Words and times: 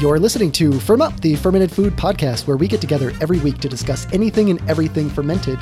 You're 0.00 0.18
listening 0.18 0.50
to 0.52 0.80
Firm 0.80 1.02
Up, 1.02 1.20
the 1.20 1.36
fermented 1.36 1.70
food 1.70 1.92
podcast, 1.92 2.46
where 2.46 2.56
we 2.56 2.68
get 2.68 2.80
together 2.80 3.12
every 3.20 3.38
week 3.40 3.58
to 3.58 3.68
discuss 3.68 4.10
anything 4.14 4.48
and 4.48 4.58
everything 4.66 5.10
fermented. 5.10 5.58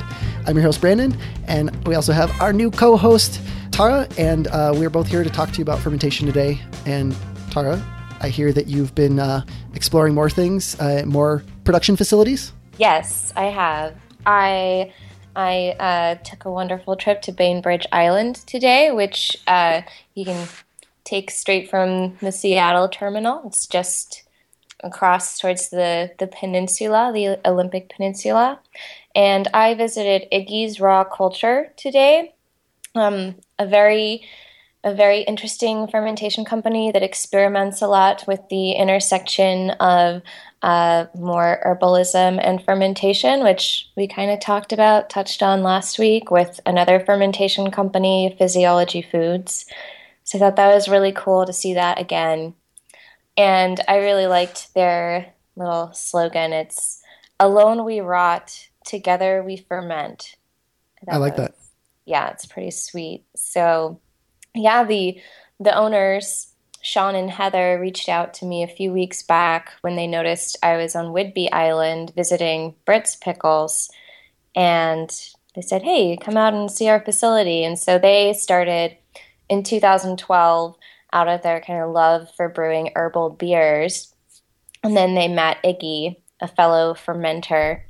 I'm 0.47 0.55
your 0.55 0.63
host, 0.63 0.79
Brandon, 0.79 1.13
and 1.49 1.85
we 1.85 1.93
also 1.93 2.13
have 2.13 2.31
our 2.39 2.53
new 2.53 2.71
co 2.71 2.95
host, 2.95 3.41
Tara, 3.71 4.07
and 4.17 4.47
uh, 4.47 4.71
we're 4.73 4.89
both 4.89 5.09
here 5.09 5.25
to 5.25 5.29
talk 5.29 5.51
to 5.51 5.57
you 5.57 5.63
about 5.63 5.79
fermentation 5.79 6.25
today. 6.25 6.57
And 6.85 7.13
Tara, 7.51 7.85
I 8.21 8.29
hear 8.29 8.53
that 8.53 8.67
you've 8.67 8.95
been 8.95 9.19
uh, 9.19 9.43
exploring 9.73 10.13
more 10.13 10.29
things, 10.29 10.79
uh, 10.79 11.03
more 11.05 11.43
production 11.65 11.97
facilities. 11.97 12.53
Yes, 12.77 13.33
I 13.35 13.47
have. 13.47 13.97
I 14.25 14.93
I 15.35 15.75
uh, 15.81 16.15
took 16.23 16.45
a 16.45 16.51
wonderful 16.51 16.95
trip 16.95 17.21
to 17.23 17.33
Bainbridge 17.33 17.87
Island 17.91 18.37
today, 18.47 18.91
which 18.91 19.35
uh, 19.47 19.81
you 20.13 20.23
can 20.23 20.47
take 21.03 21.29
straight 21.29 21.69
from 21.69 22.15
the 22.21 22.31
Seattle 22.31 22.87
terminal. 22.87 23.41
It's 23.45 23.67
just 23.67 24.23
across 24.83 25.39
towards 25.39 25.69
the, 25.69 26.11
the 26.19 26.27
peninsula, 26.27 27.11
the 27.13 27.39
Olympic 27.47 27.89
Peninsula. 27.89 28.59
And 29.15 29.47
I 29.53 29.73
visited 29.73 30.27
Iggy's 30.31 30.79
Raw 30.79 31.03
Culture 31.03 31.73
today. 31.77 32.33
Um, 32.95 33.35
a 33.57 33.67
very 33.67 34.23
a 34.83 34.93
very 34.93 35.21
interesting 35.21 35.87
fermentation 35.87 36.45
company 36.45 36.89
that 36.91 37.03
experiments 37.03 37.81
a 37.81 37.87
lot 37.87 38.23
with 38.27 38.39
the 38.49 38.71
intersection 38.71 39.71
of 39.71 40.21
uh, 40.61 41.05
more 41.15 41.61
herbalism 41.65 42.39
and 42.41 42.63
fermentation, 42.63 43.43
which 43.43 43.89
we 43.97 44.07
kind 44.07 44.31
of 44.31 44.39
talked 44.39 44.71
about, 44.71 45.09
touched 45.09 45.43
on 45.43 45.63
last 45.63 45.99
week 45.99 46.31
with 46.31 46.61
another 46.65 46.99
fermentation 46.99 47.71
company, 47.71 48.33
Physiology 48.37 49.01
Foods. 49.01 49.65
So 50.23 50.37
I 50.37 50.39
thought 50.39 50.55
that 50.55 50.73
was 50.73 50.87
really 50.87 51.11
cool 51.11 51.45
to 51.45 51.53
see 51.53 51.73
that 51.73 51.99
again. 51.99 52.53
And 53.39 53.79
I 53.87 53.99
really 53.99 54.27
liked 54.27 54.73
their 54.73 55.33
little 55.55 55.93
slogan. 55.93 56.51
It's 56.51 57.01
alone 57.39 57.85
we 57.85 58.01
rot, 58.01 58.67
together 58.85 59.41
we 59.41 59.55
ferment. 59.55 60.35
That 61.03 61.15
I 61.15 61.17
like 61.19 61.37
was, 61.37 61.47
that. 61.47 61.55
Yeah, 62.03 62.31
it's 62.31 62.45
pretty 62.45 62.71
sweet. 62.71 63.23
So 63.37 64.01
yeah, 64.53 64.83
the 64.83 65.21
the 65.57 65.73
owners, 65.73 66.47
Sean 66.81 67.15
and 67.15 67.31
Heather, 67.31 67.79
reached 67.79 68.09
out 68.09 68.33
to 68.35 68.45
me 68.45 68.61
a 68.61 68.67
few 68.67 68.91
weeks 68.91 69.23
back 69.23 69.71
when 69.79 69.95
they 69.95 70.05
noticed 70.05 70.57
I 70.61 70.75
was 70.75 70.93
on 70.93 71.13
Whidbey 71.13 71.47
Island 71.53 72.11
visiting 72.17 72.75
Britt's 72.83 73.15
Pickles, 73.15 73.89
and 74.53 75.09
they 75.55 75.61
said, 75.61 75.83
"Hey, 75.83 76.17
come 76.17 76.35
out 76.35 76.53
and 76.53 76.69
see 76.69 76.89
our 76.89 76.99
facility." 76.99 77.63
And 77.63 77.79
so 77.79 77.97
they 77.97 78.33
started 78.33 78.97
in 79.47 79.63
2012 79.63 80.75
out 81.11 81.27
of 81.27 81.41
their 81.41 81.61
kind 81.61 81.81
of 81.81 81.91
love 81.91 82.29
for 82.35 82.49
brewing 82.49 82.91
herbal 82.95 83.31
beers, 83.31 84.13
and 84.83 84.95
then 84.95 85.15
they 85.15 85.27
met 85.27 85.61
Iggy, 85.63 86.17
a 86.39 86.47
fellow 86.47 86.93
fermenter, 86.93 87.81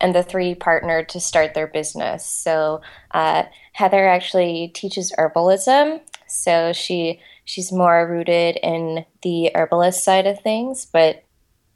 and 0.00 0.14
the 0.14 0.22
three 0.22 0.54
partnered 0.54 1.08
to 1.10 1.20
start 1.20 1.54
their 1.54 1.66
business. 1.66 2.26
So 2.26 2.82
uh, 3.12 3.44
Heather 3.72 4.06
actually 4.06 4.68
teaches 4.74 5.12
herbalism, 5.18 6.00
so 6.26 6.72
she 6.72 7.20
she's 7.44 7.72
more 7.72 8.08
rooted 8.08 8.58
in 8.62 9.04
the 9.22 9.50
herbalist 9.54 10.02
side 10.02 10.26
of 10.26 10.40
things, 10.40 10.86
but 10.86 11.24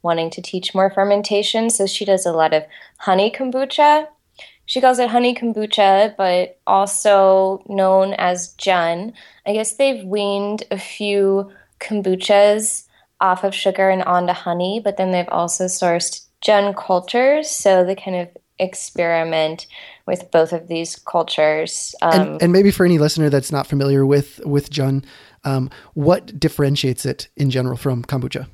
wanting 0.01 0.29
to 0.31 0.41
teach 0.41 0.73
more 0.73 0.89
fermentation. 0.89 1.69
So 1.69 1.85
she 1.85 2.05
does 2.05 2.25
a 2.25 2.31
lot 2.31 2.53
of 2.53 2.63
honey 2.97 3.31
kombucha. 3.31 4.07
She 4.69 4.81
calls 4.81 4.99
it 4.99 5.09
honey 5.09 5.33
kombucha, 5.33 6.15
but 6.15 6.59
also 6.67 7.63
known 7.67 8.13
as 8.13 8.49
Jun. 8.53 9.13
I 9.47 9.53
guess 9.53 9.73
they've 9.73 10.05
weaned 10.05 10.63
a 10.69 10.77
few 10.77 11.51
kombuchas 11.79 12.85
off 13.19 13.43
of 13.43 13.55
sugar 13.55 13.89
and 13.89 14.03
onto 14.03 14.33
honey, 14.33 14.79
but 14.79 14.95
then 14.95 15.09
they've 15.09 15.27
also 15.29 15.65
sourced 15.65 16.23
Jun 16.41 16.75
cultures, 16.75 17.49
so 17.49 17.83
they 17.83 17.95
kind 17.95 18.15
of 18.17 18.29
experiment 18.59 19.65
with 20.05 20.29
both 20.29 20.53
of 20.53 20.67
these 20.67 20.97
cultures. 20.97 21.95
Um, 22.03 22.21
and, 22.21 22.43
and, 22.43 22.53
maybe 22.53 22.69
for 22.69 22.85
any 22.85 22.99
listener 22.99 23.31
that's 23.31 23.51
not 23.51 23.65
familiar 23.65 24.05
with 24.05 24.39
with 24.45 24.69
Jun, 24.69 25.03
um, 25.45 25.71
what 25.95 26.39
differentiates 26.39 27.07
it 27.07 27.27
in 27.35 27.49
general 27.49 27.75
from 27.75 28.03
kombucha? 28.03 28.45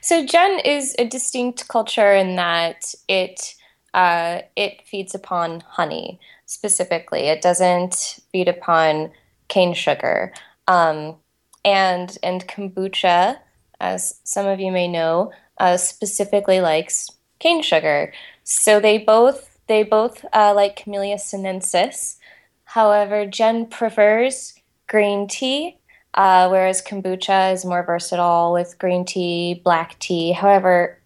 So 0.00 0.26
Jun 0.26 0.58
is 0.64 0.96
a 0.98 1.04
distinct 1.06 1.68
culture 1.68 2.12
in 2.12 2.34
that 2.34 2.96
it 3.06 3.54
uh, 3.94 4.42
it 4.56 4.82
feeds 4.82 5.14
upon 5.14 5.60
honey 5.60 6.20
specifically. 6.44 7.28
It 7.28 7.40
doesn't 7.40 8.18
feed 8.30 8.48
upon 8.48 9.12
cane 9.48 9.72
sugar. 9.72 10.32
Um, 10.68 11.16
and 11.64 12.18
and 12.22 12.46
kombucha, 12.46 13.38
as 13.80 14.20
some 14.24 14.46
of 14.46 14.60
you 14.60 14.70
may 14.70 14.88
know, 14.88 15.32
uh, 15.58 15.76
specifically 15.78 16.60
likes 16.60 17.08
cane 17.38 17.62
sugar. 17.62 18.12
So 18.42 18.80
they 18.80 18.98
both 18.98 19.58
they 19.68 19.82
both 19.82 20.24
uh, 20.32 20.52
like 20.54 20.76
Camellia 20.76 21.18
sinensis. 21.18 22.18
However, 22.64 23.24
Jun 23.24 23.66
prefers 23.66 24.54
green 24.88 25.28
tea, 25.28 25.78
uh, 26.14 26.48
whereas 26.48 26.82
kombucha 26.82 27.52
is 27.52 27.64
more 27.64 27.84
versatile 27.84 28.52
with 28.52 28.78
green 28.78 29.04
tea, 29.04 29.60
black 29.64 29.98
tea. 30.00 30.32
However, 30.32 30.98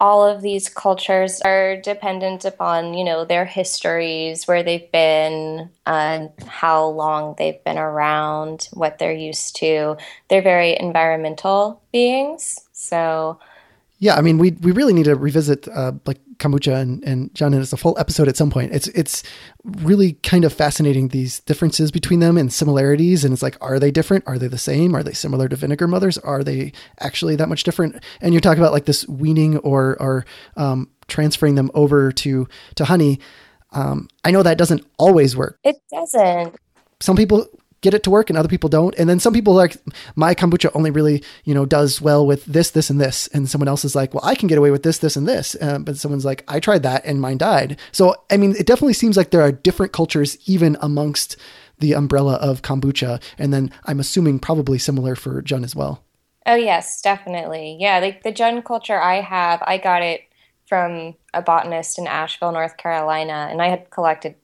all 0.00 0.26
of 0.26 0.40
these 0.40 0.68
cultures 0.68 1.40
are 1.42 1.76
dependent 1.76 2.44
upon 2.44 2.94
you 2.94 3.04
know 3.04 3.24
their 3.24 3.44
histories 3.44 4.46
where 4.48 4.62
they've 4.62 4.90
been 4.90 5.70
and 5.86 6.30
how 6.46 6.86
long 6.86 7.34
they've 7.38 7.62
been 7.64 7.78
around 7.78 8.68
what 8.72 8.98
they're 8.98 9.12
used 9.12 9.56
to. 9.56 9.96
They're 10.28 10.42
very 10.42 10.78
environmental 10.80 11.82
beings. 11.92 12.58
So 12.72 13.38
yeah, 14.02 14.16
I 14.16 14.22
mean, 14.22 14.38
we 14.38 14.52
we 14.52 14.72
really 14.72 14.94
need 14.94 15.04
to 15.04 15.14
revisit 15.14 15.68
uh, 15.68 15.92
like 16.06 16.18
kombucha 16.38 16.74
and 16.74 17.04
and 17.04 17.32
Jun 17.34 17.52
and 17.52 17.62
it's 17.62 17.74
a 17.74 17.76
full 17.76 17.98
episode 17.98 18.28
at 18.28 18.36
some 18.36 18.50
point. 18.50 18.72
It's 18.72 18.88
it's 18.88 19.22
really 19.62 20.14
kind 20.14 20.46
of 20.46 20.54
fascinating 20.54 21.08
these 21.08 21.40
differences 21.40 21.90
between 21.90 22.18
them 22.18 22.38
and 22.38 22.50
similarities. 22.50 23.26
And 23.26 23.32
it's 23.34 23.42
like, 23.42 23.58
are 23.60 23.78
they 23.78 23.90
different? 23.90 24.24
Are 24.26 24.38
they 24.38 24.48
the 24.48 24.56
same? 24.56 24.96
Are 24.96 25.02
they 25.02 25.12
similar 25.12 25.50
to 25.50 25.56
vinegar 25.56 25.86
mothers? 25.86 26.16
Are 26.16 26.42
they 26.42 26.72
actually 26.98 27.36
that 27.36 27.50
much 27.50 27.62
different? 27.62 28.02
And 28.22 28.32
you're 28.32 28.40
talking 28.40 28.62
about 28.62 28.72
like 28.72 28.86
this 28.86 29.06
weaning 29.06 29.58
or 29.58 30.00
or 30.00 30.24
um, 30.56 30.88
transferring 31.06 31.56
them 31.56 31.70
over 31.74 32.10
to 32.10 32.48
to 32.76 32.86
honey. 32.86 33.20
Um, 33.72 34.08
I 34.24 34.30
know 34.30 34.42
that 34.42 34.56
doesn't 34.56 34.82
always 34.96 35.36
work. 35.36 35.58
It 35.62 35.76
doesn't. 35.92 36.56
Some 37.00 37.16
people 37.16 37.46
get 37.80 37.94
it 37.94 38.02
to 38.02 38.10
work 38.10 38.28
and 38.28 38.38
other 38.38 38.48
people 38.48 38.68
don't. 38.68 38.94
And 38.98 39.08
then 39.08 39.20
some 39.20 39.32
people 39.32 39.54
like 39.54 39.76
my 40.14 40.34
kombucha 40.34 40.70
only 40.74 40.90
really, 40.90 41.22
you 41.44 41.54
know, 41.54 41.64
does 41.64 42.00
well 42.00 42.26
with 42.26 42.44
this, 42.44 42.70
this, 42.70 42.90
and 42.90 43.00
this. 43.00 43.26
And 43.28 43.48
someone 43.48 43.68
else 43.68 43.84
is 43.84 43.94
like, 43.94 44.12
well, 44.12 44.24
I 44.24 44.34
can 44.34 44.48
get 44.48 44.58
away 44.58 44.70
with 44.70 44.82
this, 44.82 44.98
this, 44.98 45.16
and 45.16 45.26
this. 45.26 45.56
Uh, 45.60 45.78
but 45.78 45.96
someone's 45.96 46.24
like, 46.24 46.44
I 46.48 46.60
tried 46.60 46.82
that 46.82 47.04
and 47.04 47.20
mine 47.20 47.38
died. 47.38 47.78
So, 47.92 48.16
I 48.30 48.36
mean, 48.36 48.54
it 48.58 48.66
definitely 48.66 48.94
seems 48.94 49.16
like 49.16 49.30
there 49.30 49.42
are 49.42 49.52
different 49.52 49.92
cultures 49.92 50.36
even 50.46 50.76
amongst 50.80 51.36
the 51.78 51.94
umbrella 51.94 52.34
of 52.34 52.62
kombucha. 52.62 53.22
And 53.38 53.52
then 53.52 53.72
I'm 53.86 54.00
assuming 54.00 54.38
probably 54.38 54.78
similar 54.78 55.16
for 55.16 55.40
Jun 55.40 55.64
as 55.64 55.74
well. 55.74 56.04
Oh, 56.46 56.54
yes, 56.54 57.00
definitely. 57.00 57.78
Yeah. 57.80 57.98
Like 57.98 58.22
the 58.22 58.32
Jun 58.32 58.62
culture 58.62 59.00
I 59.00 59.20
have, 59.20 59.62
I 59.66 59.78
got 59.78 60.02
it 60.02 60.22
from 60.66 61.14
a 61.34 61.42
botanist 61.42 61.98
in 61.98 62.06
Asheville, 62.06 62.52
North 62.52 62.76
Carolina, 62.76 63.48
and 63.50 63.60
I 63.60 63.68
had 63.68 63.90
collected 63.90 64.39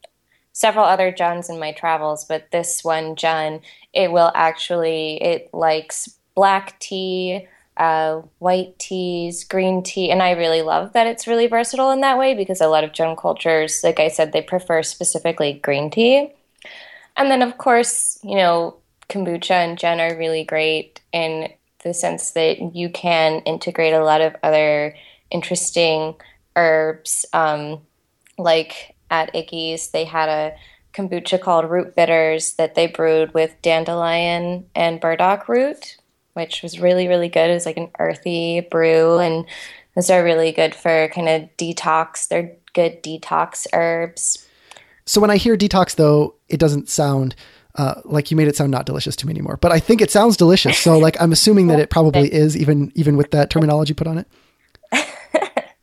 several 0.57 0.87
other 0.87 1.13
Juns 1.13 1.51
in 1.51 1.59
my 1.59 1.71
travels, 1.71 2.25
but 2.25 2.51
this 2.51 2.83
one 2.83 3.15
Jun, 3.15 3.61
it 3.93 4.11
will 4.11 4.33
actually 4.35 5.23
it 5.23 5.51
likes 5.53 6.09
black 6.35 6.81
tea, 6.81 7.47
uh, 7.77 8.23
white 8.39 8.79
teas, 8.79 9.45
green 9.45 9.83
tea, 9.83 10.11
and 10.11 10.23
I 10.23 10.31
really 10.31 10.63
love 10.63 10.95
that 10.95 11.07
it's 11.07 11.27
really 11.27 11.47
versatile 11.47 11.91
in 11.91 12.01
that 12.01 12.17
way 12.17 12.33
because 12.33 12.63
a 12.63 12.69
lot 12.69 12.85
of 12.85 12.95
Jun 12.95 13.17
cultures, 13.17 13.83
like 13.85 14.01
I 14.01 14.09
said, 14.09 14.33
they 14.33 14.41
prefer 14.41 14.83
specifically 14.83 15.53
green 15.63 15.91
tea. 15.91 16.33
And 17.19 17.31
then 17.31 17.43
of 17.43 17.59
course, 17.59 18.19
you 18.25 18.37
know, 18.37 18.79
kombucha 19.11 19.51
and 19.51 19.77
Jun 19.77 20.01
are 20.01 20.17
really 20.17 20.45
great 20.45 21.03
in 21.13 21.53
the 21.85 21.93
sense 21.93 22.31
that 22.31 22.75
you 22.75 22.89
can 22.89 23.41
integrate 23.41 23.93
a 23.93 24.03
lot 24.03 24.23
of 24.23 24.35
other 24.43 24.97
interesting 25.31 26.15
herbs, 26.57 27.27
um, 27.35 27.83
like 28.39 28.96
at 29.11 29.33
Iggy's, 29.35 29.89
they 29.89 30.05
had 30.05 30.29
a 30.29 30.57
kombucha 30.95 31.41
called 31.41 31.71
Root 31.71 31.95
Bitters 31.95 32.55
that 32.55 32.75
they 32.75 32.87
brewed 32.87 33.35
with 33.35 33.55
dandelion 33.63 34.67
and 34.75 35.01
burdock 35.01 35.49
root, 35.49 35.97
which 36.33 36.63
was 36.63 36.81
really, 36.81 37.09
really 37.09 37.29
good. 37.29 37.51
It 37.51 37.55
was 37.55 37.67
like 37.67 37.77
an 37.77 37.91
earthy 37.99 38.61
brew, 38.61 39.19
and 39.19 39.45
those 39.95 40.11
are 40.11 40.25
really 40.25 40.53
good 40.53 40.75
for 40.75 41.09
kind 41.15 41.29
of 41.29 41.49
detox. 41.57 42.29
They're 42.29 42.57
good 42.73 43.03
detox 43.03 43.67
herbs. 43.73 44.47
So 45.05 45.21
when 45.21 45.31
I 45.31 45.37
hear 45.37 45.57
detox, 45.57 45.95
though, 45.97 46.35
it 46.49 46.59
doesn't 46.59 46.89
sound 46.89 47.37
uh, 47.77 48.01
like 48.05 48.31
you 48.31 48.37
made 48.37 48.49
it 48.49 48.57
sound 48.57 48.71
not 48.71 48.87
delicious 48.87 49.17
to 49.17 49.27
me 49.27 49.33
anymore. 49.33 49.57
But 49.57 49.73
I 49.73 49.79
think 49.79 50.01
it 50.01 50.11
sounds 50.11 50.37
delicious. 50.37 50.79
So 50.79 50.99
like 50.99 51.21
I'm 51.21 51.33
assuming 51.33 51.69
that 51.69 51.79
it 51.79 51.91
probably 51.91 52.33
is, 52.33 52.57
even 52.57 52.91
even 52.95 53.17
with 53.17 53.31
that 53.33 53.51
terminology 53.51 53.95
put 53.95 54.07
on 54.07 54.19
it. 54.19 54.29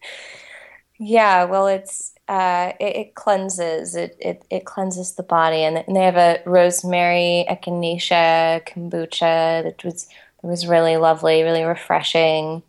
yeah, 0.99 1.43
well, 1.45 1.67
it's 1.67 2.12
uh, 2.27 2.71
it, 2.79 2.95
it, 2.95 3.15
cleanses 3.15 3.95
it, 3.95 4.15
it, 4.19 4.43
it 4.49 4.65
cleanses 4.65 5.13
the 5.13 5.23
body. 5.23 5.63
And, 5.63 5.83
they 5.93 6.03
have 6.03 6.15
a 6.15 6.41
rosemary 6.45 7.45
echinacea 7.49 8.65
kombucha 8.65 9.63
that 9.63 9.83
was 9.83 10.07
it 10.43 10.47
was 10.47 10.67
really 10.67 10.97
lovely, 10.97 11.43
really 11.43 11.63
refreshing. 11.63 12.63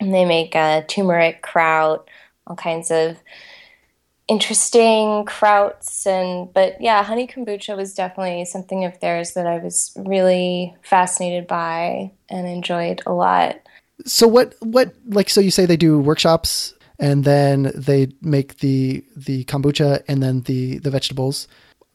And 0.00 0.12
they 0.12 0.26
make 0.26 0.54
a 0.54 0.84
turmeric 0.86 1.40
kraut, 1.40 2.08
all 2.46 2.56
kinds 2.56 2.90
of 2.90 3.16
interesting 4.28 5.24
krauts. 5.24 6.06
And 6.06 6.52
but 6.52 6.80
yeah 6.80 7.02
honey 7.02 7.26
kombucha 7.26 7.76
was 7.76 7.94
definitely 7.94 8.44
something 8.44 8.84
of 8.84 8.98
theirs 9.00 9.34
that 9.34 9.46
i 9.46 9.58
was 9.58 9.92
really 9.96 10.74
fascinated 10.82 11.46
by 11.46 12.10
and 12.28 12.46
enjoyed 12.48 13.02
a 13.06 13.12
lot. 13.12 13.60
So 14.04 14.26
what 14.26 14.54
what 14.60 14.94
like 15.06 15.28
so 15.30 15.40
you 15.40 15.50
say 15.50 15.66
they 15.66 15.76
do 15.76 15.98
workshops 15.98 16.74
and 16.98 17.24
then 17.24 17.72
they 17.74 18.08
make 18.20 18.58
the 18.58 19.04
the 19.16 19.44
kombucha 19.44 20.02
and 20.08 20.22
then 20.22 20.42
the 20.42 20.78
the 20.78 20.90
vegetables. 20.90 21.48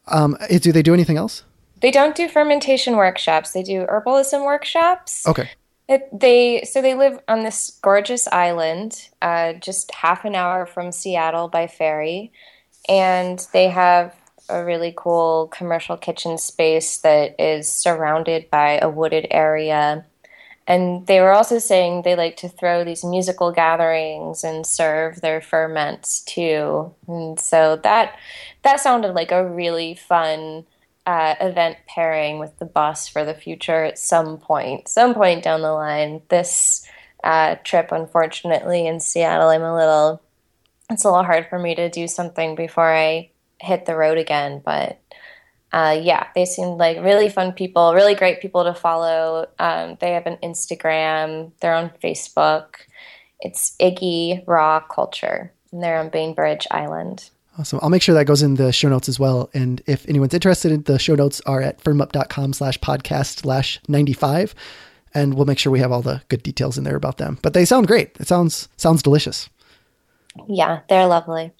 Um 0.08 0.36
do 0.48 0.72
they 0.72 0.82
do 0.82 0.94
anything 0.94 1.16
else? 1.16 1.44
They 1.80 1.90
don't 1.90 2.14
do 2.14 2.28
fermentation 2.28 2.96
workshops. 2.96 3.52
They 3.52 3.64
do 3.64 3.86
herbalism 3.86 4.44
workshops. 4.44 5.26
Okay. 5.26 5.50
It, 5.88 6.08
they 6.12 6.62
so 6.64 6.80
they 6.80 6.94
live 6.94 7.18
on 7.26 7.42
this 7.42 7.78
gorgeous 7.82 8.28
island, 8.28 9.08
uh, 9.20 9.54
just 9.54 9.92
half 9.92 10.24
an 10.24 10.36
hour 10.36 10.64
from 10.64 10.92
Seattle 10.92 11.48
by 11.48 11.66
ferry, 11.66 12.32
and 12.88 13.44
they 13.52 13.68
have 13.68 14.14
a 14.48 14.64
really 14.64 14.94
cool 14.96 15.48
commercial 15.48 15.96
kitchen 15.96 16.38
space 16.38 16.98
that 16.98 17.34
is 17.38 17.68
surrounded 17.68 18.48
by 18.48 18.78
a 18.78 18.88
wooded 18.88 19.26
area. 19.30 20.06
And 20.66 21.06
they 21.06 21.20
were 21.20 21.32
also 21.32 21.58
saying 21.58 22.02
they 22.02 22.14
like 22.14 22.36
to 22.38 22.48
throw 22.48 22.84
these 22.84 23.04
musical 23.04 23.50
gatherings 23.50 24.44
and 24.44 24.66
serve 24.66 25.20
their 25.20 25.40
ferments 25.40 26.20
too. 26.22 26.94
And 27.08 27.38
so 27.38 27.80
that 27.82 28.16
that 28.62 28.80
sounded 28.80 29.12
like 29.14 29.32
a 29.32 29.48
really 29.48 29.94
fun 29.94 30.64
uh, 31.06 31.34
event 31.40 31.78
pairing 31.86 32.38
with 32.38 32.58
the 32.58 32.64
bus 32.64 33.08
for 33.08 33.24
the 33.24 33.34
future 33.34 33.84
at 33.84 33.98
some 33.98 34.38
point, 34.38 34.88
some 34.88 35.14
point 35.14 35.42
down 35.42 35.62
the 35.62 35.72
line. 35.72 36.22
This 36.28 36.86
uh, 37.24 37.56
trip, 37.64 37.90
unfortunately, 37.90 38.86
in 38.86 39.00
Seattle, 39.00 39.48
I'm 39.48 39.62
a 39.62 39.74
little, 39.74 40.22
it's 40.90 41.04
a 41.04 41.10
little 41.10 41.24
hard 41.24 41.48
for 41.48 41.58
me 41.58 41.74
to 41.74 41.88
do 41.88 42.06
something 42.06 42.54
before 42.54 42.94
I 42.94 43.30
hit 43.60 43.86
the 43.86 43.96
road 43.96 44.18
again. 44.18 44.62
But 44.64 45.00
uh, 45.72 45.98
yeah, 46.00 46.26
they 46.34 46.44
seemed 46.44 46.78
like 46.78 46.98
really 47.02 47.28
fun 47.28 47.52
people, 47.52 47.94
really 47.94 48.14
great 48.14 48.40
people 48.40 48.64
to 48.64 48.74
follow. 48.74 49.48
Um, 49.58 49.96
they 50.00 50.12
have 50.12 50.26
an 50.26 50.36
Instagram, 50.42 51.52
they're 51.60 51.74
on 51.74 51.90
Facebook. 52.02 52.74
It's 53.40 53.74
Iggy 53.80 54.44
Raw 54.46 54.80
Culture, 54.80 55.52
and 55.72 55.82
they're 55.82 55.98
on 55.98 56.10
Bainbridge 56.10 56.66
Island. 56.70 57.30
Awesome. 57.58 57.80
I'll 57.82 57.90
make 57.90 58.02
sure 58.02 58.14
that 58.14 58.24
goes 58.24 58.42
in 58.42 58.54
the 58.54 58.72
show 58.72 58.88
notes 58.88 59.08
as 59.08 59.18
well. 59.18 59.50
And 59.52 59.82
if 59.86 60.08
anyone's 60.08 60.32
interested, 60.32 60.84
the 60.84 60.98
show 60.98 61.14
notes 61.14 61.42
are 61.44 61.60
at 61.60 61.82
firmup.com 61.82 62.54
slash 62.54 62.78
podcast 62.78 63.40
slash 63.40 63.78
95. 63.88 64.54
And 65.12 65.34
we'll 65.34 65.44
make 65.44 65.58
sure 65.58 65.70
we 65.70 65.80
have 65.80 65.92
all 65.92 66.00
the 66.00 66.22
good 66.28 66.42
details 66.42 66.78
in 66.78 66.84
there 66.84 66.96
about 66.96 67.18
them. 67.18 67.38
But 67.42 67.52
they 67.52 67.66
sound 67.66 67.88
great. 67.88 68.16
It 68.18 68.26
sounds 68.26 68.68
sounds 68.78 69.02
delicious. 69.02 69.50
Yeah, 70.48 70.80
they're 70.88 71.06
lovely. 71.06 71.52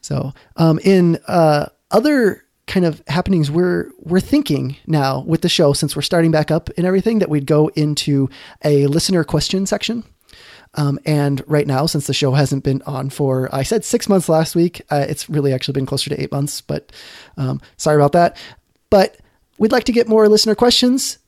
So, 0.00 0.32
um, 0.56 0.78
in 0.84 1.18
uh, 1.26 1.66
other 1.90 2.44
kind 2.70 2.86
of 2.86 3.02
happenings, 3.08 3.50
we're 3.50 3.90
we're 3.98 4.20
thinking 4.20 4.76
now 4.86 5.20
with 5.26 5.42
the 5.42 5.48
show 5.48 5.72
since 5.72 5.96
we're 5.96 6.02
starting 6.02 6.30
back 6.30 6.50
up 6.50 6.70
and 6.76 6.86
everything 6.86 7.18
that 7.18 7.28
we'd 7.28 7.44
go 7.44 7.68
into 7.74 8.30
a 8.64 8.86
listener 8.86 9.24
question 9.24 9.66
section. 9.66 10.04
Um, 10.74 11.00
and 11.04 11.42
right 11.48 11.66
now, 11.66 11.86
since 11.86 12.06
the 12.06 12.14
show 12.14 12.30
hasn't 12.30 12.62
been 12.62 12.80
on 12.86 13.10
for, 13.10 13.52
I 13.52 13.64
said 13.64 13.84
six 13.84 14.08
months 14.08 14.28
last 14.28 14.54
week, 14.54 14.82
uh, 14.88 15.04
it's 15.08 15.28
really 15.28 15.52
actually 15.52 15.72
been 15.72 15.84
closer 15.84 16.10
to 16.10 16.22
eight 16.22 16.30
months, 16.30 16.60
but 16.60 16.92
um, 17.36 17.60
sorry 17.76 17.96
about 17.96 18.12
that. 18.12 18.36
But 18.88 19.16
we'd 19.58 19.72
like 19.72 19.84
to 19.84 19.92
get 19.92 20.08
more 20.08 20.28
listener 20.28 20.54
questions. 20.54 21.18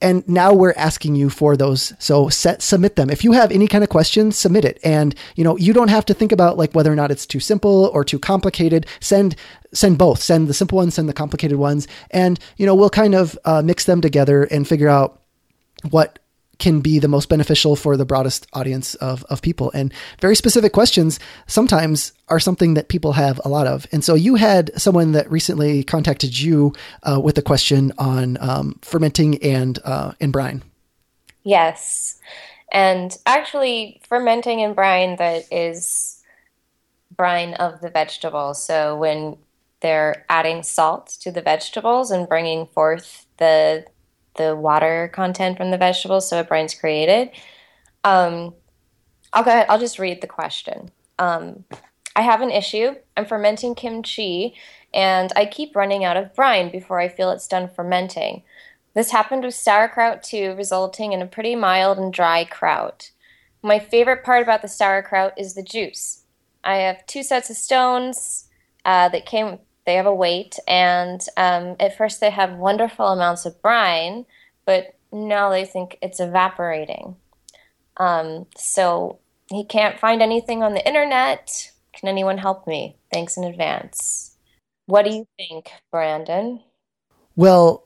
And 0.00 0.26
now 0.28 0.52
we're 0.52 0.74
asking 0.76 1.14
you 1.14 1.30
for 1.30 1.56
those. 1.56 1.92
So 1.98 2.28
set, 2.28 2.62
submit 2.62 2.96
them. 2.96 3.10
If 3.10 3.24
you 3.24 3.32
have 3.32 3.50
any 3.50 3.66
kind 3.66 3.82
of 3.82 3.90
questions 3.90 4.36
submit 4.36 4.64
it. 4.64 4.78
And, 4.84 5.14
you 5.36 5.44
know, 5.44 5.56
you 5.56 5.72
don't 5.72 5.88
have 5.88 6.04
to 6.06 6.14
think 6.14 6.32
about 6.32 6.58
like 6.58 6.74
whether 6.74 6.92
or 6.92 6.96
not 6.96 7.10
it's 7.10 7.26
too 7.26 7.40
simple 7.40 7.90
or 7.94 8.04
too 8.04 8.18
complicated. 8.18 8.86
Send, 9.00 9.36
send 9.72 9.98
both, 9.98 10.20
send 10.22 10.48
the 10.48 10.54
simple 10.54 10.76
ones, 10.76 10.94
send 10.94 11.08
the 11.08 11.14
complicated 11.14 11.58
ones. 11.58 11.88
And, 12.10 12.38
you 12.56 12.66
know, 12.66 12.74
we'll 12.74 12.90
kind 12.90 13.14
of 13.14 13.38
uh, 13.44 13.62
mix 13.62 13.84
them 13.84 14.00
together 14.00 14.44
and 14.44 14.68
figure 14.68 14.88
out 14.88 15.22
what 15.90 16.18
can 16.58 16.80
be 16.80 16.98
the 16.98 17.08
most 17.08 17.28
beneficial 17.28 17.76
for 17.76 17.96
the 17.96 18.04
broadest 18.04 18.46
audience 18.52 18.94
of, 18.96 19.24
of 19.24 19.42
people. 19.42 19.70
And 19.72 19.92
very 20.20 20.36
specific 20.36 20.72
questions 20.72 21.18
sometimes 21.46 22.12
are 22.28 22.40
something 22.40 22.74
that 22.74 22.88
people 22.88 23.12
have 23.12 23.40
a 23.44 23.48
lot 23.48 23.66
of. 23.66 23.86
And 23.92 24.04
so 24.04 24.14
you 24.14 24.36
had 24.36 24.70
someone 24.80 25.12
that 25.12 25.30
recently 25.30 25.84
contacted 25.84 26.38
you 26.38 26.72
uh, 27.02 27.20
with 27.22 27.36
a 27.38 27.42
question 27.42 27.92
on 27.98 28.38
um, 28.40 28.78
fermenting 28.82 29.42
and 29.42 29.78
uh, 29.84 30.12
and 30.20 30.32
brine. 30.32 30.62
Yes, 31.42 32.18
and 32.72 33.16
actually, 33.26 34.00
fermenting 34.08 34.62
and 34.62 34.74
brine 34.74 35.16
that 35.16 35.44
is 35.52 36.22
brine 37.16 37.54
of 37.54 37.80
the 37.80 37.90
vegetables. 37.90 38.64
So 38.64 38.96
when 38.96 39.36
they're 39.80 40.24
adding 40.28 40.62
salt 40.62 41.08
to 41.20 41.30
the 41.30 41.42
vegetables 41.42 42.10
and 42.10 42.28
bringing 42.28 42.66
forth 42.66 43.26
the 43.36 43.84
the 44.36 44.54
water 44.56 45.10
content 45.12 45.56
from 45.56 45.70
the 45.70 45.78
vegetables, 45.78 46.28
so 46.28 46.40
it 46.40 46.48
brines 46.48 46.78
created. 46.78 47.30
Um, 48.02 48.54
I'll 49.32 49.44
go 49.44 49.50
ahead. 49.50 49.66
I'll 49.68 49.78
just 49.78 49.98
read 49.98 50.20
the 50.20 50.26
question. 50.26 50.90
Um, 51.18 51.64
I 52.16 52.22
have 52.22 52.40
an 52.40 52.50
issue. 52.50 52.94
I'm 53.16 53.26
fermenting 53.26 53.74
kimchi, 53.74 54.54
and 54.92 55.32
I 55.34 55.46
keep 55.46 55.74
running 55.74 56.04
out 56.04 56.16
of 56.16 56.34
brine 56.34 56.70
before 56.70 57.00
I 57.00 57.08
feel 57.08 57.30
it's 57.30 57.48
done 57.48 57.68
fermenting. 57.68 58.42
This 58.94 59.10
happened 59.10 59.44
with 59.44 59.54
sauerkraut 59.54 60.22
too, 60.22 60.54
resulting 60.56 61.12
in 61.12 61.20
a 61.20 61.26
pretty 61.26 61.56
mild 61.56 61.98
and 61.98 62.12
dry 62.12 62.44
kraut. 62.44 63.10
My 63.62 63.78
favorite 63.78 64.22
part 64.22 64.42
about 64.42 64.62
the 64.62 64.68
sauerkraut 64.68 65.32
is 65.36 65.54
the 65.54 65.62
juice. 65.62 66.24
I 66.62 66.76
have 66.76 67.04
two 67.06 67.22
sets 67.22 67.50
of 67.50 67.56
stones 67.56 68.48
uh, 68.84 69.08
that 69.08 69.26
came 69.26 69.58
they 69.86 69.94
have 69.94 70.06
a 70.06 70.14
weight, 70.14 70.58
and 70.66 71.20
um, 71.36 71.76
at 71.78 71.96
first 71.96 72.20
they 72.20 72.30
have 72.30 72.54
wonderful 72.54 73.06
amounts 73.06 73.44
of 73.44 73.60
brine, 73.60 74.26
but 74.64 74.94
now 75.12 75.50
they 75.50 75.64
think 75.64 75.98
it's 76.02 76.20
evaporating. 76.20 77.16
Um, 77.96 78.46
so 78.56 79.18
he 79.50 79.64
can't 79.64 80.00
find 80.00 80.22
anything 80.22 80.62
on 80.62 80.74
the 80.74 80.86
internet. 80.86 81.70
Can 81.92 82.08
anyone 82.08 82.38
help 82.38 82.66
me? 82.66 82.96
Thanks 83.12 83.36
in 83.36 83.44
advance. 83.44 84.36
What 84.86 85.04
do 85.04 85.14
you 85.14 85.26
think, 85.36 85.70
Brandon? 85.90 86.60
Well, 87.36 87.84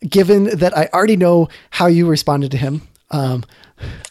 given 0.00 0.44
that 0.58 0.76
I 0.76 0.88
already 0.92 1.16
know 1.16 1.48
how 1.70 1.86
you 1.86 2.06
responded 2.06 2.50
to 2.52 2.56
him, 2.56 2.82
um, 3.10 3.44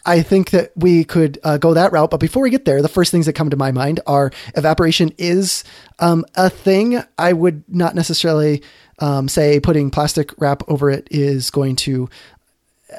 I 0.04 0.22
think 0.22 0.50
that 0.50 0.72
we 0.76 1.04
could 1.04 1.38
uh, 1.44 1.58
go 1.58 1.74
that 1.74 1.92
route. 1.92 2.10
But 2.10 2.20
before 2.20 2.42
we 2.42 2.50
get 2.50 2.64
there, 2.64 2.82
the 2.82 2.88
first 2.88 3.10
things 3.10 3.26
that 3.26 3.34
come 3.34 3.50
to 3.50 3.56
my 3.56 3.70
mind 3.70 4.00
are 4.06 4.30
evaporation 4.56 5.12
is 5.18 5.64
um, 5.98 6.24
a 6.34 6.50
thing. 6.50 7.02
I 7.18 7.32
would 7.32 7.64
not 7.68 7.94
necessarily 7.94 8.62
um, 8.98 9.28
say 9.28 9.60
putting 9.60 9.90
plastic 9.90 10.32
wrap 10.38 10.62
over 10.68 10.90
it 10.90 11.08
is 11.10 11.50
going 11.50 11.76
to 11.76 12.08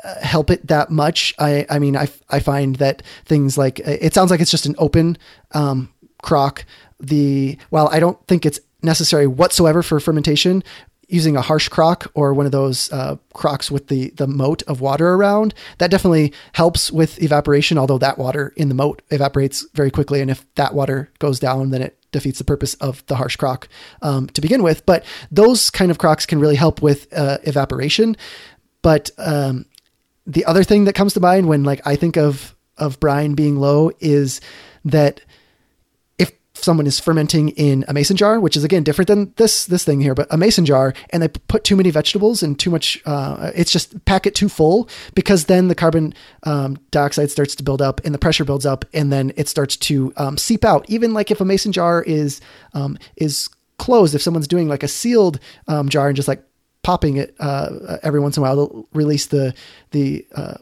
uh, 0.04 0.22
help 0.22 0.50
it 0.50 0.68
that 0.68 0.90
much. 0.90 1.34
I, 1.38 1.66
I 1.70 1.80
mean, 1.80 1.96
I, 1.96 2.08
I 2.30 2.40
find 2.40 2.78
that 2.78 3.04
things 3.26 3.58
like 3.58 3.80
it 3.80 4.14
sounds 4.14 4.32
like 4.32 4.40
it's 4.40 4.52
just 4.52 4.66
an 4.66 4.76
open 4.78 5.18
um, 5.52 5.94
crock. 6.22 6.66
The 7.00 7.58
while 7.70 7.88
I 7.92 8.00
don't 8.00 8.26
think 8.28 8.46
it's 8.46 8.60
necessary 8.84 9.28
whatsoever 9.28 9.84
for 9.84 10.00
fermentation, 10.00 10.64
using 11.12 11.36
a 11.36 11.42
Harsch 11.42 11.70
crock 11.70 12.12
or 12.14 12.34
one 12.34 12.46
of 12.46 12.52
those 12.52 12.92
uh, 12.92 13.18
crocks 13.34 13.70
with 13.70 13.88
the 13.88 14.10
the 14.12 14.28
moat 14.28 14.64
of 14.64 14.82
water 14.82 15.14
around 15.14 15.54
that 15.78 15.92
definitely 15.92 16.34
helps 16.54 16.92
with 16.92 17.22
evaporation 17.22 17.78
although 17.78 17.98
that 17.98 18.18
water 18.18 18.54
in 18.56 18.70
the 18.70 18.76
moat 18.76 19.02
evaporates 19.10 19.66
very 19.74 19.92
quickly 19.92 20.22
and 20.22 20.32
if 20.32 20.46
that 20.56 20.74
water 20.74 21.10
goes 21.20 21.40
down 21.40 21.70
then 21.72 21.82
it 21.82 21.98
defeats 22.12 22.40
the 22.40 22.44
purpose 22.44 22.74
of 22.76 23.06
the 23.06 23.16
Harsch 23.16 23.38
crock 23.38 23.70
um, 24.02 24.28
to 24.28 24.42
begin 24.42 24.64
with. 24.64 24.86
But 24.86 25.06
those 25.32 25.70
kind 25.70 25.90
of 25.90 25.98
crocks 25.98 26.26
can 26.26 26.40
really 26.40 26.58
help 26.58 26.82
with 26.82 27.08
uh, 27.14 27.38
evaporation. 27.46 28.18
But 28.82 29.12
um, 29.18 29.66
the 30.26 30.46
other 30.46 30.64
thing 30.64 30.86
that 30.86 30.94
comes 30.94 31.14
to 31.14 31.20
mind 31.20 31.48
when 31.48 31.64
like 31.64 31.82
i 31.86 31.96
think 31.96 32.18
of 32.18 32.56
of 32.78 33.00
brine 33.00 33.34
being 33.34 33.58
low 33.58 33.92
is 34.00 34.42
that 34.86 35.22
someone 36.64 36.88
is 36.88 37.00
fermenting 37.00 37.50
in 37.50 37.86
a 37.88 37.94
mason 37.94 38.16
jar, 38.18 38.40
which 38.40 38.56
is 38.56 38.64
again 38.64 38.84
different 38.84 39.08
than 39.08 39.34
this 39.38 39.66
this 39.66 39.84
thing 39.84 40.00
here, 40.00 40.14
but 40.14 40.28
a 40.30 40.38
mason 40.38 40.66
jar, 40.66 40.94
and 41.10 41.22
they 41.22 41.28
put 41.28 41.64
too 41.64 41.76
many 41.76 41.92
vegetables 41.92 42.44
and 42.44 42.60
too 42.60 42.70
much. 42.70 43.02
Uh, 43.06 43.52
it's 43.56 43.72
just 43.72 44.04
pack 44.06 44.26
it 44.26 44.36
too 44.36 44.50
full 44.50 44.88
because 45.16 45.46
then 45.46 45.68
the 45.68 45.76
carbon 45.76 46.14
um, 46.44 46.78
dioxide 46.92 47.32
starts 47.32 47.56
to 47.56 47.64
build 47.64 47.82
up 47.82 48.02
and 48.06 48.14
the 48.14 48.20
pressure 48.20 48.46
builds 48.46 48.66
up, 48.66 48.86
and 48.94 49.12
then 49.12 49.32
it 49.36 49.48
starts 49.48 49.76
to 49.78 50.14
um, 50.18 50.38
seep 50.38 50.64
out. 50.64 50.90
Even 50.90 51.14
like 51.14 51.32
if 51.32 51.42
a 51.42 51.46
mason 51.46 51.72
jar 51.72 52.04
is 52.04 52.42
um, 52.74 52.98
is 53.16 53.50
closed, 53.78 54.16
if 54.16 54.22
someone's 54.22 54.48
doing 54.48 54.68
like 54.68 54.84
a 54.84 54.88
sealed 54.88 55.40
um, 55.68 55.90
jar 55.90 56.08
and 56.08 56.16
just 56.16 56.28
like 56.28 56.44
popping 56.84 57.18
it 57.18 57.36
uh, 57.40 57.98
every 58.04 58.20
once 58.20 58.38
in 58.38 58.42
a 58.42 58.44
while, 58.44 58.56
they'll 58.56 58.88
release 58.94 59.28
the 59.28 59.54
the 59.92 60.26
uh, 60.36 60.56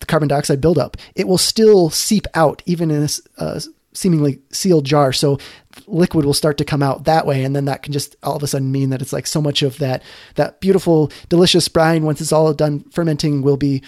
the 0.00 0.06
carbon 0.06 0.28
dioxide 0.28 0.60
buildup. 0.60 0.96
It 1.14 1.26
will 1.26 1.38
still 1.38 1.90
seep 1.90 2.26
out 2.34 2.62
even 2.66 2.90
in 2.90 3.08
a, 3.38 3.60
seemingly 3.98 4.40
sealed 4.50 4.84
jar. 4.84 5.12
So 5.12 5.38
liquid 5.86 6.24
will 6.24 6.34
start 6.34 6.56
to 6.58 6.64
come 6.64 6.82
out 6.82 7.04
that 7.04 7.26
way. 7.26 7.44
And 7.44 7.54
then 7.54 7.64
that 7.66 7.82
can 7.82 7.92
just 7.92 8.16
all 8.22 8.36
of 8.36 8.42
a 8.42 8.46
sudden 8.46 8.72
mean 8.72 8.90
that 8.90 9.02
it's 9.02 9.12
like 9.12 9.26
so 9.26 9.42
much 9.42 9.62
of 9.62 9.78
that, 9.78 10.02
that 10.36 10.60
beautiful, 10.60 11.10
delicious 11.28 11.68
brine, 11.68 12.04
once 12.04 12.20
it's 12.20 12.32
all 12.32 12.52
done 12.54 12.84
fermenting, 12.90 13.42
will 13.42 13.56
be 13.56 13.82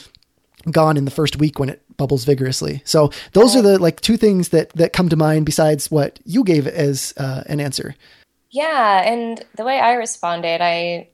gone 0.70 0.96
in 0.96 1.04
the 1.04 1.10
first 1.10 1.38
week 1.38 1.58
when 1.58 1.70
it 1.70 1.82
bubbles 1.96 2.24
vigorously. 2.24 2.82
So 2.84 3.10
those 3.32 3.56
are 3.56 3.62
the 3.62 3.78
like 3.78 4.00
two 4.00 4.16
things 4.16 4.50
that, 4.50 4.70
that 4.70 4.92
come 4.92 5.08
to 5.08 5.16
mind 5.16 5.46
besides 5.46 5.90
what 5.90 6.20
you 6.24 6.44
gave 6.44 6.66
as 6.66 7.14
uh, 7.16 7.44
an 7.46 7.60
answer. 7.60 7.94
Yeah. 8.50 9.02
And 9.04 9.42
the 9.56 9.64
way 9.64 9.78
I 9.78 9.94
responded, 9.94 10.60
I, 10.60 11.08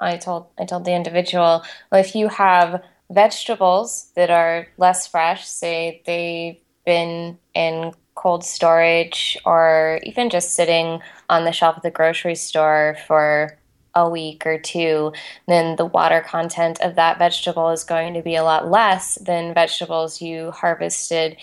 I 0.00 0.16
told, 0.16 0.46
I 0.58 0.64
told 0.64 0.84
the 0.84 0.94
individual, 0.94 1.64
well, 1.90 2.00
if 2.00 2.14
you 2.14 2.28
have 2.28 2.82
vegetables 3.10 4.10
that 4.14 4.30
are 4.30 4.68
less 4.76 5.06
fresh, 5.06 5.46
say 5.46 6.02
they've 6.06 6.60
been 6.84 7.38
in 7.54 7.92
cold 8.18 8.44
storage 8.44 9.38
or 9.44 10.00
even 10.02 10.28
just 10.28 10.54
sitting 10.54 11.00
on 11.30 11.44
the 11.44 11.52
shelf 11.52 11.76
of 11.76 11.84
the 11.84 11.90
grocery 11.90 12.34
store 12.34 12.96
for 13.06 13.56
a 13.94 14.10
week 14.10 14.44
or 14.44 14.58
two, 14.58 15.12
then 15.46 15.76
the 15.76 15.86
water 15.86 16.20
content 16.20 16.80
of 16.80 16.96
that 16.96 17.18
vegetable 17.18 17.70
is 17.70 17.84
going 17.84 18.14
to 18.14 18.22
be 18.22 18.34
a 18.34 18.42
lot 18.42 18.68
less 18.68 19.14
than 19.16 19.54
vegetables 19.54 20.20
you 20.20 20.50
harvested 20.50 21.36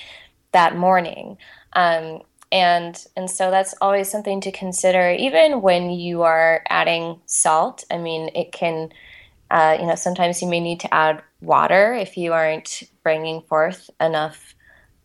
that 0.51 0.75
morning. 0.75 1.37
Um, 1.73 2.21
and 2.51 3.01
and 3.15 3.29
so 3.29 3.51
that's 3.51 3.73
always 3.79 4.11
something 4.11 4.41
to 4.41 4.51
consider, 4.51 5.11
even 5.11 5.61
when 5.61 5.89
you 5.89 6.23
are 6.23 6.61
adding 6.69 7.21
salt. 7.25 7.85
I 7.89 7.97
mean, 7.97 8.29
it 8.35 8.51
can, 8.51 8.91
uh, 9.49 9.77
you 9.79 9.87
know, 9.87 9.95
sometimes 9.95 10.41
you 10.41 10.49
may 10.49 10.59
need 10.59 10.81
to 10.81 10.93
add 10.93 11.23
water 11.41 11.93
if 11.93 12.17
you 12.17 12.33
aren't 12.33 12.83
bringing 13.01 13.41
forth 13.43 13.89
enough 13.99 14.55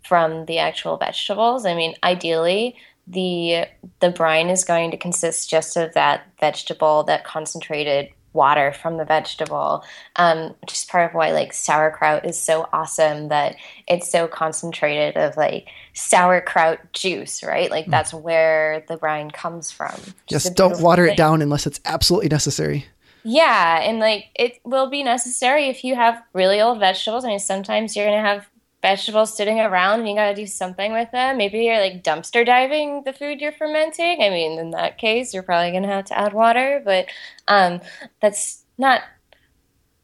from 0.04 0.46
the 0.46 0.58
actual 0.58 0.96
vegetables. 0.96 1.66
I 1.66 1.74
mean, 1.74 1.94
ideally, 2.02 2.76
the 3.06 3.66
the 4.00 4.10
brine 4.10 4.48
is 4.48 4.64
going 4.64 4.90
to 4.92 4.96
consist 4.96 5.50
just 5.50 5.76
of 5.76 5.94
that 5.94 6.26
vegetable, 6.38 7.04
that 7.04 7.24
concentrated 7.24 8.10
water 8.32 8.72
from 8.72 8.96
the 8.96 9.04
vegetable, 9.04 9.84
um, 10.16 10.54
which 10.60 10.72
is 10.72 10.84
part 10.84 11.10
of 11.10 11.14
why 11.14 11.32
like 11.32 11.52
sauerkraut 11.52 12.24
is 12.24 12.40
so 12.40 12.68
awesome 12.72 13.28
that 13.28 13.56
it's 13.88 14.10
so 14.10 14.28
concentrated 14.28 15.16
of 15.16 15.36
like 15.36 15.66
sauerkraut 15.94 16.92
juice, 16.92 17.42
right? 17.42 17.70
Like 17.70 17.86
mm. 17.86 17.90
that's 17.90 18.14
where 18.14 18.84
the 18.88 18.96
brine 18.96 19.30
comes 19.30 19.70
from. 19.70 19.94
Just 20.28 20.54
don't 20.54 20.80
water 20.80 21.06
thing. 21.06 21.14
it 21.14 21.16
down 21.16 21.42
unless 21.42 21.66
it's 21.66 21.80
absolutely 21.84 22.28
necessary. 22.28 22.86
Yeah, 23.22 23.80
and 23.80 23.98
like 23.98 24.26
it 24.34 24.60
will 24.64 24.88
be 24.88 25.02
necessary 25.02 25.66
if 25.66 25.84
you 25.84 25.94
have 25.94 26.22
really 26.32 26.60
old 26.60 26.78
vegetables. 26.78 27.24
I 27.24 27.28
mean, 27.28 27.38
sometimes 27.38 27.96
you're 27.96 28.06
going 28.06 28.22
to 28.22 28.28
have 28.28 28.48
vegetables 28.82 29.36
sitting 29.36 29.60
around 29.60 30.00
and 30.00 30.08
you 30.08 30.14
got 30.14 30.30
to 30.30 30.34
do 30.34 30.46
something 30.46 30.92
with 30.92 31.10
them. 31.10 31.36
Maybe 31.36 31.64
you're 31.64 31.80
like 31.80 32.02
dumpster 32.02 32.44
diving 32.44 33.02
the 33.04 33.12
food 33.12 33.40
you're 33.40 33.52
fermenting. 33.52 34.22
I 34.22 34.30
mean, 34.30 34.58
in 34.58 34.70
that 34.70 34.98
case, 34.98 35.34
you're 35.34 35.42
probably 35.42 35.70
going 35.70 35.82
to 35.82 35.88
have 35.88 36.06
to 36.06 36.18
add 36.18 36.32
water, 36.32 36.82
but 36.84 37.06
um, 37.48 37.80
that's 38.20 38.64
not 38.78 39.02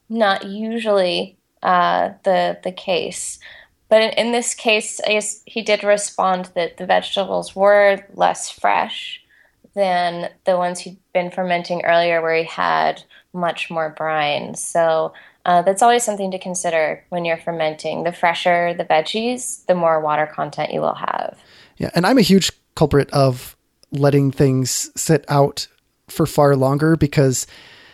not 0.09 0.47
usually 0.47 1.37
uh, 1.63 2.11
the 2.25 2.59
the 2.63 2.73
case. 2.73 3.39
But 3.89 4.03
in, 4.03 4.11
in 4.11 4.33
this 4.33 4.55
case, 4.55 5.01
I 5.07 5.13
guess 5.13 5.43
he 5.47 5.63
did 5.63 5.85
respond 5.85 6.51
that 6.55 6.77
the 6.77 6.87
vegetables 6.87 7.55
were 7.55 8.05
less 8.15 8.51
fresh 8.51 9.23
than 9.75 10.31
the 10.45 10.57
ones 10.57 10.81
he'd 10.81 10.99
been 11.13 11.31
fermenting 11.31 11.85
earlier, 11.85 12.21
where 12.21 12.37
he 12.37 12.45
had 12.45 13.05
much 13.33 13.71
more 13.71 13.91
brine. 13.91 14.55
So 14.55 15.13
uh, 15.47 15.63
that's 15.63 15.81
always 15.81 16.03
something 16.03 16.33
to 16.33 16.39
consider 16.39 17.05
when 17.09 17.25
you're 17.25 17.39
fermenting. 17.39 18.03
The 18.03 18.13
fresher 18.13 18.75
the 18.75 18.85
veggies, 18.85 19.65
the 19.67 19.77
more 19.77 20.01
water 20.01 20.27
content 20.27 20.73
you 20.73 20.81
will 20.81 20.95
have. 20.95 21.39
Yeah, 21.77 21.91
and 21.95 22.05
I'm 22.05 22.19
a 22.19 22.23
huge 22.23 22.51
culprit 22.75 23.09
of 23.13 23.57
letting 23.93 24.33
things 24.33 24.91
sit 25.01 25.25
out 25.29 25.69
for 26.09 26.27
far 26.27 26.57
longer 26.57 26.97
because 26.97 27.47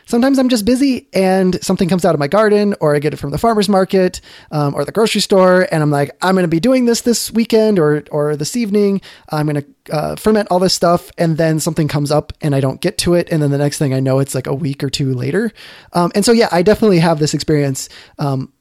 sometimes 0.07 0.39
I'm 0.39 0.49
just 0.49 0.65
busy 0.65 1.09
and 1.13 1.63
something 1.63 1.89
comes 1.89 2.05
out 2.05 2.15
of 2.15 2.19
my 2.19 2.29
garden 2.29 2.75
or 2.81 2.95
I 2.95 2.99
get 2.99 3.13
it 3.13 3.19
from 3.19 3.31
the 3.31 3.39
farmer's 3.39 3.69
market 3.69 4.21
um, 4.51 4.75
or 4.75 4.85
the 4.85 4.93
grocery 4.93 5.21
store. 5.21 5.67
And 5.71 5.83
I'm 5.83 5.91
like, 5.91 6.11
I'm 6.23 6.35
going 6.35 6.45
to 6.45 6.49
be 6.49 6.61
doing 6.61 6.85
this 6.85 7.03
this 7.03 7.31
weekend 7.31 7.79
or, 7.79 8.05
or 8.11 8.37
this 8.37 8.57
evening. 8.57 9.01
I'm 9.31 9.47
going 9.47 9.63
to 9.63 9.95
uh, 9.95 10.17
ferment 10.17 10.49
all 10.51 10.59
this 10.59 10.75
stuff. 10.75 11.11
And 11.19 11.37
then 11.37 11.61
something 11.61 11.89
comes 11.89 12.11
up 12.11 12.33
and 12.41 12.55
I 12.55 12.61
don't 12.61 12.81
get 12.81 12.99
to 12.99 13.15
it. 13.15 13.29
And 13.31 13.43
then 13.43 13.51
the 13.51 13.59
next 13.59 13.79
thing 13.79 13.95
I 13.95 14.01
know, 14.01 14.19
it's 14.19 14.35
like 14.35 14.47
a 14.47 14.55
week 14.55 14.83
or 14.83 14.91
two 14.91 15.15
later. 15.15 15.53
Um, 15.93 16.13
and 16.15 16.25
so, 16.25 16.33
yeah, 16.33 16.49
I 16.53 16.63
definitely 16.63 16.99
have 16.99 17.19
this 17.19 17.35
experience. 17.35 17.89
Um, 18.19 18.53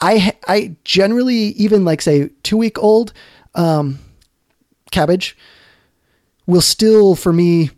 I, 0.00 0.34
I 0.46 0.76
generally 0.84 1.48
even 1.56 1.84
like 1.84 2.00
say 2.00 2.30
two 2.42 2.56
week 2.56 2.78
old 2.78 3.12
um, 3.54 3.98
cabbage 4.90 5.36
will 6.46 6.60
still 6.60 7.14
for 7.14 7.32
me 7.32 7.70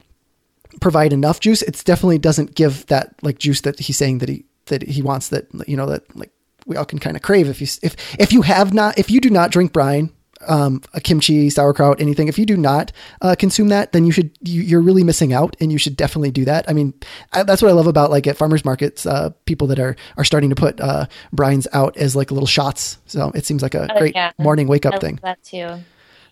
provide 0.81 1.13
enough 1.13 1.41
juice. 1.41 1.63
It 1.63 1.83
definitely 1.85 2.19
doesn't 2.19 2.55
give 2.55 2.87
that 2.87 3.15
like 3.23 3.39
juice 3.39 3.61
that 3.63 3.79
he's 3.79 3.97
saying 3.97 4.19
that 4.19 4.29
he 4.29 4.45
that 4.67 4.83
he 4.83 5.03
wants 5.03 5.29
that 5.29 5.47
you 5.67 5.77
know 5.77 5.87
that 5.87 6.05
like 6.17 6.31
we 6.67 6.77
all 6.77 6.85
can 6.85 6.99
kind 6.99 7.17
of 7.17 7.23
crave 7.23 7.49
if 7.49 7.61
you 7.61 7.67
if 7.83 7.97
if 8.19 8.33
you 8.33 8.43
have 8.43 8.73
not 8.73 8.99
if 8.99 9.11
you 9.11 9.21
do 9.21 9.31
not 9.31 9.51
drink 9.51 9.73
brine 9.73 10.13
um, 10.49 10.83
a 10.95 11.01
kimchi, 11.01 11.51
sauerkraut, 11.51 12.01
anything. 12.01 12.29
If 12.29 12.39
you 12.39 12.47
do 12.47 12.57
not 12.57 12.93
uh, 13.21 13.35
consume 13.39 13.69
that, 13.69 13.93
then 13.93 14.07
you 14.07 14.13
should 14.13 14.31
you, 14.41 14.79
are 14.79 14.81
really 14.81 15.05
missing 15.05 15.33
out, 15.33 15.57
and 15.61 15.71
you 15.71 15.79
should 15.79 15.97
definitely 15.97 16.31
do 16.31 16.45
that. 16.47 16.69
I 16.69 16.73
mean, 16.73 16.95
I, 17.33 17.43
that's 17.43 17.63
what 17.63 17.69
I 17.69 17.73
love 17.73 17.87
about 17.87 18.11
like 18.11 18.27
at 18.27 18.37
farmers 18.37 18.65
markets, 18.65 19.07
uh, 19.07 19.31
people 19.45 19.67
that 19.69 19.79
are 19.79 19.97
are 20.17 20.25
starting 20.25 20.51
to 20.51 20.57
put 20.57 20.81
uh, 20.81 21.07
brines 21.35 21.67
out 21.73 21.97
as 21.97 22.17
like 22.17 22.31
little 22.31 22.47
shots. 22.47 22.99
So 23.07 23.31
it 23.35 23.45
seems 23.45 23.63
like 23.63 23.75
a 23.75 23.93
oh, 23.93 23.99
great 23.99 24.15
yeah. 24.15 24.33
morning 24.39 24.67
wake 24.67 24.87
up 24.87 25.01
thing. 25.01 25.19
That 25.23 25.43
too. 25.43 25.81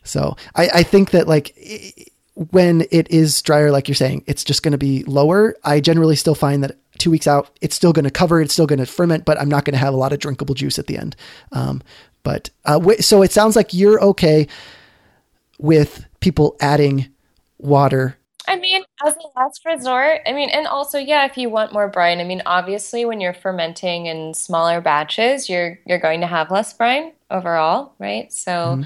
So 0.04 0.36
I, 0.54 0.70
I 0.74 0.82
think 0.82 1.10
that 1.10 1.28
like. 1.28 1.52
It, 1.56 2.12
when 2.38 2.86
it 2.92 3.10
is 3.10 3.42
drier, 3.42 3.72
like 3.72 3.88
you're 3.88 3.96
saying, 3.96 4.22
it's 4.26 4.44
just 4.44 4.62
going 4.62 4.72
to 4.72 4.78
be 4.78 5.02
lower. 5.04 5.56
I 5.64 5.80
generally 5.80 6.14
still 6.14 6.36
find 6.36 6.62
that 6.62 6.76
two 6.96 7.10
weeks 7.10 7.26
out, 7.26 7.50
it's 7.60 7.74
still 7.74 7.92
going 7.92 8.04
to 8.04 8.12
cover, 8.12 8.40
it's 8.40 8.52
still 8.52 8.66
going 8.66 8.78
to 8.78 8.86
ferment, 8.86 9.24
but 9.24 9.40
I'm 9.40 9.48
not 9.48 9.64
going 9.64 9.72
to 9.72 9.78
have 9.78 9.92
a 9.92 9.96
lot 9.96 10.12
of 10.12 10.20
drinkable 10.20 10.54
juice 10.54 10.78
at 10.78 10.86
the 10.86 10.96
end. 10.96 11.16
Um, 11.50 11.82
but 12.22 12.50
uh, 12.64 12.80
so 13.00 13.22
it 13.22 13.32
sounds 13.32 13.56
like 13.56 13.74
you're 13.74 14.00
okay 14.00 14.46
with 15.58 16.06
people 16.20 16.56
adding 16.60 17.08
water. 17.58 18.16
I 18.46 18.56
mean, 18.56 18.82
as 19.04 19.14
a 19.14 19.38
last 19.38 19.64
resort, 19.66 20.20
I 20.24 20.32
mean, 20.32 20.48
and 20.48 20.66
also, 20.66 20.98
yeah, 20.98 21.26
if 21.26 21.36
you 21.36 21.50
want 21.50 21.72
more 21.72 21.88
brine, 21.88 22.20
I 22.20 22.24
mean, 22.24 22.42
obviously, 22.46 23.04
when 23.04 23.20
you're 23.20 23.34
fermenting 23.34 24.06
in 24.06 24.32
smaller 24.32 24.80
batches, 24.80 25.50
you're 25.50 25.78
you're 25.84 25.98
going 25.98 26.22
to 26.22 26.26
have 26.26 26.50
less 26.50 26.72
brine 26.72 27.12
overall, 27.30 27.94
right? 27.98 28.32
So. 28.32 28.50
Mm-hmm 28.52 28.82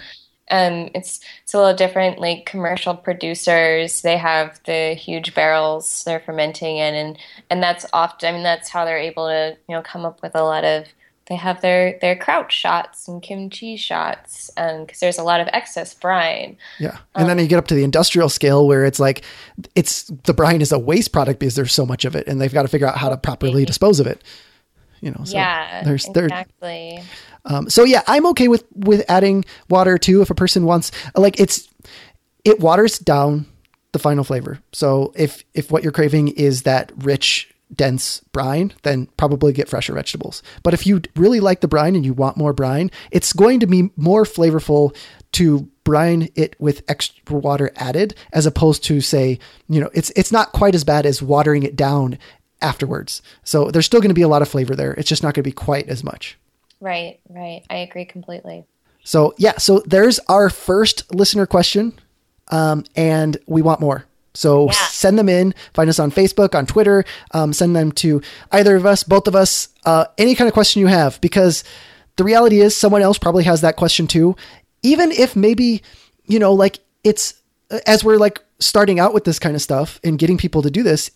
um, 0.52 0.90
it's 0.94 1.20
it's 1.42 1.54
a 1.54 1.58
little 1.58 1.74
different. 1.74 2.20
Like 2.20 2.46
commercial 2.46 2.94
producers, 2.94 4.02
they 4.02 4.18
have 4.18 4.60
the 4.66 4.94
huge 4.94 5.34
barrels 5.34 6.04
they're 6.04 6.20
fermenting 6.20 6.76
in, 6.76 6.94
and 6.94 7.18
and 7.50 7.62
that's 7.62 7.86
often. 7.92 8.28
I 8.28 8.32
mean, 8.32 8.42
that's 8.42 8.68
how 8.68 8.84
they're 8.84 8.98
able 8.98 9.26
to 9.26 9.56
you 9.68 9.74
know 9.74 9.82
come 9.82 10.04
up 10.04 10.22
with 10.22 10.36
a 10.36 10.42
lot 10.42 10.64
of. 10.64 10.86
They 11.26 11.36
have 11.36 11.62
their 11.62 11.98
their 12.00 12.16
kraut 12.16 12.52
shots 12.52 13.08
and 13.08 13.22
kimchi 13.22 13.76
shots, 13.76 14.50
because 14.54 14.78
um, 14.80 14.86
there's 15.00 15.18
a 15.18 15.22
lot 15.22 15.40
of 15.40 15.48
excess 15.52 15.94
brine. 15.94 16.58
Yeah, 16.78 16.98
and 17.14 17.22
um, 17.22 17.28
then 17.28 17.38
you 17.38 17.46
get 17.46 17.58
up 17.58 17.68
to 17.68 17.74
the 17.74 17.84
industrial 17.84 18.28
scale 18.28 18.66
where 18.66 18.84
it's 18.84 19.00
like, 19.00 19.24
it's 19.74 20.02
the 20.24 20.34
brine 20.34 20.60
is 20.60 20.72
a 20.72 20.78
waste 20.78 21.12
product 21.12 21.38
because 21.38 21.54
there's 21.54 21.72
so 21.72 21.86
much 21.86 22.04
of 22.04 22.14
it, 22.14 22.26
and 22.26 22.40
they've 22.40 22.52
got 22.52 22.62
to 22.62 22.68
figure 22.68 22.88
out 22.88 22.98
how 22.98 23.08
to 23.08 23.16
properly 23.16 23.64
dispose 23.64 24.00
of 24.00 24.06
it. 24.06 24.22
You 25.00 25.12
know, 25.12 25.24
so 25.24 25.34
yeah, 25.34 25.82
there's 25.84 26.06
exactly. 26.06 26.96
There, 26.96 27.04
um, 27.44 27.68
so 27.68 27.84
yeah, 27.84 28.02
I'm 28.06 28.26
okay 28.26 28.48
with 28.48 28.64
with 28.74 29.04
adding 29.08 29.44
water 29.68 29.98
too 29.98 30.22
if 30.22 30.30
a 30.30 30.34
person 30.34 30.64
wants. 30.64 30.92
Like 31.16 31.40
it's 31.40 31.68
it 32.44 32.60
waters 32.60 32.98
down 32.98 33.46
the 33.92 33.98
final 33.98 34.24
flavor. 34.24 34.60
So 34.72 35.12
if 35.16 35.44
if 35.54 35.70
what 35.70 35.82
you're 35.82 35.92
craving 35.92 36.28
is 36.28 36.62
that 36.62 36.92
rich 36.96 37.52
dense 37.74 38.20
brine, 38.32 38.72
then 38.82 39.06
probably 39.16 39.52
get 39.52 39.68
fresher 39.68 39.94
vegetables. 39.94 40.42
But 40.62 40.74
if 40.74 40.86
you 40.86 41.02
really 41.16 41.40
like 41.40 41.60
the 41.60 41.68
brine 41.68 41.96
and 41.96 42.04
you 42.04 42.12
want 42.12 42.36
more 42.36 42.52
brine, 42.52 42.90
it's 43.10 43.32
going 43.32 43.60
to 43.60 43.66
be 43.66 43.90
more 43.96 44.24
flavorful 44.24 44.94
to 45.32 45.68
brine 45.84 46.28
it 46.34 46.54
with 46.60 46.82
extra 46.88 47.36
water 47.36 47.72
added 47.76 48.14
as 48.32 48.46
opposed 48.46 48.84
to 48.84 49.00
say, 49.00 49.38
you 49.68 49.80
know, 49.80 49.90
it's 49.94 50.10
it's 50.10 50.32
not 50.32 50.52
quite 50.52 50.74
as 50.74 50.84
bad 50.84 51.06
as 51.06 51.22
watering 51.22 51.62
it 51.62 51.76
down 51.76 52.18
afterwards. 52.60 53.22
So 53.42 53.70
there's 53.70 53.86
still 53.86 54.00
going 54.00 54.10
to 54.10 54.14
be 54.14 54.22
a 54.22 54.28
lot 54.28 54.42
of 54.42 54.48
flavor 54.48 54.76
there. 54.76 54.92
It's 54.92 55.08
just 55.08 55.22
not 55.22 55.34
going 55.34 55.42
to 55.42 55.48
be 55.48 55.52
quite 55.52 55.88
as 55.88 56.04
much. 56.04 56.38
Right, 56.82 57.20
right. 57.30 57.62
I 57.70 57.76
agree 57.76 58.04
completely. 58.04 58.64
So, 59.04 59.34
yeah, 59.38 59.56
so 59.58 59.78
there's 59.86 60.18
our 60.28 60.50
first 60.50 61.14
listener 61.14 61.46
question. 61.46 61.92
Um, 62.48 62.84
and 62.96 63.36
we 63.46 63.62
want 63.62 63.80
more. 63.80 64.04
So 64.34 64.66
yeah. 64.66 64.72
send 64.72 65.18
them 65.18 65.28
in. 65.28 65.54
Find 65.74 65.88
us 65.88 65.98
on 65.98 66.10
Facebook, 66.10 66.54
on 66.54 66.66
Twitter. 66.66 67.04
Um, 67.30 67.52
send 67.52 67.76
them 67.76 67.92
to 67.92 68.20
either 68.50 68.76
of 68.76 68.84
us, 68.84 69.04
both 69.04 69.28
of 69.28 69.36
us, 69.36 69.68
uh, 69.86 70.06
any 70.18 70.34
kind 70.34 70.48
of 70.48 70.54
question 70.54 70.80
you 70.80 70.88
have, 70.88 71.20
because 71.20 71.64
the 72.16 72.24
reality 72.24 72.60
is 72.60 72.76
someone 72.76 73.00
else 73.00 73.16
probably 73.16 73.44
has 73.44 73.60
that 73.60 73.76
question 73.76 74.06
too. 74.06 74.36
Even 74.82 75.12
if 75.12 75.36
maybe, 75.36 75.82
you 76.24 76.38
know, 76.38 76.52
like 76.52 76.80
it's 77.04 77.40
as 77.86 78.04
we're 78.04 78.18
like 78.18 78.40
starting 78.58 78.98
out 78.98 79.14
with 79.14 79.24
this 79.24 79.38
kind 79.38 79.54
of 79.54 79.62
stuff 79.62 80.00
and 80.02 80.18
getting 80.18 80.36
people 80.36 80.62
to 80.62 80.70
do 80.70 80.82
this, 80.82 81.10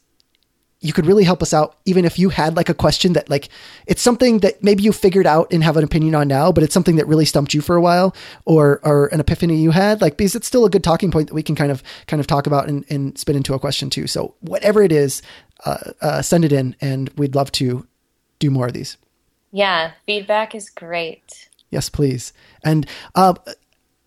you 0.81 0.93
could 0.93 1.07
really 1.07 1.25
help 1.25 1.43
us 1.43 1.55
out 1.55 1.77
even 1.85 2.05
if 2.05 2.19
you 2.19 2.29
had 2.29 2.55
like 2.57 2.69
a 2.69 2.75
question 2.75 3.15
that 3.15 3.29
like 3.31 3.49
it's 3.87 4.03
something 4.03 4.39
that 4.41 4.63
maybe 4.63 4.83
you 4.83 4.93
figured 4.93 5.27
out 5.27 5.51
and 5.53 5.65
have 5.65 5.77
an 5.77 5.85
opinion 5.85 6.15
on 6.15 6.29
now 6.29 6.53
but 6.53 6.63
it's 6.63 6.75
something 6.75 6.97
that 6.97 7.07
really 7.07 7.25
stumped 7.25 7.55
you 7.55 7.61
for 7.61 7.77
a 7.77 7.81
while 7.81 8.15
or 8.45 8.81
or 8.85 9.07
an 9.09 9.21
epiphany 9.21 9.57
you 9.57 9.71
had 9.71 10.01
like 10.01 10.17
because 10.17 10.35
it's 10.35 10.47
still 10.47 10.65
a 10.65 10.71
good 10.71 10.85
talking 10.85 11.11
point 11.11 11.29
that 11.29 11.35
we 11.35 11.43
can 11.43 11.55
kind 11.55 11.73
of 11.73 11.83
kind 12.07 12.21
of 12.21 12.27
talk 12.27 12.47
about 12.47 12.69
and, 12.69 12.85
and 12.91 13.19
spin 13.19 13.37
into 13.37 13.55
a 13.55 13.59
question 13.59 13.91
too. 13.91 14.07
So 14.07 14.35
whatever 14.41 14.83
it 14.83 14.93
is 14.93 15.23
uh, 15.65 15.93
uh, 16.01 16.23
send 16.23 16.45
it 16.45 16.53
in 16.53 16.77
and 16.81 17.11
we'd 17.17 17.35
love 17.35 17.51
to 17.53 17.87
do 18.39 18.51
more 18.51 18.67
of 18.67 18.73
these. 18.73 18.97
Yeah 19.53 19.93
feedback 20.05 20.55
is 20.55 20.69
great. 20.69 21.49
Yes 21.71 21.89
please. 21.89 22.33
And 22.63 22.87
uh, 23.15 23.35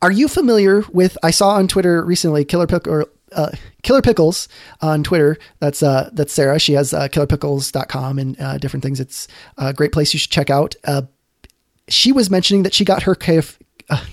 are 0.01 0.11
you 0.11 0.29
familiar 0.29 0.83
with 0.93 1.17
i 1.23 1.29
saw 1.29 1.49
on 1.49 1.67
twitter 1.67 2.03
recently 2.05 2.45
killer 2.45 2.67
pick 2.67 2.87
or 2.87 3.07
uh, 3.33 3.51
Killer 3.83 4.01
Pickles 4.01 4.47
on 4.81 5.03
Twitter. 5.03 5.37
That's 5.59 5.83
uh, 5.83 6.09
that's 6.13 6.33
Sarah. 6.33 6.59
She 6.59 6.73
has 6.73 6.93
uh, 6.93 7.07
killerpickles.com 7.07 8.19
and 8.19 8.39
uh, 8.39 8.57
different 8.57 8.83
things. 8.83 8.99
It's 8.99 9.27
a 9.57 9.73
great 9.73 9.91
place 9.91 10.13
you 10.13 10.19
should 10.19 10.31
check 10.31 10.49
out. 10.49 10.75
Uh, 10.83 11.03
she 11.87 12.11
was 12.11 12.29
mentioning 12.29 12.63
that 12.63 12.73
she 12.73 12.85
got 12.85 13.03
her 13.03 13.15
kef- 13.15 13.57
uh, 13.89 14.03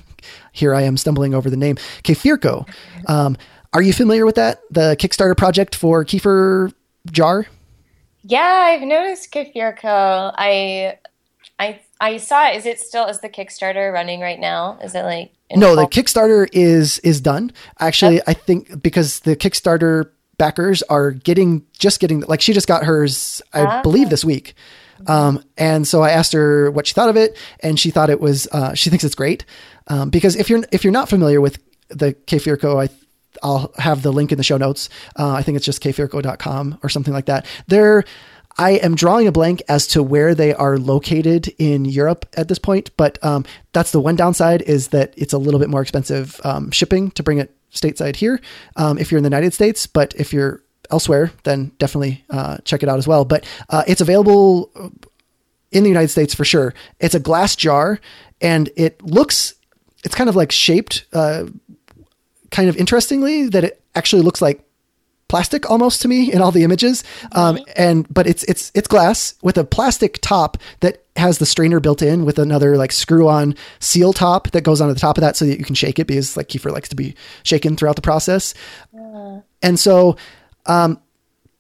here 0.53 0.75
I 0.75 0.83
am 0.83 0.97
stumbling 0.97 1.35
over 1.35 1.51
the 1.51 1.57
name 1.57 1.77
Kefirko. 2.03 2.69
Um, 3.07 3.37
are 3.73 3.83
you 3.83 3.93
familiar 3.93 4.25
with 4.25 4.37
that? 4.37 4.61
The 4.71 4.97
Kickstarter 4.99 5.37
project 5.37 5.75
for 5.75 6.05
Kefir 6.05 6.73
jar? 7.11 7.47
Yeah, 8.23 8.41
I've 8.41 8.83
noticed 8.83 9.31
Kefirko. 9.33 10.35
I 10.37 10.99
I 12.01 12.19
saw 12.19 12.49
it. 12.49 12.57
Is 12.57 12.67
it 12.67 12.79
still 12.79 13.07
is 13.07 13.21
the 13.21 13.29
Kickstarter 13.29 13.93
running 13.93 14.21
right 14.21 14.39
now? 14.39 14.79
Is 14.83 14.95
it 14.95 15.03
like 15.03 15.33
no? 15.55 15.75
The 15.75 15.87
Kickstarter 15.87 16.49
is 16.53 16.99
is 17.01 17.21
done. 17.21 17.53
Actually, 17.79 18.21
I 18.27 18.35
think 18.35 18.83
because 18.83 19.21
the 19.21 19.37
Kickstarter 19.37 20.11
backers 20.39 20.83
are 20.85 21.13
getting 21.13 21.65
just 21.79 22.01
getting 22.01 22.21
like 22.21 22.41
she 22.41 22.53
just 22.53 22.69
got 22.69 22.85
hers, 22.85 23.41
I 23.53 23.63
ah. 23.63 23.83
believe, 23.83 24.11
this 24.11 24.25
week. 24.25 24.55
Um, 25.07 25.43
and 25.59 25.87
so 25.87 26.03
I 26.03 26.11
asked 26.11 26.33
her 26.33 26.71
what 26.71 26.87
she 26.87 26.95
thought 26.95 27.09
of 27.09 27.17
it, 27.17 27.37
and 27.61 27.79
she 27.79 27.91
thought 27.91 28.11
it 28.11 28.21
was 28.21 28.47
uh, 28.53 28.75
she 28.75 28.91
thinks 28.91 29.05
it's 29.05 29.15
great 29.15 29.45
um, 29.89 30.11
because 30.11 30.37
if 30.37 30.51
you're 30.51 30.65
if 30.73 30.85
you're 30.85 30.93
not 30.93 31.09
familiar 31.09 31.41
with 31.41 31.59
the 31.89 32.15
Kefirko, 32.15 32.83
I 32.83 32.89
I'll 33.43 33.73
have 33.79 34.03
the 34.03 34.13
link 34.13 34.33
in 34.33 34.39
the 34.39 34.45
show 34.45 34.57
notes. 34.57 34.89
Uh, 35.19 35.33
I 35.33 35.43
think 35.43 35.57
it's 35.57 35.67
just 35.67 35.83
kefirko.com 35.83 36.79
or 36.83 36.89
something 36.89 37.13
like 37.13 37.27
that. 37.27 37.47
They're 37.67 38.05
I 38.59 38.73
am 38.73 38.95
drawing 38.95 39.27
a 39.27 39.33
blank 39.33 39.63
as 39.69 39.87
to 39.89 40.03
where 40.03 40.35
they 40.35 40.55
are 40.55 40.79
located 40.79 41.49
in 41.59 41.85
Europe 41.85 42.27
at 42.37 42.49
this 42.49 42.59
point, 42.59 42.91
but 42.97 43.23
um, 43.23 43.45
that's 43.73 43.93
the 43.93 44.01
one 44.01 44.17
downside 44.17 44.63
is 44.63 44.89
that 44.89 45.13
it's 45.17 45.33
a 45.33 45.39
little 45.39 45.61
bit 45.61 45.69
more 45.69 45.83
expensive 45.83 46.41
um, 46.45 46.71
shipping 46.71 47.11
to 47.13 47.23
bring 47.23 47.39
it 47.39 47.55
stateside 47.73 48.17
here 48.17 48.41
um, 48.77 48.99
if 48.99 49.11
you're 49.11 49.19
in 49.19 49.25
the 49.25 49.29
United 49.29 49.53
States. 49.53 49.87
But 49.87 50.15
if 50.17 50.33
you're 50.33 50.63
elsewhere, 50.91 51.33
then 51.45 51.73
definitely 51.79 52.25
uh, 52.31 52.59
check 52.65 52.83
it 52.83 52.89
out 52.89 52.99
as 52.99 53.07
well. 53.07 53.25
But 53.25 53.45
uh, 53.69 53.85
it's 53.87 54.01
available 54.01 54.71
in 55.73 55.83
the 55.83 55.89
United 55.89 56.09
States 56.09 56.35
for 56.35 56.45
sure. 56.45 56.75
It's 57.01 57.15
a 57.15 57.21
glass 57.21 57.57
jar 57.57 58.01
and 58.41 58.71
it 58.77 59.03
looks, 59.03 59.55
it's 60.05 60.15
kind 60.15 60.31
of 60.31 60.37
like 60.37 60.53
shaped 60.53 61.05
uh, 61.13 61.47
kind 62.51 62.69
of 62.69 62.77
interestingly 62.77 63.49
that 63.49 63.65
it 63.65 63.83
actually 63.95 64.23
looks 64.23 64.41
like 64.41 64.66
plastic 65.29 65.69
almost 65.71 66.03
to 66.03 66.09
me 66.09 66.33
in 66.33 66.41
all 66.41 66.53
the 66.53 66.65
images. 66.65 67.05
Um, 67.33 67.59
and 67.77 68.07
but 68.13 68.27
it's 68.27 68.45
it's 68.45 68.71
it's 68.75 68.89
glass 68.89 69.35
with 69.43 69.59
a 69.59 69.65
plastic 69.65 70.19
top 70.21 70.57
that 70.81 71.05
has 71.17 71.39
the 71.39 71.47
strainer 71.47 71.81
built 71.81 72.03
in 72.03 72.25
with 72.25 72.39
another 72.39 72.77
like 72.77 72.93
screw 72.93 73.29
on 73.29 73.55
seal 73.81 74.13
top 74.13 74.51
that 74.51 74.63
goes 74.63 74.81
on 74.81 74.89
the 74.89 74.95
top 74.95 75.17
of 75.17 75.23
that 75.23 75.37
so 75.37 75.47
that 75.47 75.59
you 75.59 75.65
can 75.65 75.75
shake 75.75 75.99
it 75.99 76.07
because 76.07 76.37
like 76.37 76.49
kefir 76.49 76.71
likes 76.71 76.89
to 76.91 76.97
be 76.97 77.15
shaken 77.43 77.77
throughout 77.77 77.97
the 77.97 78.03
process. 78.03 78.55
Yeah. 78.93 79.41
And 79.63 79.79
so 79.79 80.17
um, 80.67 81.01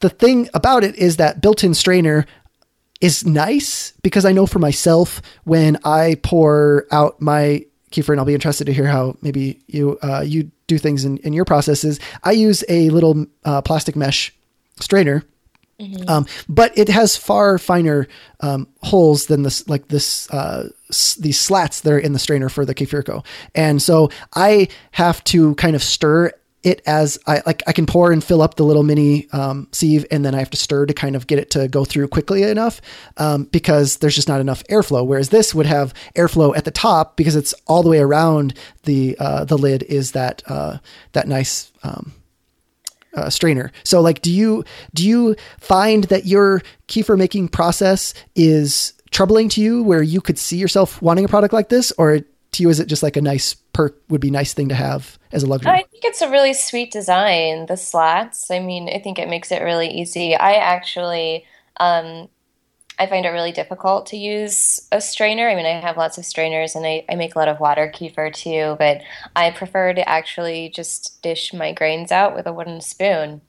the 0.01 0.11
thing 0.11 0.49
about 0.53 0.85
it 0.85 0.95
is 0.97 1.17
that 1.17 1.41
built-in 1.41 1.75
strainer 1.75 2.27
is 3.01 3.27
nice 3.27 3.93
because 4.03 4.25
I 4.25 4.33
know 4.33 4.47
for 4.47 4.59
myself 4.59 5.21
when 5.45 5.79
I 5.85 6.17
pour 6.23 6.87
out 6.91 7.21
my 7.21 7.65
Kefir, 7.91 8.11
and 8.11 8.21
I'll 8.21 8.27
be 8.27 8.35
interested 8.35 8.65
to 8.67 8.73
hear 8.73 8.87
how 8.87 9.17
maybe 9.23 9.61
you 9.67 9.99
uh, 10.03 10.21
you 10.21 10.51
do 10.67 10.79
things 10.79 11.05
in, 11.05 11.19
in 11.19 11.33
your 11.33 11.45
processes. 11.45 12.01
I 12.25 12.33
use 12.33 12.65
a 12.69 12.91
little 12.91 13.27
uh, 13.45 13.63
plastic 13.63 13.97
mesh 13.97 14.35
strainer. 14.81 15.23
Mm-hmm. 15.79 16.09
Um, 16.09 16.27
but 16.49 16.77
it 16.77 16.89
has 16.89 17.19
far 17.19 17.59
finer 17.59 18.09
um, 18.41 18.67
holes 18.83 19.27
than 19.27 19.43
this, 19.43 19.69
like 19.69 19.89
this, 19.89 20.27
uh, 20.31 20.71
s- 20.89 21.17
these 21.17 21.39
slats 21.39 21.83
that 21.83 21.93
are 21.93 21.99
in 21.99 22.15
the 22.15 22.19
strainer 22.19 22.49
for 22.49 22.65
the 22.65 22.75
kefirko. 22.75 23.23
And 23.55 23.83
so 23.83 24.09
I 24.35 24.69
have 24.93 25.23
to 25.25 25.55
kind 25.57 25.77
of 25.77 25.83
stir 25.83 26.33
it 26.67 26.83
as 26.85 27.17
I 27.29 27.43
like 27.47 27.63
I 27.69 27.73
can 27.73 27.87
pour 27.87 28.11
and 28.11 28.23
fill 28.23 28.43
up 28.43 28.57
the 28.57 28.65
little 28.65 28.83
mini 28.83 29.31
um, 29.31 29.69
sieve, 29.71 30.05
and 30.11 30.25
then 30.25 30.35
I 30.35 30.41
have 30.41 30.51
to 30.51 30.57
stir 30.57 30.85
to 30.87 30.93
kind 30.93 31.15
of 31.15 31.29
get 31.29 31.39
it 31.39 31.49
to 31.53 31.69
go 31.69 31.85
through 31.85 32.09
quickly 32.09 32.43
enough 32.43 32.81
um, 33.19 33.45
because 33.45 33.99
there's 33.99 34.17
just 34.17 34.27
not 34.27 34.41
enough 34.41 34.65
airflow. 34.65 35.07
Whereas 35.07 35.29
this 35.29 35.55
would 35.55 35.67
have 35.67 35.95
airflow 36.17 36.57
at 36.57 36.65
the 36.65 36.73
top 36.73 37.17
because 37.17 37.37
it's 37.37 37.55
all 37.69 37.85
the 37.85 37.89
way 37.89 38.01
around 38.01 38.53
the 38.83 39.17
uh, 39.21 39.45
the 39.45 39.57
lid 39.57 39.85
is 39.85 40.13
that 40.13 40.43
uh, 40.47 40.79
that 41.13 41.29
nice. 41.29 41.73
Um, 41.83 42.13
uh, 43.15 43.31
strainer. 43.31 43.73
So 43.83 44.03
like, 44.03 44.21
do 44.21 44.31
you, 44.31 44.63
do 44.93 45.09
you 45.09 45.37
find 45.59 46.05
that 46.05 46.27
your 46.27 46.61
kefir 46.87 47.17
making 47.17 47.49
process 47.49 48.13
is 48.35 48.93
troubling 49.11 49.49
to 49.49 49.63
you 49.63 49.83
where 49.83 50.03
you 50.03 50.21
could 50.21 50.39
see 50.39 50.59
yourself 50.59 51.01
wanting 51.01 51.25
a 51.25 51.29
product 51.29 51.55
like 51.55 51.71
this 51.71 51.95
or 51.97 52.21
to 52.57 52.63
you 52.63 52.71
is 52.71 52.81
it 52.81 52.87
just 52.87 53.03
like 53.03 53.17
a 53.17 53.23
nice 53.23 53.55
perk 53.55 54.01
would 54.09 54.21
be 54.21 54.31
nice 54.31 54.53
thing 54.53 54.69
to 54.69 54.75
have 54.75 55.19
as 55.33 55.43
a 55.43 55.47
luxury? 55.47 55.73
I 55.73 55.85
think 55.91 56.05
it's 56.05 56.23
a 56.23 56.31
really 56.31 56.53
sweet 56.53 56.91
design 56.91 57.67
the 57.67 57.77
slats. 57.77 58.51
I 58.51 58.59
mean 58.59 58.89
i 58.89 58.99
think 58.99 59.19
it 59.19 59.29
makes 59.29 59.51
it 59.53 59.63
really 59.63 59.89
easy. 59.89 60.35
I 60.35 60.55
actually 60.55 61.45
um, 61.79 62.29
i 62.99 63.07
find 63.07 63.27
it 63.27 63.31
really 63.31 63.53
difficult 63.53 64.07
to 64.07 64.17
use 64.17 64.81
a 64.91 65.01
strainer. 65.01 65.49
I 65.49 65.55
mean 65.55 65.67
i 65.67 65.81
have 65.81 65.97
lots 65.97 66.19
of 66.19 66.25
strainers 66.25 66.75
and 66.75 66.87
i, 66.87 67.05
I 67.09 67.15
make 67.15 67.35
a 67.35 67.39
lot 67.39 67.49
of 67.49 67.61
water 67.61 67.93
kefir 67.95 68.33
too 68.33 68.77
but 68.79 69.03
i 69.35 69.51
prefer 69.51 69.93
to 69.93 70.09
actually 70.09 70.71
just 70.71 71.23
dish 71.23 71.53
my 71.53 71.73
grains 71.73 72.11
out 72.11 72.35
with 72.35 72.47
a 72.47 72.53
wooden 72.53 72.81
spoon. 72.81 73.43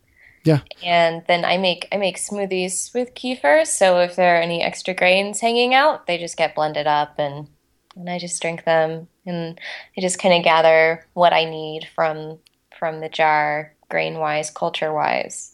Yeah. 0.43 0.62
And 0.82 1.24
then 1.28 1.43
I 1.43 1.58
make 1.58 1.89
I 1.91 1.98
make 1.98 2.17
smoothies 2.17 2.93
with 2.93 3.13
kefir. 3.15 3.67
So 3.67 4.00
if 4.00 4.15
there 4.15 4.38
are 4.38 4.41
any 4.41 4.63
extra 4.63 4.93
grains 4.93 5.41
hanging 5.41 5.74
out, 5.74 6.08
they 6.08 6.17
just 6.17 6.38
get 6.38 6.56
blended 6.56 6.88
up 6.88 7.15
and 7.20 7.50
and 7.97 8.10
I 8.10 8.19
just 8.19 8.41
drink 8.41 8.63
them 8.63 9.07
and 9.25 9.60
I 9.97 10.01
just 10.01 10.19
kind 10.19 10.36
of 10.36 10.43
gather 10.43 11.05
what 11.13 11.33
I 11.33 11.45
need 11.45 11.88
from 11.95 12.39
from 12.77 12.99
the 12.99 13.10
jar, 13.10 13.73
grain 13.89 14.19
wise, 14.19 14.49
culture 14.51 14.93
wise. 14.93 15.53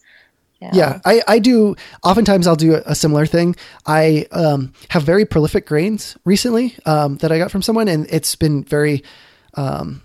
Yeah. 0.60 0.72
yeah, 0.74 1.00
I, 1.04 1.22
I 1.28 1.40
do. 1.40 1.76
Oftentimes, 2.04 2.48
I'll 2.48 2.56
do 2.56 2.82
a, 2.86 2.96
similar 2.96 3.26
thing. 3.26 3.58
I 3.86 4.28
um, 4.32 4.72
have 4.90 5.04
very 5.04 5.26
prolific 5.26 5.66
grains 5.66 6.18
recently 6.24 6.78
um, 6.86 7.18
that 7.18 7.34
I 7.34 7.38
got 7.38 7.52
from 7.52 7.62
someone, 7.62 7.90
and 7.90 8.08
it's 8.10 8.36
been 8.36 8.64
very. 8.64 9.04
Um, 9.56 10.04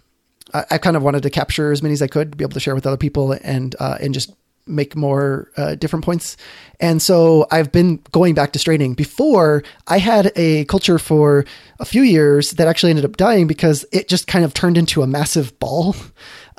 I, 0.53 0.64
I, 0.72 0.79
kind 0.79 0.96
of 0.96 1.05
wanted 1.05 1.22
to 1.22 1.31
capture 1.31 1.70
as 1.70 1.81
many 1.81 1.92
as 1.92 2.03
I 2.03 2.09
could 2.09 2.37
be 2.37 2.42
able 2.42 2.55
to 2.55 2.61
share 2.61 2.74
with 2.74 2.88
other 2.88 2.96
people, 2.96 3.33
and 3.33 3.77
uh, 3.79 3.98
and 4.01 4.12
just 4.12 4.35
make 4.68 4.96
more 4.96 5.50
uh, 5.57 5.74
different 5.74 6.04
points. 6.04 6.37
And 6.81 7.02
so 7.02 7.46
I've 7.50 7.72
been 7.72 8.00
going 8.12 8.35
back 8.35 8.52
to 8.52 8.59
straining. 8.59 8.94
Before, 8.94 9.62
I 9.87 9.98
had 9.98 10.33
a 10.37 10.64
culture 10.66 10.98
for 10.98 11.44
a 11.81 11.85
few 11.85 12.02
years 12.02 12.52
that 12.52 12.68
actually 12.68 12.90
ended 12.90 13.04
up 13.04 13.16
dying 13.16 13.46
because 13.46 13.85
it 13.92 14.09
just 14.09 14.26
kind 14.26 14.44
of 14.44 14.54
turned 14.54 14.78
into 14.78 15.02
a 15.02 15.07
massive 15.07 15.59
ball. 15.59 15.96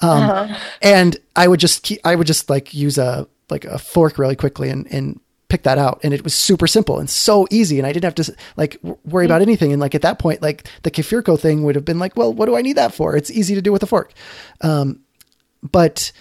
Um, 0.02 0.24
uh-huh. 0.24 0.60
And 0.82 1.18
I 1.36 1.50
would 1.50 1.60
just 1.60 1.84
keep, 1.84 2.00
I 2.06 2.16
would 2.16 2.26
just 2.26 2.50
like 2.50 2.74
use 2.74 2.98
a 2.98 3.28
like 3.50 3.66
a 3.66 3.78
fork 3.78 4.18
really 4.18 4.38
quickly 4.38 4.70
and 4.70 4.88
and 4.94 5.20
pick 5.50 5.64
that 5.64 5.80
out 5.80 6.00
and 6.04 6.14
it 6.14 6.24
was 6.24 6.36
super 6.36 6.68
simple 6.68 7.00
and 7.00 7.10
so 7.10 7.48
easy 7.50 7.80
and 7.80 7.88
I 7.88 7.92
didn't 7.92 8.06
have 8.06 8.26
to 8.26 8.36
like 8.56 8.80
worry 9.04 9.26
about 9.26 9.42
anything 9.42 9.74
and 9.74 9.82
like 9.82 9.96
at 9.96 10.04
that 10.04 10.20
point 10.20 10.44
like 10.44 10.70
the 10.84 10.92
kefirko 10.92 11.40
thing 11.40 11.64
would 11.64 11.76
have 11.76 11.84
been 11.84 11.98
like 11.98 12.16
well 12.16 12.32
what 12.32 12.46
do 12.46 12.56
I 12.56 12.62
need 12.62 12.78
that 12.78 12.94
for 12.94 13.16
it's 13.16 13.32
easy 13.32 13.56
to 13.56 13.62
do 13.62 13.72
with 13.72 13.82
a 13.82 13.88
fork 13.88 14.14
um, 14.62 15.00
but 15.64 16.12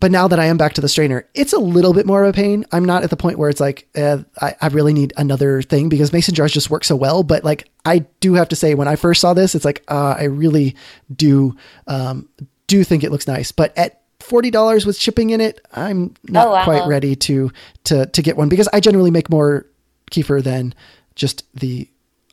but 0.00 0.10
now 0.10 0.28
that 0.28 0.38
I 0.38 0.46
am 0.46 0.56
back 0.56 0.74
to 0.74 0.80
the 0.80 0.88
strainer, 0.88 1.26
it's 1.34 1.52
a 1.52 1.58
little 1.58 1.94
bit 1.94 2.04
more 2.04 2.24
of 2.24 2.30
a 2.30 2.32
pain. 2.32 2.64
I'm 2.72 2.84
not 2.84 3.04
at 3.04 3.10
the 3.10 3.16
point 3.16 3.38
where 3.38 3.48
it's 3.48 3.60
like, 3.60 3.88
uh, 3.96 4.18
I, 4.40 4.54
I 4.60 4.66
really 4.68 4.92
need 4.92 5.12
another 5.16 5.62
thing 5.62 5.88
because 5.88 6.12
mason 6.12 6.34
jars 6.34 6.52
just 6.52 6.68
work 6.68 6.84
so 6.84 6.96
well. 6.96 7.22
But 7.22 7.44
like, 7.44 7.70
I 7.84 8.00
do 8.20 8.34
have 8.34 8.48
to 8.50 8.56
say, 8.56 8.74
when 8.74 8.88
I 8.88 8.96
first 8.96 9.20
saw 9.20 9.34
this, 9.34 9.54
it's 9.54 9.64
like, 9.64 9.84
uh, 9.88 10.16
I 10.18 10.24
really 10.24 10.74
do, 11.14 11.56
um, 11.86 12.28
do 12.66 12.82
think 12.84 13.04
it 13.04 13.12
looks 13.12 13.26
nice. 13.26 13.52
But 13.52 13.76
at 13.78 14.02
$40 14.18 14.84
with 14.84 14.98
shipping 14.98 15.30
in 15.30 15.40
it, 15.40 15.64
I'm 15.72 16.14
not 16.24 16.48
oh, 16.48 16.52
wow. 16.52 16.64
quite 16.64 16.86
ready 16.86 17.14
to, 17.16 17.52
to, 17.84 18.06
to 18.06 18.22
get 18.22 18.36
one 18.36 18.48
because 18.48 18.68
I 18.72 18.80
generally 18.80 19.10
make 19.10 19.30
more 19.30 19.66
kefir 20.10 20.42
than 20.42 20.74
just 21.14 21.44
the, 21.58 21.88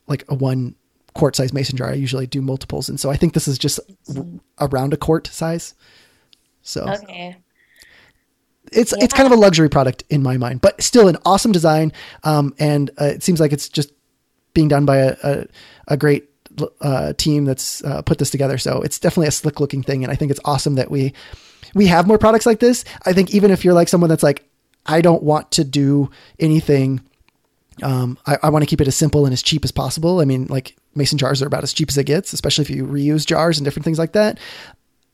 like 0.08 0.24
a 0.28 0.34
one 0.34 0.74
quart 1.14 1.36
size 1.36 1.52
mason 1.52 1.76
jar. 1.76 1.90
I 1.90 1.94
usually 1.94 2.26
do 2.26 2.42
multiples. 2.42 2.88
And 2.88 2.98
so 2.98 3.08
I 3.10 3.16
think 3.16 3.34
this 3.34 3.46
is 3.46 3.56
just 3.56 3.78
around 4.60 4.92
a 4.92 4.96
quart 4.96 5.28
size. 5.28 5.74
So, 6.60 6.86
okay 6.86 7.41
it's 8.72 8.92
yeah. 8.96 9.04
it's 9.04 9.14
kind 9.14 9.26
of 9.26 9.32
a 9.32 9.40
luxury 9.40 9.68
product 9.68 10.04
in 10.10 10.22
my 10.22 10.36
mind, 10.36 10.60
but 10.60 10.80
still 10.82 11.08
an 11.08 11.16
awesome 11.24 11.52
design. 11.52 11.92
Um, 12.24 12.54
and 12.58 12.90
uh, 13.00 13.06
it 13.06 13.22
seems 13.22 13.40
like 13.40 13.52
it's 13.52 13.68
just 13.68 13.92
being 14.54 14.68
done 14.68 14.84
by 14.84 14.98
a 14.98 15.16
a, 15.22 15.46
a 15.88 15.96
great 15.96 16.28
uh, 16.80 17.12
team 17.14 17.44
that's 17.44 17.82
uh, 17.84 18.02
put 18.02 18.18
this 18.18 18.30
together. 18.30 18.58
So 18.58 18.82
it's 18.82 18.98
definitely 18.98 19.28
a 19.28 19.32
slick 19.32 19.60
looking 19.60 19.82
thing, 19.82 20.04
and 20.04 20.12
I 20.12 20.16
think 20.16 20.30
it's 20.30 20.40
awesome 20.44 20.74
that 20.76 20.90
we 20.90 21.12
we 21.74 21.86
have 21.86 22.06
more 22.06 22.18
products 22.18 22.46
like 22.46 22.60
this. 22.60 22.84
I 23.06 23.12
think 23.12 23.34
even 23.34 23.50
if 23.50 23.64
you're 23.64 23.74
like 23.74 23.88
someone 23.88 24.10
that's 24.10 24.22
like 24.22 24.48
I 24.86 25.00
don't 25.00 25.22
want 25.22 25.52
to 25.52 25.64
do 25.64 26.10
anything. 26.38 27.00
Um, 27.82 28.18
I, 28.26 28.36
I 28.42 28.50
want 28.50 28.62
to 28.62 28.66
keep 28.66 28.82
it 28.82 28.88
as 28.88 28.94
simple 28.94 29.24
and 29.24 29.32
as 29.32 29.42
cheap 29.42 29.64
as 29.64 29.72
possible. 29.72 30.20
I 30.20 30.26
mean, 30.26 30.46
like 30.48 30.76
mason 30.94 31.16
jars 31.16 31.40
are 31.40 31.46
about 31.46 31.62
as 31.62 31.72
cheap 31.72 31.88
as 31.88 31.96
it 31.96 32.04
gets, 32.04 32.34
especially 32.34 32.62
if 32.62 32.70
you 32.70 32.84
reuse 32.84 33.24
jars 33.24 33.58
and 33.58 33.64
different 33.64 33.84
things 33.84 33.98
like 33.98 34.12
that. 34.12 34.38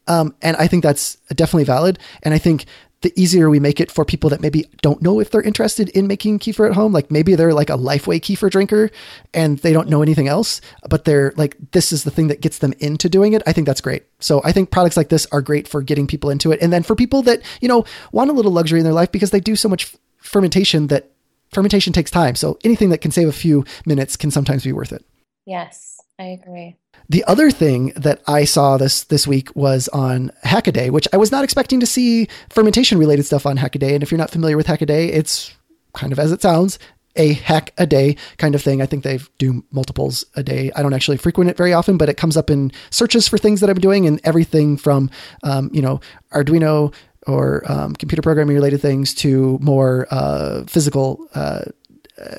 Um, 0.09 0.35
and 0.43 0.57
I 0.57 0.67
think 0.67 0.83
that's 0.83 1.17
definitely 1.35 1.65
valid. 1.65 1.99
And 2.23 2.35
I 2.35 2.39
think 2.39 2.65
the 3.03 3.13
easier 3.21 3.49
we 3.49 3.61
make 3.61 3.81
it 3.81 3.93
for 3.93 4.05
people 4.05 4.29
that 4.31 4.41
maybe 4.41 4.69
don't 4.83 5.01
know 5.01 5.21
if 5.21 5.31
they're 5.31 5.43
interested 5.43 5.89
in 5.91 6.07
making 6.07 6.39
kefir 6.39 6.69
at 6.69 6.75
home. 6.75 6.93
Like 6.93 7.11
maybe 7.11 7.37
they're 7.37 7.55
like 7.55 7.71
a 7.71 7.77
Lifeway 7.77 8.21
kefir 8.21 8.51
drinker 8.51 8.91
and 9.33 9.59
they 9.61 9.73
don't 9.73 9.89
know 9.89 10.03
anything 10.03 10.27
else, 10.27 10.61
but 10.89 11.05
they're 11.05 11.33
like, 11.37 11.57
this 11.71 11.93
is 11.93 12.05
the 12.05 12.11
thing 12.11 12.29
that 12.29 12.41
gets 12.41 12.59
them 12.59 12.75
into 12.81 13.09
doing 13.09 13.35
it. 13.35 13.43
I 13.47 13.53
think 13.53 13.67
that's 13.67 13.81
great. 13.81 14.05
So 14.19 14.41
I 14.45 14.51
think 14.51 14.71
products 14.71 14.97
like 14.97 15.11
this 15.11 15.27
are 15.31 15.41
great 15.41 15.69
for 15.69 15.81
getting 15.81 16.09
people 16.09 16.31
into 16.31 16.51
it. 16.51 16.61
And 16.61 16.73
then 16.73 16.83
for 16.83 16.97
people 16.97 17.23
that, 17.23 17.43
you 17.61 17.69
know, 17.69 17.85
want 18.11 18.31
a 18.31 18.35
little 18.35 18.53
luxury 18.53 18.81
in 18.81 18.85
their 18.85 18.93
life 18.93 19.13
because 19.13 19.31
they 19.31 19.41
do 19.41 19.55
so 19.55 19.69
much 19.69 19.95
fermentation 20.19 20.89
that 20.89 21.11
fermentation 21.53 21.93
takes 21.93 22.11
time. 22.11 22.35
So 22.35 22.59
anything 22.65 22.91
that 22.91 23.01
can 23.01 23.13
save 23.13 23.29
a 23.29 23.33
few 23.33 23.65
minutes 23.87 24.17
can 24.17 24.31
sometimes 24.31 24.65
be 24.65 24.73
worth 24.73 24.93
it. 24.93 25.05
Yes, 25.47 26.01
I 26.19 26.25
agree. 26.25 26.77
The 27.11 27.25
other 27.25 27.51
thing 27.51 27.93
that 27.97 28.21
I 28.27 28.45
saw 28.45 28.77
this 28.77 29.05
this 29.05 29.27
week 29.27 29.55
was 29.57 29.89
on 29.89 30.31
Hackaday, 30.45 30.91
which 30.91 31.09
I 31.13 31.17
was 31.17 31.33
not 31.33 31.43
expecting 31.43 31.81
to 31.81 31.87
see 31.87 32.29
fermentation 32.51 32.99
related 32.99 33.25
stuff 33.25 33.47
on 33.47 33.57
Hackaday. 33.57 33.95
And 33.95 34.03
if 34.03 34.11
you're 34.11 34.19
not 34.19 34.31
familiar 34.31 34.59
with 34.59 34.67
Hackaday, 34.67 35.09
it's 35.09 35.55
kind 35.95 36.13
of 36.13 36.19
as 36.19 36.33
it 36.33 36.43
sounds, 36.43 36.79
a 37.17 37.33
hack 37.33 37.73
a 37.79 37.87
day 37.87 38.17
kind 38.37 38.55
of 38.55 38.63
thing. 38.63 38.83
I 38.83 38.87
think 38.87 39.05
they 39.05 39.21
do 39.39 39.65
multiples 39.71 40.25
a 40.37 40.43
day. 40.43 40.71
I 40.77 40.83
don't 40.83 40.93
actually 40.93 41.17
frequent 41.17 41.49
it 41.51 41.57
very 41.57 41.73
often, 41.73 41.97
but 41.97 42.11
it 42.11 42.19
comes 42.19 42.37
up 42.37 42.51
in 42.51 42.73
searches 42.91 43.27
for 43.27 43.39
things 43.39 43.61
that 43.61 43.71
I'm 43.71 43.81
doing 43.81 44.07
and 44.07 44.21
everything 44.25 44.77
from, 44.77 45.11
um, 45.43 45.71
you 45.73 45.81
know, 45.81 46.01
Arduino 46.33 46.95
or 47.27 47.63
um, 47.71 47.95
computer 47.95 48.23
programming 48.23 48.55
related 48.55 48.81
things 48.81 49.15
to 49.15 49.59
more 49.61 50.07
uh, 50.11 50.65
physical 50.65 51.27
uh, 51.35 51.63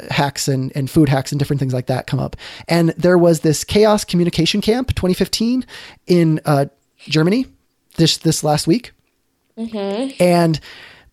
hacks 0.10 0.48
and, 0.48 0.72
and 0.76 0.90
food 0.90 1.10
hacks 1.10 1.32
and 1.32 1.40
different 1.40 1.60
things 1.60 1.74
like 1.74 1.88
that 1.88 2.08
come 2.08 2.20
up. 2.20 2.36
And 2.68 2.90
there 2.92 3.18
was 3.18 3.42
this 3.42 3.64
Chaos 3.64 4.04
Communication 4.04 4.62
Camp 4.62 4.90
2015 4.90 5.66
in 6.08 6.40
uh, 6.46 6.66
Germany 7.00 7.46
this 7.96 8.18
this 8.18 8.44
last 8.44 8.68
week, 8.68 8.92
mm-hmm. 9.58 10.12
and 10.22 10.60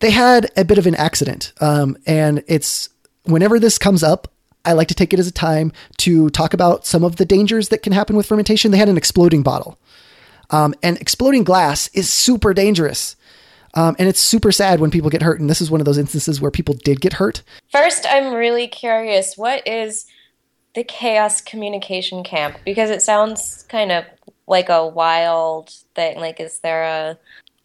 they 0.00 0.10
had 0.10 0.50
a 0.56 0.64
bit 0.64 0.78
of 0.78 0.86
an 0.86 0.94
accident. 0.94 1.52
Um, 1.60 1.96
and 2.06 2.42
it's 2.46 2.88
whenever 3.24 3.58
this 3.58 3.78
comes 3.78 4.02
up, 4.02 4.28
I 4.64 4.72
like 4.72 4.88
to 4.88 4.94
take 4.94 5.12
it 5.12 5.18
as 5.18 5.26
a 5.26 5.32
time 5.32 5.72
to 5.98 6.30
talk 6.30 6.54
about 6.54 6.86
some 6.86 7.04
of 7.04 7.16
the 7.16 7.24
dangers 7.24 7.68
that 7.68 7.82
can 7.82 7.92
happen 7.92 8.16
with 8.16 8.26
fermentation. 8.26 8.70
They 8.70 8.78
had 8.78 8.88
an 8.88 8.96
exploding 8.96 9.42
bottle, 9.42 9.78
um, 10.50 10.74
and 10.82 10.98
exploding 10.98 11.44
glass 11.44 11.88
is 11.94 12.10
super 12.10 12.54
dangerous. 12.54 13.15
Um, 13.76 13.94
and 13.98 14.08
it's 14.08 14.20
super 14.20 14.50
sad 14.50 14.80
when 14.80 14.90
people 14.90 15.10
get 15.10 15.22
hurt. 15.22 15.38
And 15.38 15.48
this 15.48 15.60
is 15.60 15.70
one 15.70 15.80
of 15.80 15.84
those 15.84 15.98
instances 15.98 16.40
where 16.40 16.50
people 16.50 16.74
did 16.74 17.00
get 17.00 17.14
hurt. 17.14 17.42
First, 17.70 18.06
I'm 18.08 18.32
really 18.34 18.66
curious 18.66 19.36
what 19.36 19.66
is 19.68 20.06
the 20.74 20.82
Chaos 20.82 21.40
Communication 21.40 22.24
Camp? 22.24 22.56
Because 22.64 22.90
it 22.90 23.02
sounds 23.02 23.64
kind 23.68 23.92
of 23.92 24.04
like 24.46 24.68
a 24.68 24.86
wild 24.86 25.70
thing. 25.94 26.18
Like, 26.18 26.40
is 26.40 26.58
there 26.60 26.84
a 26.84 27.18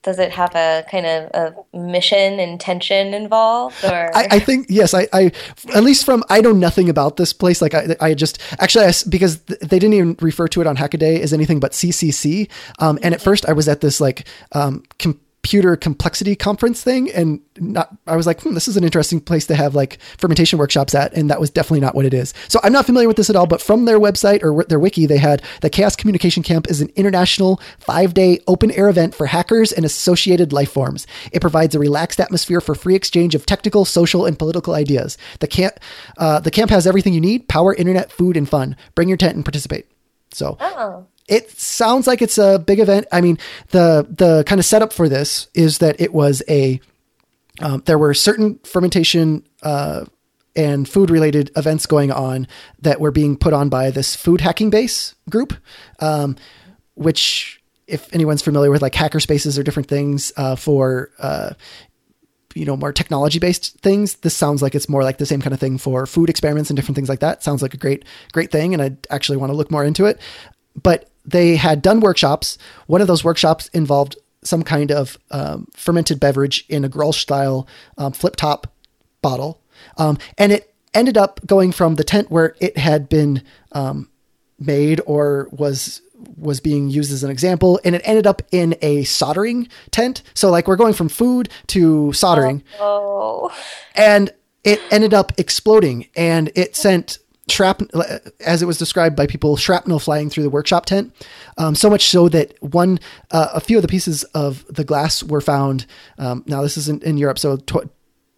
does 0.04 0.17
it 0.17 0.32
have 0.32 0.56
a 0.56 0.84
kind 0.89 1.06
of 1.06 1.30
a 1.34 1.78
mission 1.78 2.39
intention 2.39 3.13
involved 3.13 3.84
or 3.84 4.10
I, 4.15 4.28
I, 4.32 4.39
think 4.39 4.65
yes 4.67 4.95
I, 4.95 5.08
I 5.13 5.32
at 5.76 5.84
least 5.84 6.06
from 6.06 6.24
i 6.28 6.41
know 6.41 6.54
nothing 6.54 6.89
about 6.89 7.17
this 7.17 7.34
place 7.34 7.62
like 7.62 7.76
i, 7.76 7.95
I 8.00 8.13
just 8.15 8.41
actually 8.60 8.86
I, 8.86 8.93
because 9.10 9.39
they 9.43 9.78
didn't 9.78 9.93
even 9.93 10.17
refer 10.19 10.47
to 10.47 10.62
it 10.62 10.65
on 10.65 10.76
hackaday 10.76 11.19
as 11.19 11.34
anything 11.34 11.60
but 11.60 11.74
ccc 11.74 12.50
um, 12.80 12.97
and 13.04 13.13
at 13.13 13.21
first 13.21 13.47
i 13.47 13.54
was 13.54 13.67
at 13.67 13.82
this 13.82 14.02
like 14.02 14.28
um, 14.54 14.84
com- 14.97 15.19
computer 15.43 15.75
complexity 15.75 16.36
conference 16.36 16.84
thing 16.84 17.10
and 17.12 17.41
not 17.60 17.89
i 18.06 18.15
was 18.15 18.27
like 18.27 18.39
hmm, 18.41 18.54
this 18.54 18.67
is 18.67 18.77
an 18.77 18.84
interesting 18.84 19.19
place 19.19 19.47
to 19.47 19.56
have 19.56 19.73
like 19.73 19.99
fermentation 20.17 20.60
workshops 20.60 20.93
at 20.93 21.12
and 21.13 21.30
that 21.32 21.39
was 21.39 21.49
definitely 21.49 21.80
not 21.80 21.95
what 21.95 22.06
it 22.06 22.13
is. 22.13 22.34
So 22.47 22.60
i'm 22.63 22.71
not 22.71 22.86
familiar 22.86 23.08
with 23.08 23.17
this 23.17 23.30
at 23.30 23.36
all 23.36 23.47
but 23.47 23.62
from 23.62 23.86
their 23.86 23.99
website 23.99 24.43
or 24.43 24.63
their 24.65 24.80
wiki 24.80 25.08
they 25.08 25.17
had 25.17 25.41
the 25.62 25.69
chaos 25.69 25.95
communication 25.95 26.43
camp 26.43 26.69
is 26.69 26.80
an 26.80 26.89
international 26.95 27.60
five 27.80 28.13
day 28.13 28.39
open 28.47 28.71
air 28.71 28.89
event 28.89 29.15
for 29.15 29.25
hackers 29.25 29.71
and 29.71 29.86
associated 29.86 30.54
life 30.54 30.71
forms. 30.71 31.08
It 31.32 31.41
provides 31.41 31.75
a 31.75 31.80
relaxed 31.80 32.19
atmosphere 32.19 32.62
for 32.62 32.75
free 32.75 32.95
exchange 32.95 33.36
of 33.36 33.45
technical 33.45 33.86
social 33.86 34.25
and 34.25 34.38
political 34.38 34.73
ideas. 34.73 35.17
The 35.39 35.47
camp 35.47 35.80
uh, 36.17 36.39
the 36.39 36.51
camp 36.51 36.71
has 36.71 36.88
everything 36.88 37.13
you 37.13 37.21
need 37.21 37.47
power 37.47 37.73
internet 37.73 38.12
food 38.12 38.38
and 38.38 38.47
fun. 38.47 38.75
Bring 38.95 39.08
your 39.08 39.17
tent 39.17 39.36
and 39.36 39.45
participate. 39.45 39.88
So 40.32 40.58
oh 40.60 41.06
it 41.32 41.50
sounds 41.58 42.08
like 42.08 42.22
it's 42.22 42.38
a 42.38 42.60
big 42.60 42.80
event. 42.80 43.08
I 43.12 43.22
mean, 43.22 43.39
the 43.70 44.06
the 44.10 44.44
kind 44.46 44.60
of 44.60 44.65
setup 44.65 44.91
for 44.91 45.08
this 45.08 45.48
is 45.54 45.78
that 45.78 46.00
it 46.00 46.13
was 46.13 46.44
a 46.50 46.82
um, 47.62 47.82
there 47.86 47.98
were 47.98 48.13
certain 48.13 48.60
fermentation 48.65 49.48
uh, 49.63 50.06
and 50.58 50.88
food 50.88 51.10
related 51.10 51.50
events 51.56 51.86
going 51.86 52.12
on 52.12 52.48
that 52.82 53.00
were 53.00 53.12
being 53.12 53.38
put 53.38 53.54
on 53.54 53.70
by 53.70 53.91
this 53.91 54.13
food 54.13 54.41
hacking 54.41 54.70
base 54.70 55.15
group, 55.30 55.54
um, 56.00 56.36
which 56.96 57.62
if 57.88 58.13
anyone's 58.13 58.41
familiar 58.41 58.70
with 58.70 58.82
like 58.82 58.94
hacker 58.94 59.22
spaces 59.22 59.58
or 59.58 59.63
different 59.63 59.88
things 59.88 60.34
uh, 60.36 60.58
for 60.58 61.12
uh, 61.20 61.54
you 62.56 62.65
know 62.65 62.76
more 62.76 62.91
technology 62.91 63.39
based 63.39 63.80
things 63.80 64.15
this 64.15 64.36
sounds 64.36 64.62
like 64.62 64.76
it's 64.76 64.89
more 64.89 65.04
like 65.04 65.17
the 65.17 65.26
same 65.26 65.41
kind 65.41 65.54
of 65.54 65.62
thing 65.62 65.78
for 65.78 66.06
food 66.06 66.30
experiments 66.30 66.70
and 66.70 66.76
different 66.76 66.98
things 66.98 67.08
like 67.08 67.22
that 67.22 67.41
sounds 67.41 67.62
like 67.62 67.74
a 67.74 67.78
great 67.78 68.04
great 68.34 68.52
thing 68.52 68.74
and 68.74 68.84
i 68.84 68.91
actually 69.10 69.38
want 69.38 69.50
to 69.50 69.56
look 69.56 69.72
more 69.72 69.86
into 69.86 70.06
it 70.06 70.20
but 70.82 71.11
they 71.25 71.55
had 71.55 71.81
done 71.81 71.99
workshops. 71.99 72.57
One 72.88 73.01
of 73.01 73.07
those 73.07 73.23
workshops 73.23 73.67
involved 73.69 74.17
some 74.43 74.63
kind 74.63 74.91
of 74.91 75.17
um, 75.29 75.67
fermented 75.75 76.19
beverage 76.19 76.65
in 76.67 76.84
a 76.84 76.89
Grolsch 76.89 77.19
style 77.19 77.67
um, 77.97 78.12
flip 78.12 78.36
top 78.36 78.67
bottle. 79.21 79.62
Um, 79.97 80.17
and 80.38 80.51
it 80.51 80.73
ended 80.93 81.17
up 81.17 81.39
going 81.45 81.71
from 81.71 81.95
the 81.95 82.03
tent 82.03 82.31
where 82.31 82.55
it 82.60 82.77
had 82.77 83.07
been 83.07 83.43
um, 83.71 84.10
made 84.60 85.01
or 85.05 85.47
was 85.51 86.01
was 86.38 86.60
being 86.60 86.88
used 86.88 87.12
as 87.12 87.23
an 87.23 87.31
example 87.31 87.79
and 87.84 87.95
it 87.95 88.01
ended 88.05 88.27
up 88.27 88.43
in 88.51 88.75
a 88.84 89.03
soldering 89.05 89.67
tent 89.89 90.21
so 90.36 90.51
like 90.51 90.67
we're 90.67 90.75
going 90.75 90.93
from 90.93 91.10
food 91.10 91.49
to 91.65 92.13
soldering 92.13 92.62
oh. 92.79 93.51
and 93.95 94.31
it 94.63 94.79
ended 94.91 95.15
up 95.15 95.31
exploding 95.39 96.07
and 96.15 96.51
it 96.53 96.75
sent 96.75 97.17
shrapnel, 97.52 98.04
as 98.40 98.62
it 98.62 98.66
was 98.66 98.78
described 98.78 99.16
by 99.16 99.28
people, 99.28 99.56
shrapnel 99.58 100.00
flying 100.00 100.30
through 100.30 100.44
the 100.44 100.50
workshop 100.50 100.86
tent. 100.86 101.14
Um, 101.58 101.76
so 101.76 101.90
much 101.90 102.08
so 102.08 102.30
that 102.30 102.62
one, 102.62 103.00
uh, 103.32 103.50
a 103.54 103.60
few 103.60 103.78
of 103.78 103.82
the 103.82 103.88
pieces 103.88 104.24
of 104.36 104.66
the 104.68 104.84
glass 104.84 105.22
were 105.24 105.42
found. 105.42 105.86
Um, 106.18 106.44
now 106.48 106.62
this 106.62 106.78
is 106.78 106.90
in, 106.90 107.02
in 107.02 107.18
Europe, 107.18 107.40
so 107.40 107.58
tw- 107.58 107.90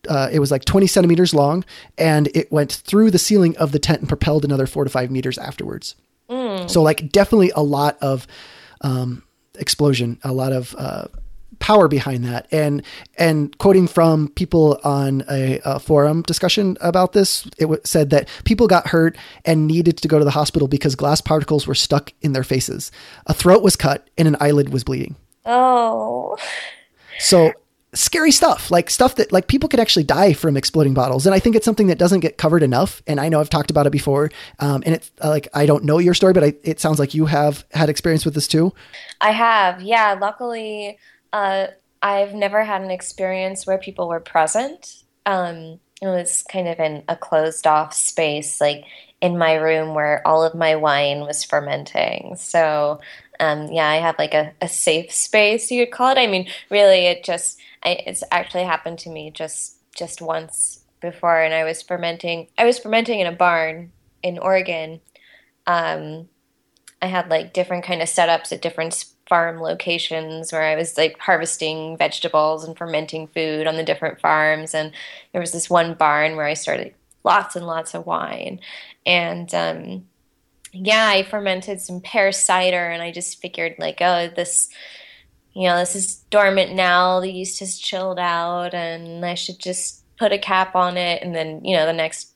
uh, 0.09 0.29
it 0.31 0.39
was 0.39 0.51
like 0.51 0.65
20 0.65 0.87
centimeters 0.87 1.33
long, 1.33 1.63
and 1.97 2.27
it 2.35 2.51
went 2.51 2.71
through 2.71 3.11
the 3.11 3.19
ceiling 3.19 3.55
of 3.57 3.71
the 3.71 3.79
tent 3.79 3.99
and 3.99 4.09
propelled 4.09 4.43
another 4.43 4.67
four 4.67 4.83
to 4.83 4.89
five 4.89 5.09
meters 5.09 5.37
afterwards. 5.37 5.95
Mm. 6.29 6.69
So 6.69 6.81
like 6.81 7.09
definitely 7.09 7.51
a 7.55 7.63
lot 7.63 7.97
of 8.01 8.27
um, 8.81 9.23
explosion, 9.55 10.19
a 10.23 10.33
lot 10.33 10.51
of 10.51 10.75
uh, 10.77 11.07
power 11.59 11.87
behind 11.87 12.25
that. 12.25 12.47
And 12.51 12.83
and 13.17 13.57
quoting 13.57 13.87
from 13.87 14.29
people 14.29 14.79
on 14.83 15.23
a, 15.29 15.59
a 15.65 15.79
forum 15.79 16.21
discussion 16.23 16.77
about 16.81 17.13
this, 17.13 17.45
it 17.57 17.63
w- 17.63 17.81
said 17.83 18.09
that 18.11 18.27
people 18.43 18.67
got 18.67 18.87
hurt 18.87 19.17
and 19.45 19.67
needed 19.67 19.97
to 19.97 20.07
go 20.07 20.19
to 20.19 20.25
the 20.25 20.31
hospital 20.31 20.67
because 20.67 20.95
glass 20.95 21.21
particles 21.21 21.67
were 21.67 21.75
stuck 21.75 22.13
in 22.21 22.33
their 22.33 22.43
faces. 22.43 22.91
A 23.27 23.33
throat 23.33 23.63
was 23.63 23.75
cut 23.75 24.07
and 24.17 24.27
an 24.27 24.37
eyelid 24.39 24.69
was 24.69 24.83
bleeding. 24.83 25.15
Oh. 25.45 26.37
So 27.19 27.53
scary 27.93 28.31
stuff 28.31 28.71
like 28.71 28.89
stuff 28.89 29.15
that 29.15 29.31
like 29.31 29.47
people 29.47 29.69
could 29.69 29.79
actually 29.79 30.03
die 30.03 30.33
from 30.33 30.57
exploding 30.57 30.95
bottles 30.95 31.27
and 31.27 31.35
i 31.35 31.39
think 31.39 31.55
it's 31.55 31.65
something 31.65 31.87
that 31.87 31.99
doesn't 31.99 32.21
get 32.21 32.37
covered 32.37 32.63
enough 32.63 33.03
and 33.05 33.19
i 33.19 33.29
know 33.29 33.39
i've 33.39 33.49
talked 33.49 33.69
about 33.69 33.85
it 33.85 33.91
before 33.91 34.31
um, 34.59 34.81
and 34.85 34.95
it's 34.95 35.11
uh, 35.23 35.29
like 35.29 35.47
i 35.53 35.65
don't 35.65 35.83
know 35.83 35.99
your 35.99 36.15
story 36.15 36.33
but 36.33 36.43
I, 36.43 36.55
it 36.63 36.79
sounds 36.79 36.97
like 36.97 37.13
you 37.13 37.27
have 37.27 37.65
had 37.71 37.89
experience 37.89 38.25
with 38.25 38.33
this 38.33 38.47
too 38.47 38.73
i 39.21 39.31
have 39.31 39.81
yeah 39.81 40.17
luckily 40.19 40.97
uh, 41.33 41.67
I've 42.01 42.33
never 42.33 42.63
had 42.63 42.81
an 42.81 42.91
experience 42.91 43.65
where 43.67 43.77
people 43.77 44.07
were 44.07 44.19
present. 44.19 45.03
Um, 45.25 45.79
it 46.01 46.07
was 46.07 46.43
kind 46.43 46.67
of 46.67 46.79
in 46.79 47.03
a 47.09 47.15
closed 47.15 47.65
off 47.65 47.93
space, 47.93 48.61
like 48.61 48.85
in 49.19 49.37
my 49.37 49.53
room 49.55 49.95
where 49.95 50.25
all 50.27 50.43
of 50.43 50.53
my 50.53 50.75
wine 50.75 51.21
was 51.21 51.43
fermenting. 51.43 52.35
So, 52.35 52.99
um, 53.39 53.71
yeah, 53.71 53.87
I 53.87 53.95
have 53.95 54.19
like 54.19 54.33
a, 54.33 54.53
a 54.61 54.67
safe 54.67 55.11
space, 55.11 55.71
you 55.71 55.85
could 55.85 55.93
call 55.93 56.11
it. 56.11 56.19
I 56.19 56.27
mean, 56.27 56.47
really, 56.69 57.05
it 57.07 57.23
just, 57.23 57.57
I, 57.83 58.01
it's 58.05 58.23
actually 58.31 58.65
happened 58.65 58.99
to 58.99 59.09
me 59.09 59.31
just, 59.31 59.77
just 59.95 60.21
once 60.21 60.83
before. 60.99 61.41
And 61.41 61.53
I 61.53 61.63
was 61.63 61.81
fermenting, 61.81 62.47
I 62.57 62.65
was 62.65 62.79
fermenting 62.79 63.21
in 63.21 63.27
a 63.27 63.31
barn 63.31 63.91
in 64.21 64.37
Oregon. 64.37 64.99
Um, 65.65 66.27
I 67.03 67.07
had 67.07 67.29
like 67.29 67.51
different 67.51 67.83
kind 67.83 68.01
of 68.01 68.07
setups 68.07 68.53
at 68.53 68.61
different 68.61 69.05
farm 69.27 69.59
locations 69.59 70.53
where 70.53 70.63
I 70.63 70.75
was 70.75 70.97
like 70.97 71.19
harvesting 71.19 71.97
vegetables 71.97 72.63
and 72.63 72.77
fermenting 72.77 73.27
food 73.27 73.67
on 73.67 73.75
the 73.75 73.83
different 73.83 74.21
farms. 74.21 74.73
And 74.73 74.93
there 75.33 75.41
was 75.41 75.51
this 75.51 75.69
one 75.69 75.95
barn 75.95 76.37
where 76.37 76.45
I 76.45 76.53
started 76.53 76.93
lots 77.25 77.57
and 77.57 77.67
lots 77.67 77.93
of 77.93 78.05
wine. 78.05 78.61
And 79.05 79.53
um, 79.53 80.05
yeah, 80.71 81.07
I 81.07 81.23
fermented 81.23 81.81
some 81.81 81.99
pear 81.99 82.31
cider 82.31 82.89
and 82.89 83.03
I 83.03 83.11
just 83.11 83.41
figured, 83.41 83.75
like, 83.77 84.01
oh, 84.01 84.29
this. 84.33 84.69
You 85.55 85.67
know, 85.67 85.77
this 85.77 85.95
is 85.95 86.15
dormant 86.31 86.73
now. 86.73 87.19
The 87.19 87.31
yeast 87.31 87.59
has 87.59 87.77
chilled 87.77 88.17
out, 88.17 88.73
and 88.73 89.23
I 89.23 89.35
should 89.35 89.59
just 89.59 90.03
put 90.17 90.31
a 90.31 90.39
cap 90.39 90.75
on 90.75 90.97
it, 90.97 91.21
and 91.21 91.35
then 91.35 91.63
you 91.63 91.75
know 91.75 91.85
the 91.85 91.93
next 91.93 92.32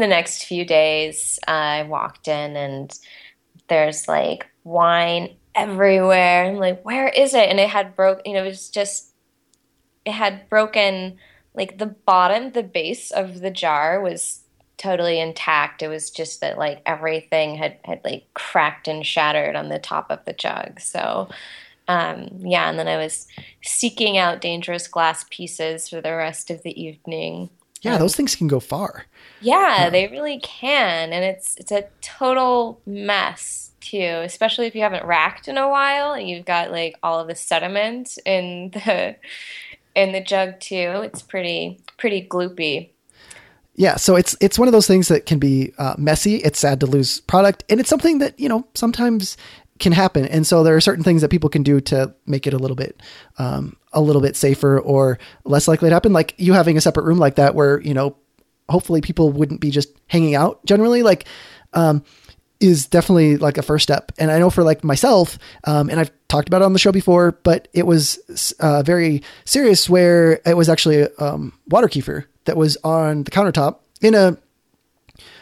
the 0.00 0.06
next 0.06 0.44
few 0.44 0.64
days, 0.64 1.38
I 1.46 1.84
walked 1.84 2.28
in 2.28 2.56
and 2.56 2.96
there's 3.68 4.08
like 4.08 4.46
wine 4.64 5.36
everywhere. 5.54 6.44
I'm 6.44 6.56
like, 6.56 6.82
where 6.84 7.08
is 7.08 7.34
it? 7.34 7.48
And 7.48 7.58
it 7.58 7.68
had 7.68 7.96
broke. 7.96 8.22
You 8.24 8.34
know, 8.34 8.44
it 8.44 8.48
was 8.48 8.68
just 8.68 9.12
it 10.04 10.12
had 10.12 10.48
broken. 10.48 11.16
Like 11.54 11.78
the 11.78 11.86
bottom, 11.86 12.52
the 12.52 12.62
base 12.62 13.10
of 13.10 13.40
the 13.40 13.50
jar 13.50 14.00
was 14.00 14.40
totally 14.76 15.18
intact. 15.18 15.82
It 15.82 15.88
was 15.88 16.10
just 16.10 16.42
that 16.42 16.58
like 16.58 16.82
everything 16.84 17.56
had 17.56 17.78
had 17.84 18.02
like 18.04 18.26
cracked 18.34 18.88
and 18.88 19.06
shattered 19.06 19.56
on 19.56 19.68
the 19.68 19.78
top 19.78 20.10
of 20.10 20.24
the 20.26 20.34
jug. 20.34 20.80
So 20.80 21.28
um, 21.88 22.28
yeah, 22.40 22.68
and 22.68 22.78
then 22.78 22.88
I 22.88 22.96
was 22.96 23.26
seeking 23.62 24.18
out 24.18 24.40
dangerous 24.40 24.88
glass 24.88 25.24
pieces 25.30 25.88
for 25.88 26.00
the 26.00 26.14
rest 26.14 26.50
of 26.50 26.62
the 26.62 26.80
evening. 26.80 27.50
Yeah, 27.86 27.98
those 27.98 28.16
things 28.16 28.36
can 28.36 28.48
go 28.48 28.60
far. 28.60 29.06
Yeah, 29.40 29.90
they 29.90 30.08
really 30.08 30.38
can, 30.40 31.12
and 31.12 31.24
it's 31.24 31.56
it's 31.56 31.72
a 31.72 31.86
total 32.00 32.80
mess 32.86 33.70
too, 33.80 34.20
especially 34.24 34.66
if 34.66 34.74
you 34.74 34.82
haven't 34.82 35.04
racked 35.04 35.48
in 35.48 35.56
a 35.56 35.68
while 35.68 36.12
and 36.12 36.28
you've 36.28 36.44
got 36.44 36.70
like 36.70 36.96
all 37.02 37.20
of 37.20 37.28
the 37.28 37.34
sediment 37.34 38.18
in 38.24 38.70
the 38.70 39.16
in 39.94 40.12
the 40.12 40.20
jug 40.20 40.60
too. 40.60 41.02
It's 41.04 41.22
pretty 41.22 41.80
pretty 41.96 42.26
gloopy. 42.26 42.90
Yeah, 43.74 43.96
so 43.96 44.16
it's 44.16 44.34
it's 44.40 44.58
one 44.58 44.68
of 44.68 44.72
those 44.72 44.86
things 44.86 45.08
that 45.08 45.26
can 45.26 45.38
be 45.38 45.74
uh, 45.78 45.94
messy. 45.98 46.36
It's 46.36 46.58
sad 46.58 46.80
to 46.80 46.86
lose 46.86 47.20
product, 47.20 47.64
and 47.68 47.78
it's 47.78 47.90
something 47.90 48.18
that 48.18 48.38
you 48.40 48.48
know 48.48 48.66
sometimes 48.74 49.36
can 49.78 49.92
happen. 49.92 50.26
And 50.26 50.46
so 50.46 50.62
there 50.62 50.76
are 50.76 50.80
certain 50.80 51.04
things 51.04 51.22
that 51.22 51.30
people 51.30 51.50
can 51.50 51.62
do 51.62 51.80
to 51.82 52.14
make 52.26 52.46
it 52.46 52.54
a 52.54 52.58
little 52.58 52.76
bit 52.76 53.00
um, 53.38 53.76
a 53.92 54.00
little 54.00 54.22
bit 54.22 54.36
safer 54.36 54.78
or 54.80 55.18
less 55.44 55.68
likely 55.68 55.88
to 55.88 55.94
happen. 55.94 56.12
Like 56.12 56.34
you 56.38 56.52
having 56.52 56.76
a 56.76 56.80
separate 56.80 57.04
room 57.04 57.18
like 57.18 57.36
that, 57.36 57.54
where 57.54 57.80
you 57.80 57.94
know 57.94 58.16
hopefully 58.68 59.00
people 59.00 59.30
wouldn't 59.30 59.60
be 59.60 59.70
just 59.70 59.88
hanging 60.08 60.34
out. 60.34 60.64
Generally, 60.64 61.02
like 61.02 61.26
um, 61.72 62.02
is 62.60 62.86
definitely 62.86 63.36
like 63.36 63.58
a 63.58 63.62
first 63.62 63.82
step. 63.82 64.12
And 64.18 64.30
I 64.30 64.38
know 64.38 64.50
for 64.50 64.64
like 64.64 64.82
myself, 64.82 65.38
um, 65.64 65.90
and 65.90 66.00
I've 66.00 66.10
talked 66.28 66.48
about 66.48 66.62
it 66.62 66.64
on 66.64 66.72
the 66.72 66.78
show 66.78 66.92
before, 66.92 67.32
but 67.42 67.68
it 67.72 67.86
was 67.86 68.54
uh, 68.60 68.82
very 68.82 69.22
serious 69.44 69.88
where 69.88 70.40
it 70.46 70.56
was 70.56 70.68
actually 70.68 71.06
um, 71.18 71.52
water 71.68 71.88
kefir 71.88 72.24
that 72.44 72.56
was 72.56 72.76
on 72.82 73.24
the 73.24 73.30
countertop 73.30 73.80
in 74.00 74.14
a 74.14 74.38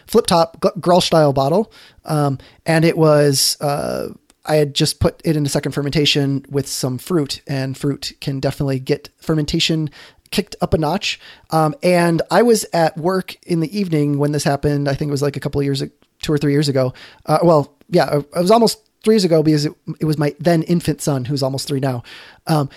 flip 0.07 0.27
top 0.27 0.61
Grolsch 0.61 1.05
style 1.05 1.33
bottle. 1.33 1.73
Um, 2.05 2.39
and 2.67 2.85
it 2.85 2.97
was, 2.97 3.57
uh, 3.61 4.09
I 4.45 4.57
had 4.57 4.75
just 4.75 5.01
put 5.01 5.21
it 5.25 5.37
into 5.37 5.51
second 5.51 5.73
fermentation 5.73 6.45
with 6.49 6.67
some 6.67 6.99
fruit, 6.99 7.41
and 7.47 7.77
fruit 7.77 8.13
can 8.21 8.41
definitely 8.41 8.79
get 8.79 9.09
fermentation 9.19 9.91
kicked 10.31 10.57
up 10.61 10.75
a 10.75 10.79
notch. 10.79 11.21
Um, 11.51 11.75
and 11.83 12.21
I 12.31 12.43
was 12.43 12.67
at 12.73 12.97
work 12.97 13.37
in 13.47 13.61
the 13.61 13.79
evening 13.79 14.19
when 14.19 14.33
this 14.33 14.45
happened. 14.45 14.89
I 14.89 14.95
think 14.95 15.09
it 15.09 15.13
was 15.13 15.23
like 15.23 15.37
a 15.37 15.41
couple 15.41 15.61
of 15.61 15.65
years, 15.65 15.83
two 16.23 16.33
or 16.33 16.39
three 16.39 16.53
years 16.53 16.69
ago. 16.69 16.93
Uh, 17.25 17.39
well, 17.43 17.77
yeah, 17.89 18.19
it 18.19 18.27
was 18.35 18.51
almost 18.51 18.81
three 19.05 19.15
years 19.15 19.25
ago 19.25 19.43
because 19.43 19.65
it, 19.67 19.73
it 20.01 20.07
was 20.07 20.19
my 20.19 20.35
then 20.41 20.63
infant 20.65 21.01
son 21.01 21.25
who's 21.25 21.43
almost 21.43 21.69
three 21.69 21.81
now. 21.81 22.03
Um, 22.47 22.69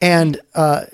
and, 0.00 0.40
uh, 0.54 0.84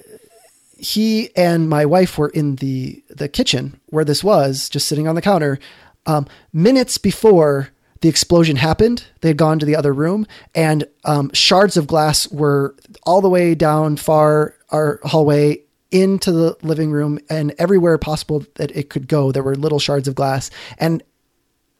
he 0.76 1.34
and 1.34 1.68
my 1.68 1.86
wife 1.86 2.18
were 2.18 2.28
in 2.28 2.56
the 2.56 3.02
the 3.08 3.28
kitchen 3.28 3.80
where 3.86 4.04
this 4.04 4.22
was, 4.22 4.68
just 4.68 4.86
sitting 4.86 5.08
on 5.08 5.14
the 5.14 5.22
counter. 5.22 5.58
Um, 6.04 6.26
minutes 6.52 6.98
before 6.98 7.70
the 8.04 8.10
explosion 8.10 8.56
happened, 8.56 9.02
they 9.22 9.28
had 9.28 9.38
gone 9.38 9.58
to 9.58 9.64
the 9.64 9.74
other 9.74 9.94
room, 9.94 10.26
and 10.54 10.86
um, 11.06 11.30
shards 11.32 11.78
of 11.78 11.86
glass 11.86 12.30
were 12.30 12.76
all 13.04 13.22
the 13.22 13.30
way 13.30 13.54
down 13.54 13.96
far 13.96 14.56
our 14.68 15.00
hallway 15.04 15.62
into 15.90 16.30
the 16.30 16.54
living 16.60 16.92
room, 16.92 17.18
and 17.30 17.54
everywhere 17.56 17.96
possible 17.96 18.44
that 18.56 18.70
it 18.76 18.90
could 18.90 19.08
go, 19.08 19.32
there 19.32 19.42
were 19.42 19.54
little 19.54 19.78
shards 19.78 20.06
of 20.06 20.14
glass. 20.14 20.50
And 20.76 21.02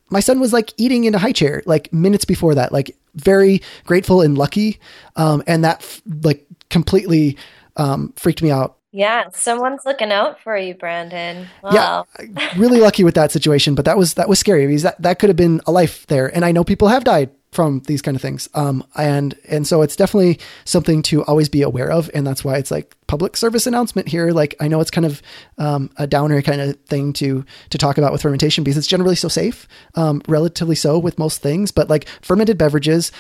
my 0.08 0.20
son 0.20 0.40
was 0.40 0.50
like 0.50 0.72
eating 0.78 1.04
in 1.04 1.14
a 1.14 1.18
high 1.18 1.32
chair 1.32 1.62
like 1.66 1.92
minutes 1.92 2.24
before 2.24 2.54
that, 2.54 2.72
like 2.72 2.96
very 3.16 3.60
grateful 3.84 4.22
and 4.22 4.38
lucky. 4.38 4.80
Um, 5.16 5.42
and 5.46 5.62
that 5.62 6.00
like 6.22 6.46
completely 6.70 7.36
um, 7.76 8.14
freaked 8.16 8.40
me 8.40 8.50
out 8.50 8.78
yeah, 8.94 9.24
someone's 9.32 9.84
looking 9.84 10.12
out 10.12 10.40
for 10.40 10.56
you, 10.56 10.72
Brandon. 10.72 11.48
Wow. 11.64 12.06
Yeah, 12.16 12.50
really 12.56 12.78
lucky 12.78 13.02
with 13.02 13.16
that 13.16 13.32
situation, 13.32 13.74
but 13.74 13.86
that 13.86 13.98
was 13.98 14.14
that 14.14 14.28
was 14.28 14.38
scary 14.38 14.68
because 14.68 14.84
that, 14.84 15.02
that 15.02 15.18
could 15.18 15.28
have 15.30 15.36
been 15.36 15.60
a 15.66 15.72
life 15.72 16.06
there. 16.06 16.32
And 16.32 16.44
I 16.44 16.52
know 16.52 16.62
people 16.62 16.86
have 16.86 17.02
died 17.02 17.30
from 17.50 17.80
these 17.88 18.00
kind 18.00 18.14
of 18.14 18.22
things. 18.22 18.48
Um, 18.54 18.86
and 18.94 19.34
and 19.48 19.66
so 19.66 19.82
it's 19.82 19.96
definitely 19.96 20.38
something 20.64 21.02
to 21.02 21.24
always 21.24 21.48
be 21.48 21.62
aware 21.62 21.90
of, 21.90 22.08
and 22.14 22.24
that's 22.24 22.44
why 22.44 22.56
it's 22.56 22.70
like 22.70 22.94
public 23.08 23.36
service 23.36 23.66
announcement 23.66 24.06
here. 24.06 24.30
Like 24.30 24.54
I 24.60 24.68
know 24.68 24.80
it's 24.80 24.92
kind 24.92 25.06
of 25.06 25.20
um, 25.58 25.90
a 25.96 26.06
downer 26.06 26.40
kind 26.40 26.60
of 26.60 26.78
thing 26.82 27.12
to 27.14 27.44
to 27.70 27.78
talk 27.78 27.98
about 27.98 28.12
with 28.12 28.22
fermentation 28.22 28.62
because 28.62 28.76
it's 28.76 28.86
generally 28.86 29.16
so 29.16 29.26
safe, 29.26 29.66
um, 29.96 30.22
relatively 30.28 30.76
so 30.76 31.00
with 31.00 31.18
most 31.18 31.42
things. 31.42 31.72
But 31.72 31.90
like 31.90 32.06
fermented 32.22 32.58
beverages, 32.58 33.10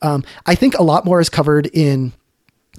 um, 0.00 0.22
I 0.46 0.54
think 0.54 0.78
a 0.78 0.84
lot 0.84 1.04
more 1.04 1.20
is 1.20 1.28
covered 1.28 1.66
in 1.72 2.12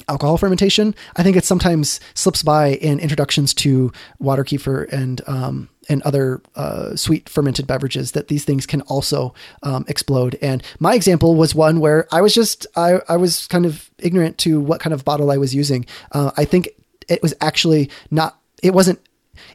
alcohol 0.08 0.38
fermentation. 0.38 0.96
I 1.15 1.24
think 1.24 1.36
it 1.36 1.46
sometimes 1.46 2.00
slips 2.13 2.44
by 2.44 2.74
in 2.74 3.00
introductions 3.00 3.54
to 3.56 3.91
water 4.20 4.44
kefir 4.44 4.91
and 4.91 5.22
um, 5.28 5.70
and 5.89 6.02
other 6.04 6.41
uh, 6.56 6.96
sweet 6.96 7.30
fermented 7.30 7.68
beverages 7.68 8.13
that 8.13 8.28
these 8.28 8.44
things 8.44 8.65
can 8.65 8.82
also 8.82 9.34
um, 9.63 9.86
explode. 9.88 10.38
And 10.41 10.63
my 10.80 10.96
example 10.96 11.36
was 11.36 11.54
one 11.54 11.80
where 11.80 12.08
I 12.12 12.22
was 12.22 12.34
just 12.34 12.68
I, 12.76 13.00
I 13.08 13.18
was 13.18 13.48
kind 13.48 13.65
of 13.65 13.89
ignorant 14.00 14.38
to 14.39 14.60
what 14.60 14.80
kind 14.80 14.94
of 14.94 15.06
bottle 15.06 15.32
I 15.32 15.38
was 15.38 15.54
using. 15.54 15.86
Uh, 16.12 16.32
I 16.38 16.46
think 16.46 16.70
it 17.08 17.22
was 17.22 17.34
actually 17.41 17.89
not. 18.12 18.39
It 18.63 18.74
wasn't. 18.74 19.00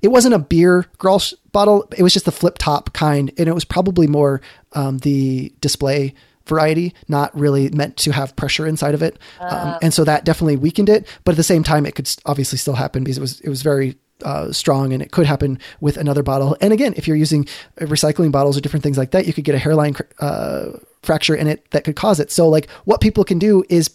It 0.03 0.09
wasn't 0.09 0.35
a 0.35 0.39
beer 0.39 0.87
Grolsch 0.99 1.33
bottle. 1.53 1.89
It 1.97 2.03
was 2.03 2.13
just 2.13 2.27
the 2.27 2.33
flip 2.33 2.59
top 2.59 2.93
kind, 2.93 3.33
and 3.39 3.49
it 3.49 3.55
was 3.55 3.65
probably 3.65 4.07
more 4.07 4.41
um, 4.73 4.99
the 4.99 5.53
display 5.61 6.15
variety, 6.51 6.93
not 7.09 7.35
really 7.39 7.71
meant 7.71 7.97
to 7.97 8.11
have 8.11 8.37
pressure 8.37 8.67
inside 8.67 8.95
of 8.95 9.03
it. 9.03 9.19
Uh, 9.41 9.73
um, 9.73 9.79
and 9.81 9.95
so 9.95 10.05
that 10.05 10.25
definitely 10.25 10.57
weakened 10.57 10.91
it. 10.91 11.07
But 11.25 11.33
at 11.33 11.37
the 11.39 11.43
same 11.43 11.63
time, 11.63 11.87
it 11.87 11.95
could 11.95 12.11
obviously 12.27 12.59
still 12.59 12.75
happen 12.75 13.03
because 13.03 13.17
it 13.17 13.23
was, 13.23 13.41
it 13.41 13.49
was 13.49 13.63
very 13.63 13.97
uh, 14.23 14.53
strong 14.53 14.93
and 14.93 15.03
it 15.03 15.13
could 15.13 15.27
happen 15.27 15.59
with 15.81 15.97
another 15.97 16.23
bottle. 16.23 16.57
And 16.61 16.73
again, 16.73 16.93
if 16.97 17.09
you're 17.09 17.17
using 17.17 17.47
recycling 17.79 18.31
bottles 18.31 18.59
or 18.59 18.61
different 18.61 18.83
things 18.83 18.99
like 18.99 19.13
that, 19.13 19.27
you 19.27 19.33
could 19.33 19.45
get 19.45 19.55
a 19.55 19.59
hairline 19.59 19.97
uh, 20.19 20.73
fracture 21.03 21.35
in 21.35 21.47
it 21.47 21.71
that 21.71 21.85
could 21.85 21.97
cause 21.97 22.21
it. 22.21 22.31
So 22.31 22.49
like 22.49 22.69
what 22.85 23.01
people 23.01 23.25
can 23.25 23.39
do 23.39 23.65
is 23.69 23.91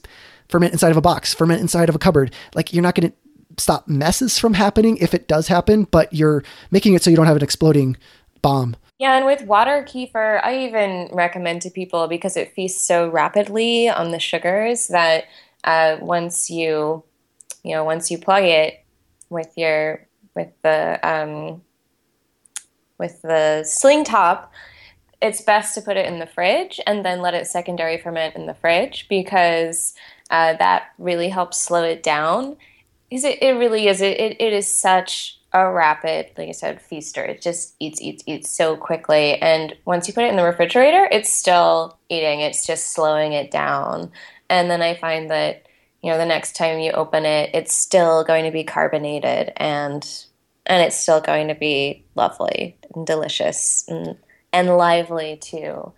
ferment 0.49 0.73
inside 0.73 0.91
of 0.91 0.97
a 0.97 1.01
box, 1.01 1.33
ferment 1.33 1.61
inside 1.61 1.89
of 1.89 1.95
a 1.95 1.99
cupboard. 1.99 2.33
Like 2.55 2.73
you're 2.73 2.83
not 2.83 2.95
going 2.95 3.11
to 3.11 3.15
stop 3.57 3.87
messes 3.87 4.39
from 4.39 4.53
happening 4.53 4.97
if 4.97 5.13
it 5.13 5.27
does 5.27 5.47
happen, 5.47 5.85
but 5.85 6.11
you're 6.13 6.43
making 6.71 6.93
it 6.93 7.03
so 7.03 7.09
you 7.09 7.15
don't 7.15 7.27
have 7.27 7.37
an 7.37 7.43
exploding 7.43 7.97
bomb 8.41 8.75
yeah, 8.97 9.17
and 9.17 9.25
with 9.25 9.43
water 9.43 9.83
kefir, 9.87 10.41
I 10.43 10.65
even 10.65 11.09
recommend 11.11 11.61
to 11.63 11.69
people 11.69 12.07
because 12.07 12.37
it 12.37 12.53
feasts 12.53 12.85
so 12.85 13.09
rapidly 13.09 13.89
on 13.89 14.11
the 14.11 14.19
sugars 14.19 14.87
that 14.87 15.25
uh, 15.65 15.97
once 15.99 16.49
you, 16.49 17.03
you 17.63 17.73
know, 17.73 17.83
once 17.83 18.09
you 18.09 18.17
plug 18.17 18.43
it 18.45 18.85
with 19.29 19.51
your 19.57 20.07
with 20.33 20.49
the 20.61 20.99
um, 21.03 21.61
with 22.97 23.21
the 23.21 23.63
sling 23.65 24.05
top, 24.05 24.53
it's 25.21 25.41
best 25.41 25.75
to 25.75 25.81
put 25.81 25.97
it 25.97 26.05
in 26.05 26.19
the 26.19 26.27
fridge 26.27 26.79
and 26.87 27.03
then 27.03 27.21
let 27.21 27.33
it 27.33 27.47
secondary 27.47 27.97
ferment 27.97 28.35
in 28.35 28.45
the 28.45 28.53
fridge 28.53 29.07
because 29.09 29.93
uh, 30.29 30.53
that 30.53 30.91
really 30.97 31.29
helps 31.29 31.59
slow 31.59 31.83
it 31.83 32.01
down. 32.01 32.55
Because 33.09 33.25
it, 33.25 33.41
it 33.41 33.51
really 33.51 33.87
is 33.87 34.01
it, 34.01 34.19
it, 34.19 34.37
it 34.39 34.53
is 34.53 34.67
such 34.67 35.39
a 35.55 35.71
rapid, 35.71 36.31
like 36.37 36.49
I 36.49 36.51
said, 36.51 36.81
feaster. 36.81 37.23
It 37.23 37.41
just 37.41 37.75
eats, 37.79 38.01
eats, 38.01 38.23
eats 38.27 38.49
so 38.49 38.75
quickly. 38.75 39.41
And 39.41 39.73
once 39.85 40.05
you 40.05 40.13
put 40.13 40.25
it 40.25 40.29
in 40.29 40.35
the 40.35 40.43
refrigerator, 40.43 41.07
it's 41.09 41.29
still 41.29 41.97
eating. 42.09 42.41
It's 42.41 42.67
just 42.67 42.91
slowing 42.91 43.31
it 43.31 43.51
down. 43.51 44.11
And 44.49 44.69
then 44.69 44.81
I 44.81 44.95
find 44.95 45.31
that, 45.31 45.65
you 46.03 46.11
know, 46.11 46.17
the 46.17 46.25
next 46.25 46.57
time 46.57 46.79
you 46.79 46.91
open 46.91 47.25
it, 47.25 47.51
it's 47.53 47.73
still 47.73 48.25
going 48.25 48.43
to 48.43 48.51
be 48.51 48.65
carbonated 48.65 49.53
and 49.55 50.05
and 50.67 50.81
it's 50.81 50.97
still 50.97 51.21
going 51.21 51.47
to 51.47 51.55
be 51.55 52.03
lovely 52.15 52.75
and 52.95 53.05
delicious 53.05 53.85
and, 53.87 54.17
and 54.51 54.75
lively 54.77 55.37
too. 55.37 55.93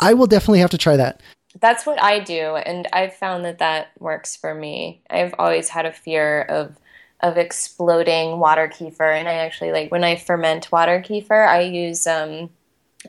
I 0.00 0.14
will 0.14 0.26
definitely 0.26 0.58
have 0.58 0.70
to 0.70 0.78
try 0.78 0.96
that. 0.96 1.20
That's 1.60 1.86
what 1.86 2.02
I 2.02 2.18
do, 2.18 2.56
and 2.56 2.88
I've 2.92 3.14
found 3.14 3.44
that 3.44 3.58
that 3.58 3.92
works 4.00 4.34
for 4.34 4.52
me. 4.52 5.00
I've 5.08 5.34
always 5.38 5.68
had 5.68 5.86
a 5.86 5.92
fear 5.92 6.42
of 6.42 6.76
of 7.22 7.38
exploding 7.38 8.38
water 8.38 8.68
kefir. 8.68 9.16
And 9.16 9.28
I 9.28 9.34
actually 9.34 9.72
like 9.72 9.90
when 9.90 10.04
I 10.04 10.16
ferment 10.16 10.70
water 10.72 11.00
kefir, 11.06 11.46
I 11.46 11.60
use 11.60 12.06
um, 12.06 12.50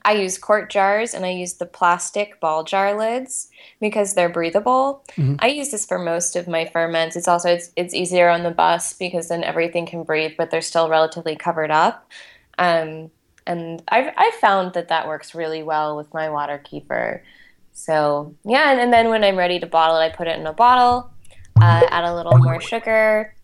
I 0.06 0.14
use 0.14 0.38
quart 0.38 0.70
jars 0.70 1.14
and 1.14 1.26
I 1.26 1.30
use 1.30 1.54
the 1.54 1.66
plastic 1.66 2.40
ball 2.40 2.64
jar 2.64 2.98
lids 2.98 3.50
because 3.80 4.14
they're 4.14 4.30
breathable. 4.30 5.04
Mm-hmm. 5.12 5.36
I 5.40 5.48
use 5.48 5.70
this 5.70 5.86
for 5.86 6.00
most 6.00 6.36
of 6.36 6.48
my 6.48 6.66
ferments. 6.66 7.16
It's 7.16 7.28
also 7.28 7.50
it's 7.50 7.72
it's 7.76 7.94
easier 7.94 8.30
on 8.30 8.44
the 8.44 8.52
bus 8.52 8.94
because 8.94 9.28
then 9.28 9.44
everything 9.44 9.86
can 9.86 10.04
breathe, 10.04 10.34
but 10.38 10.52
they're 10.52 10.62
still 10.62 10.90
relatively 10.90 11.36
covered 11.36 11.72
up. 11.72 12.10
Um, 12.58 13.12
and 13.46 13.84
I've 13.88 14.14
I've 14.18 14.34
found 14.36 14.74
that 14.74 14.88
that 14.90 15.08
works 15.08 15.36
really 15.36 15.64
well 15.64 15.96
with 15.98 16.14
my 16.14 16.30
water 16.30 16.62
kefir. 16.64 17.22
So 17.74 18.36
yeah, 18.46 18.72
and, 18.72 18.80
and 18.80 18.94
then 18.94 19.10
when 19.10 19.24
I'm 19.24 19.36
ready 19.36 19.60
to 19.60 19.68
bottle 19.68 19.98
it, 19.98 20.06
I 20.06 20.10
put 20.10 20.28
it 20.28 20.40
in 20.40 20.46
a 20.46 20.54
bottle, 20.54 21.12
uh, 21.60 21.86
add 21.90 22.06
a 22.06 22.16
little 22.16 22.38
more 22.38 22.62
sugar, 22.62 23.36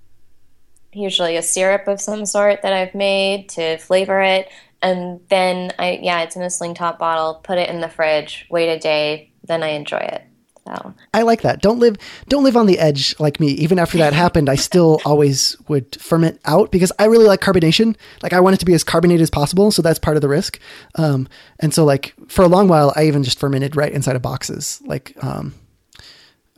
usually 0.94 1.38
a 1.38 1.42
syrup 1.42 1.88
of 1.88 2.02
some 2.02 2.26
sort 2.26 2.62
that 2.62 2.74
I've 2.74 2.96
made 2.96 3.50
to 3.50 3.78
flavor 3.78 4.22
it. 4.22 4.50
And 4.82 5.20
then 5.30 5.74
I, 5.78 6.00
yeah, 6.02 6.22
it's 6.22 6.36
in 6.36 6.42
a 6.42 6.50
sling 6.50 6.74
top 6.74 7.00
bottle, 7.00 7.36
put 7.44 7.58
it 7.58 7.70
in 7.70 7.82
the 7.82 7.90
fridge, 7.90 8.48
wait 8.50 8.70
a 8.70 8.80
day, 8.80 9.32
then 9.44 9.62
I 9.64 9.70
enjoy 9.70 9.98
it. 9.98 10.24
So 10.66 10.94
I 11.14 11.24
like 11.24 11.42
that. 11.42 11.62
Don't 11.62 11.80
live 11.80 11.98
don't 12.28 12.44
live 12.44 12.56
on 12.56 12.68
the 12.68 12.78
edge 12.80 13.16
like 13.20 13.40
me. 13.40 13.48
Even 13.54 13.80
after 13.80 13.98
that 13.98 14.14
happened, 14.14 14.50
I 14.50 14.56
still 14.56 15.02
always 15.06 15.58
would 15.68 16.00
ferment 16.00 16.40
out 16.46 16.72
because 16.72 16.92
I 17.00 17.06
really 17.06 17.26
like 17.26 17.42
carbonation. 17.42 17.96
Like 18.22 18.34
I 18.34 18.40
want 18.40 18.56
it 18.56 18.60
to 18.60 18.66
be 18.66 18.74
as 18.74 18.84
carbonated 18.84 19.22
as 19.22 19.30
possible, 19.30 19.72
so 19.72 19.82
that's 19.82 20.00
part 20.00 20.16
of 20.16 20.22
the 20.22 20.28
risk. 20.28 20.60
Um, 20.96 21.28
and 21.60 21.74
so 21.74 21.86
like 21.86 22.14
for 22.28 22.44
a 22.44 22.48
long 22.48 22.68
while, 22.68 22.94
I 22.96 23.08
even 23.08 23.24
just 23.24 23.40
fermented 23.40 23.76
right 23.76 23.92
inside 23.92 24.16
of 24.16 24.22
boxes. 24.22 24.82
Like, 24.86 25.16
um, 25.24 25.56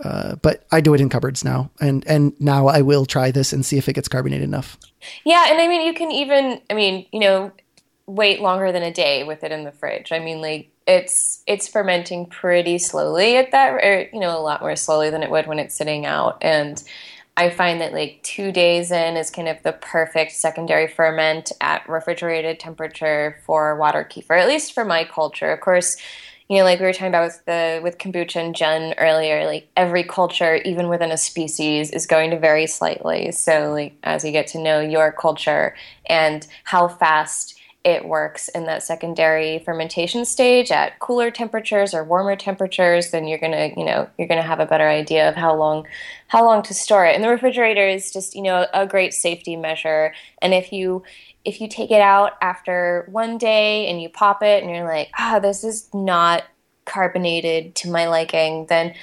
uh, 0.04 0.36
but 0.36 0.66
I 0.72 0.82
do 0.82 0.94
it 0.94 1.02
in 1.02 1.10
cupboards 1.10 1.44
now, 1.44 1.72
and 1.80 2.06
and 2.08 2.40
now 2.40 2.68
I 2.68 2.82
will 2.82 3.06
try 3.06 3.32
this 3.32 3.54
and 3.54 3.66
see 3.66 3.78
if 3.78 3.88
it 3.88 3.94
gets 3.94 4.08
carbonated 4.08 4.44
enough. 4.44 4.78
Yeah, 5.24 5.48
and 5.50 5.60
I 5.60 5.68
mean 5.68 5.86
you 5.86 5.94
can 5.94 6.12
even 6.12 6.62
I 6.70 6.74
mean 6.74 7.06
you 7.12 7.20
know 7.20 7.52
wait 8.08 8.42
longer 8.42 8.72
than 8.72 8.84
a 8.84 8.92
day 8.92 9.24
with 9.24 9.44
it 9.44 9.52
in 9.52 9.64
the 9.64 9.72
fridge. 9.72 10.12
I 10.12 10.20
mean 10.20 10.42
like 10.42 10.72
it's 10.88 11.44
it's 11.48 11.68
fermenting 11.68 12.26
pretty 12.26 12.78
slowly 12.78 13.38
at 13.38 13.52
that 13.52 13.74
or 13.74 14.10
you 14.12 14.20
know 14.20 14.38
a 14.38 14.42
lot 14.42 14.62
more 14.62 14.76
slowly 14.76 15.10
than 15.10 15.24
it 15.24 15.30
would 15.30 15.48
when 15.48 15.60
it's 15.60 15.76
sitting 15.76 16.06
out 16.06 16.38
and 16.42 16.84
I 17.38 17.50
find 17.50 17.80
that 17.80 17.94
like 17.94 18.20
two 18.24 18.52
days 18.52 18.92
in 18.92 19.16
is 19.16 19.32
kind 19.32 19.48
of 19.48 19.64
the 19.64 19.72
perfect 19.72 20.34
secondary 20.34 20.88
ferment 20.88 21.52
at 21.62 21.88
refrigerated 21.88 22.60
temperature 22.60 23.38
for 23.46 23.76
water 23.78 24.08
kefir, 24.10 24.40
at 24.40 24.48
least 24.48 24.74
for 24.74 24.84
my 24.84 25.06
culture. 25.06 25.52
Of 25.52 25.62
course, 25.62 25.96
you 26.52 26.58
know, 26.58 26.66
like 26.66 26.82
we 26.82 26.86
were 26.86 26.92
talking 26.92 27.08
about 27.08 27.28
with 27.28 27.46
the 27.46 27.80
with 27.82 27.98
kombucha 27.98 28.36
and 28.36 28.54
Jun 28.54 28.94
earlier, 28.98 29.46
like 29.46 29.70
every 29.78 30.04
culture, 30.04 30.56
even 30.66 30.90
within 30.90 31.10
a 31.10 31.16
species, 31.16 31.92
is 31.92 32.06
going 32.06 32.30
to 32.32 32.38
vary 32.38 32.68
slightly. 32.68 33.32
So 33.32 33.72
like 33.72 33.94
as 34.04 34.26
you 34.26 34.34
get 34.34 34.48
to 34.48 34.58
know 34.62 34.82
your 34.82 35.14
culture 35.14 35.74
and 36.08 36.46
how 36.66 36.90
fast 36.90 37.58
it 37.84 38.06
works 38.06 38.48
in 38.50 38.66
that 38.66 38.84
secondary 38.84 39.60
fermentation 39.60 40.24
stage 40.24 40.72
at 40.72 41.00
cooler 41.00 41.32
temperatures 41.32 41.94
or 41.96 42.04
warmer 42.04 42.36
temperatures 42.36 43.10
then 43.10 43.28
you're 43.28 43.40
going 43.40 43.52
to 43.52 43.80
you 43.80 43.86
know 43.86 44.08
you're 44.18 44.28
going 44.28 44.42
to 44.42 44.48
have 44.48 44.60
a 44.60 44.66
better 44.68 44.88
idea 44.88 45.28
of 45.28 45.36
how 45.36 45.56
long 45.56 45.86
how 46.28 46.46
long 46.46 46.64
to 46.64 46.74
store 46.74 47.06
it. 47.06 47.16
And 47.16 47.24
the 47.24 47.30
refrigerator 47.30 47.88
is 47.88 48.12
just 48.12 48.36
you 48.36 48.42
know 48.42 48.68
a 48.74 48.88
great 48.88 49.14
safety 49.14 49.56
measure. 49.56 50.14
And 50.42 50.54
if 50.54 50.72
you 50.72 51.04
if 51.44 51.60
you 51.60 51.68
take 51.68 51.92
it 51.92 52.02
out 52.02 52.34
after 52.42 53.08
one 53.12 53.38
day 53.38 53.88
and 53.88 54.02
you 54.02 54.10
pop 54.10 54.44
it 54.44 54.64
and 54.64 54.74
you're 54.74 54.86
like 54.86 55.10
ah 55.18 55.40
this 55.40 55.64
is 55.64 55.90
not 55.94 56.44
carbonated 56.86 57.76
to 57.76 57.92
my 57.92 58.08
liking 58.08 58.66
then 58.68 58.94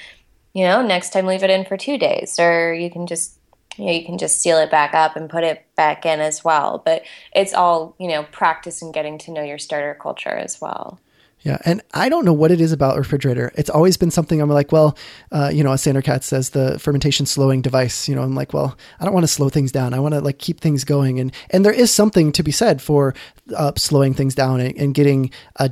you 0.53 0.63
know 0.63 0.81
next 0.81 1.11
time 1.11 1.25
leave 1.25 1.43
it 1.43 1.49
in 1.49 1.65
for 1.65 1.77
two 1.77 1.97
days. 1.97 2.39
Or 2.39 2.73
you 2.73 2.89
can 2.89 3.07
just 3.07 3.38
you 3.77 3.85
know 3.85 3.91
you 3.91 4.05
can 4.05 4.17
just 4.17 4.41
seal 4.41 4.57
it 4.57 4.71
back 4.71 4.93
up 4.93 5.15
and 5.15 5.29
put 5.29 5.43
it 5.43 5.65
back 5.75 6.05
in 6.05 6.19
as 6.19 6.43
well 6.43 6.81
but 6.83 7.03
it's 7.33 7.53
all 7.53 7.95
you 7.99 8.07
know 8.07 8.23
practice 8.23 8.81
and 8.81 8.93
getting 8.93 9.17
to 9.17 9.31
know 9.31 9.43
your 9.43 9.59
starter 9.59 9.97
culture 9.99 10.29
as 10.29 10.59
well 10.59 10.99
yeah, 11.41 11.57
and 11.63 11.81
I 11.93 12.09
don't 12.09 12.25
know 12.25 12.33
what 12.33 12.51
it 12.51 12.59
is 12.59 12.73
about 12.73 12.97
refrigerator. 12.97 13.51
It's 13.55 13.69
always 13.69 13.95
been 13.95 14.11
something 14.11 14.41
I'm 14.41 14.49
like, 14.49 14.73
well, 14.73 14.97
uh, 15.31 15.49
you 15.53 15.63
know, 15.63 15.71
as 15.71 15.81
Sandor 15.81 16.01
Katz 16.01 16.27
says, 16.27 16.49
the 16.49 16.77
fermentation 16.79 17.25
slowing 17.25 17.61
device. 17.61 18.09
You 18.09 18.15
know, 18.15 18.23
I'm 18.23 18.35
like, 18.35 18.53
well, 18.53 18.77
I 18.99 19.05
don't 19.05 19.13
want 19.13 19.23
to 19.23 19.29
slow 19.29 19.47
things 19.47 19.71
down. 19.71 19.93
I 19.93 19.99
want 19.99 20.13
to 20.15 20.21
like 20.21 20.39
keep 20.39 20.59
things 20.59 20.83
going, 20.83 21.19
and 21.19 21.31
and 21.49 21.63
there 21.63 21.73
is 21.73 21.93
something 21.93 22.33
to 22.33 22.43
be 22.43 22.51
said 22.51 22.81
for 22.81 23.15
uh, 23.55 23.71
slowing 23.77 24.13
things 24.13 24.35
down 24.35 24.59
and, 24.59 24.77
and 24.77 24.93
getting 24.93 25.31
a 25.55 25.71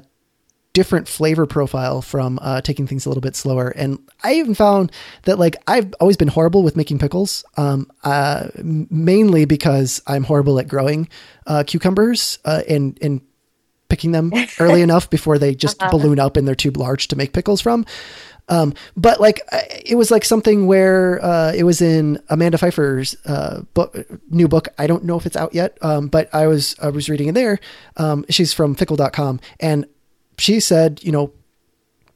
different 0.77 1.07
flavor 1.07 1.47
profile 1.47 2.03
from 2.03 2.37
uh, 2.39 2.61
taking 2.61 2.85
things 2.85 3.07
a 3.07 3.09
little 3.09 3.21
bit 3.21 3.35
slower. 3.35 3.69
And 3.69 3.97
I 4.23 4.35
even 4.35 4.53
found 4.53 4.91
that 5.23 5.39
like 5.39 5.55
I've 5.65 5.91
always 5.99 6.17
been 6.17 6.27
horrible 6.27 6.61
with 6.61 6.75
making 6.75 6.99
pickles, 6.99 7.43
um, 7.57 7.89
uh, 8.03 8.49
mainly 8.61 9.45
because 9.45 10.03
I'm 10.05 10.23
horrible 10.23 10.59
at 10.59 10.67
growing 10.67 11.09
uh, 11.47 11.63
cucumbers 11.65 12.37
uh, 12.45 12.61
and 12.69 12.95
and 13.01 13.21
picking 13.89 14.11
them 14.11 14.31
early 14.59 14.83
enough 14.83 15.09
before 15.09 15.39
they 15.39 15.55
just 15.55 15.81
uh-huh. 15.81 15.89
balloon 15.89 16.19
up 16.19 16.37
and 16.37 16.47
they're 16.47 16.53
too 16.53 16.69
large 16.69 17.07
to 17.07 17.15
make 17.15 17.33
pickles 17.33 17.59
from. 17.59 17.83
Um, 18.47 18.75
but 18.95 19.19
like 19.19 19.41
it 19.83 19.95
was 19.95 20.11
like 20.11 20.23
something 20.25 20.67
where 20.67 21.19
uh, 21.25 21.53
it 21.53 21.63
was 21.63 21.81
in 21.81 22.21
Amanda 22.29 22.59
Feifer's 22.59 23.17
uh, 23.25 23.61
book, 23.73 23.97
new 24.29 24.47
book. 24.47 24.67
I 24.77 24.85
don't 24.85 25.05
know 25.05 25.17
if 25.17 25.25
it's 25.25 25.35
out 25.35 25.55
yet, 25.55 25.75
um, 25.81 26.07
but 26.07 26.29
I 26.35 26.45
was 26.45 26.75
I 26.79 26.89
was 26.89 27.09
reading 27.09 27.29
in 27.29 27.33
there. 27.33 27.57
Um, 27.97 28.25
she's 28.29 28.53
from 28.53 28.75
Phickle.com, 28.75 29.39
and 29.59 29.87
she 30.37 30.59
said, 30.59 31.03
you 31.03 31.11
know, 31.11 31.31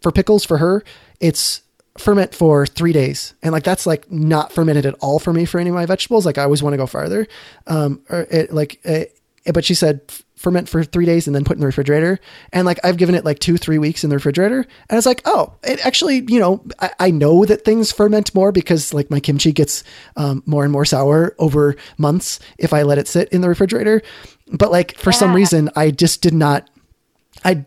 for 0.02 0.12
pickles 0.12 0.44
for 0.44 0.58
her, 0.58 0.84
it's 1.20 1.62
ferment 1.98 2.34
for 2.34 2.66
three 2.66 2.94
days. 2.94 3.34
And 3.44 3.52
like, 3.52 3.64
that's 3.64 3.86
like 3.86 4.12
not 4.12 4.52
fermented 4.52 4.86
at 4.86 4.96
all 5.02 5.20
for 5.20 5.34
me 5.34 5.46
for 5.46 5.60
any 5.60 5.70
of 5.70 5.76
my 5.76 5.86
vegetables. 5.86 6.26
Like 6.26 6.38
I 6.38 6.44
always 6.44 6.64
want 6.64 6.74
to 6.74 6.78
go 6.78 6.88
farther. 6.88 7.28
Um, 7.68 8.02
or 8.10 8.22
it 8.30 8.54
like, 8.54 8.80
it, 8.86 9.18
but 9.54 9.66
she 9.66 9.74
said 9.74 10.02
ferment 10.36 10.70
for 10.70 10.84
three 10.84 11.06
days 11.06 11.28
and 11.28 11.36
then 11.36 11.44
put 11.44 11.56
in 11.56 11.60
the 11.60 11.68
refrigerator. 11.68 12.20
And 12.52 12.66
like, 12.66 12.80
I've 12.84 12.98
given 12.98 13.14
it 13.14 13.26
like 13.26 13.40
two, 13.40 13.58
three 13.58 13.78
weeks 13.78 14.04
in 14.04 14.10
the 14.10 14.16
refrigerator. 14.16 14.66
And 14.90 14.98
it's 14.98 15.06
like, 15.06 15.22
oh, 15.26 15.54
it 15.64 15.86
actually, 15.86 16.24
you 16.28 16.40
know, 16.40 16.64
I, 16.80 16.92
I 17.00 17.12
know 17.12 17.46
that 17.46 17.66
things 17.66 17.92
ferment 17.92 18.34
more 18.34 18.52
because 18.52 18.94
like 18.94 19.12
my 19.12 19.20
kimchi 19.20 19.52
gets 19.52 19.84
um, 20.16 20.42
more 20.46 20.64
and 20.64 20.72
more 20.72 20.86
sour 20.86 21.36
over 21.38 21.76
months 21.98 22.40
if 22.58 22.74
I 22.74 22.84
let 22.84 22.98
it 22.98 23.08
sit 23.08 23.30
in 23.30 23.42
the 23.42 23.50
refrigerator. 23.50 24.02
But 24.52 24.72
like, 24.72 24.98
for 24.98 25.12
yeah. 25.12 25.18
some 25.18 25.34
reason, 25.34 25.70
I 25.76 25.92
just 25.92 26.22
did 26.22 26.34
not, 26.34 26.70
I 27.46 27.66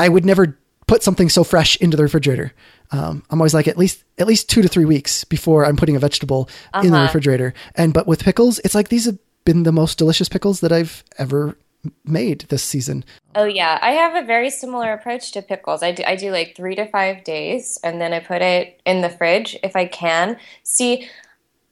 I 0.00 0.08
would 0.08 0.24
never 0.24 0.58
put 0.86 1.02
something 1.02 1.28
so 1.28 1.44
fresh 1.44 1.76
into 1.76 1.96
the 1.96 2.02
refrigerator. 2.02 2.52
Um, 2.90 3.22
I'm 3.30 3.40
always 3.40 3.54
like 3.54 3.68
at 3.68 3.78
least 3.78 4.02
at 4.18 4.26
least 4.26 4.50
two 4.50 4.62
to 4.62 4.68
three 4.68 4.84
weeks 4.84 5.24
before 5.24 5.64
I'm 5.64 5.76
putting 5.76 5.94
a 5.94 6.00
vegetable 6.00 6.48
uh-huh. 6.72 6.84
in 6.84 6.90
the 6.90 6.96
uh-huh. 6.96 7.06
refrigerator. 7.06 7.54
And 7.76 7.94
but 7.94 8.06
with 8.06 8.24
pickles, 8.24 8.58
it's 8.64 8.74
like 8.74 8.88
these 8.88 9.04
have 9.04 9.18
been 9.44 9.62
the 9.62 9.72
most 9.72 9.98
delicious 9.98 10.28
pickles 10.28 10.60
that 10.60 10.72
I've 10.72 11.04
ever 11.18 11.56
made 12.04 12.40
this 12.48 12.62
season. 12.62 13.04
Oh 13.34 13.44
yeah, 13.44 13.78
I 13.80 13.92
have 13.92 14.16
a 14.16 14.26
very 14.26 14.50
similar 14.50 14.92
approach 14.92 15.32
to 15.32 15.42
pickles. 15.42 15.82
I 15.82 15.92
do, 15.92 16.02
I 16.04 16.16
do 16.16 16.30
like 16.30 16.56
three 16.56 16.74
to 16.74 16.86
five 16.86 17.24
days, 17.24 17.78
and 17.84 18.00
then 18.00 18.12
I 18.12 18.20
put 18.20 18.42
it 18.42 18.80
in 18.84 19.00
the 19.00 19.10
fridge 19.10 19.56
if 19.62 19.76
I 19.76 19.86
can. 19.86 20.38
See, 20.62 21.08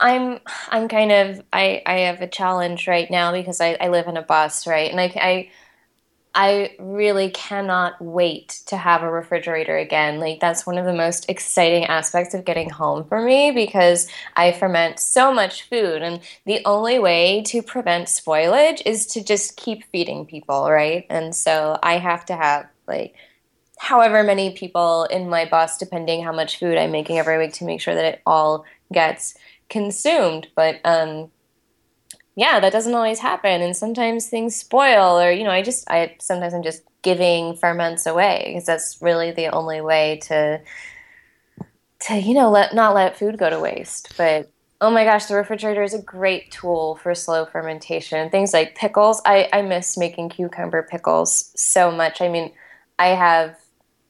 I'm 0.01 0.39
I'm 0.69 0.89
kind 0.89 1.13
of 1.13 1.43
I 1.53 1.83
I 1.85 1.95
have 2.01 2.23
a 2.23 2.29
challenge 2.29 2.87
right 2.87 3.11
now 3.11 3.33
because 3.33 3.61
I, 3.61 3.77
I 3.81 3.89
live 3.89 4.07
in 4.07 4.17
a 4.17 4.23
bus, 4.23 4.67
right, 4.67 4.91
and 4.91 5.01
I 5.01 5.13
I 5.17 5.51
I 6.35 6.77
really 6.79 7.31
cannot 7.31 8.01
wait 8.01 8.61
to 8.67 8.77
have 8.77 9.03
a 9.03 9.11
refrigerator 9.11 9.77
again. 9.77 10.21
Like, 10.21 10.41
that's 10.41 10.67
one 10.67 10.79
of 10.79 10.85
the 10.85 10.93
most 10.93 11.29
exciting 11.29 11.85
aspects 11.87 12.35
of 12.35 12.45
getting 12.45 12.71
home 12.71 13.05
for 13.05 13.21
me 13.21 13.51
because 13.51 14.09
I 14.37 14.53
ferment 14.53 15.01
so 15.01 15.33
much 15.33 15.69
food. 15.69 16.03
And 16.03 16.21
the 16.45 16.61
only 16.65 16.99
way 16.99 17.43
to 17.47 17.63
prevent 17.63 18.09
spoilage 18.09 18.83
is 18.87 19.07
to 19.09 19.25
just 19.25 19.57
keep 19.57 19.85
feeding 19.91 20.27
people, 20.27 20.71
right? 20.71 21.07
And 21.11 21.35
so 21.35 21.79
I 21.83 21.99
have 21.99 22.25
to 22.27 22.37
have, 22.37 22.69
like, 22.87 23.15
however 23.79 24.23
many 24.23 24.53
people 24.53 25.05
in 25.05 25.29
my 25.29 25.45
bus, 25.45 25.79
depending 25.79 26.23
how 26.23 26.33
much 26.33 26.59
food 26.59 26.77
I'm 26.77 26.93
making 26.93 27.19
every 27.19 27.39
week 27.39 27.55
to 27.55 27.65
make 27.65 27.81
sure 27.81 27.95
that 27.95 28.05
it 28.05 28.23
all 28.27 28.65
gets 28.93 29.35
consumed. 29.71 30.49
But, 30.55 30.81
um, 30.85 31.31
yeah, 32.39 32.61
that 32.61 32.71
doesn't 32.71 32.95
always 32.95 33.19
happen. 33.19 33.63
And 33.63 33.77
sometimes 33.77 34.29
things 34.29 34.55
spoil, 34.55 35.19
or, 35.19 35.33
you 35.33 35.43
know, 35.43 35.51
I 35.51 35.61
just, 35.61 35.91
I 35.91 36.15
sometimes 36.21 36.55
I'm 36.55 36.63
just 36.63 36.85
giving 37.03 37.57
ferments 37.57 38.07
away 38.07 38.45
because 38.47 38.65
that's 38.65 39.03
really 39.03 39.33
the 39.33 39.49
only 39.49 39.81
way 39.81 40.21
to, 40.29 40.61
to, 42.07 42.15
you 42.17 42.35
know, 42.35 42.49
let, 42.49 42.77
not 42.77 42.95
let 42.95 43.19
food 43.19 43.39
go 43.39 43.51
to 43.51 43.59
waste. 43.59 44.17
But 44.17 44.53
oh 44.81 44.89
my 44.89 45.03
gosh, 45.03 45.27
the 45.27 45.35
refrigerator 45.35 45.83
is 45.83 45.95
a 45.95 46.01
great 46.01 46.53
tool 46.53 46.95
for 47.03 47.13
slow 47.13 47.45
fermentation. 47.45 48.31
Things 48.31 48.53
like 48.53 48.77
pickles. 48.77 49.21
I, 49.27 49.49
I 49.53 49.63
miss 49.63 49.99
making 49.99 50.29
cucumber 50.29 50.87
pickles 50.89 51.51
so 51.57 51.91
much. 51.91 52.21
I 52.21 52.29
mean, 52.29 52.53
I 53.01 53.09
have 53.09 53.57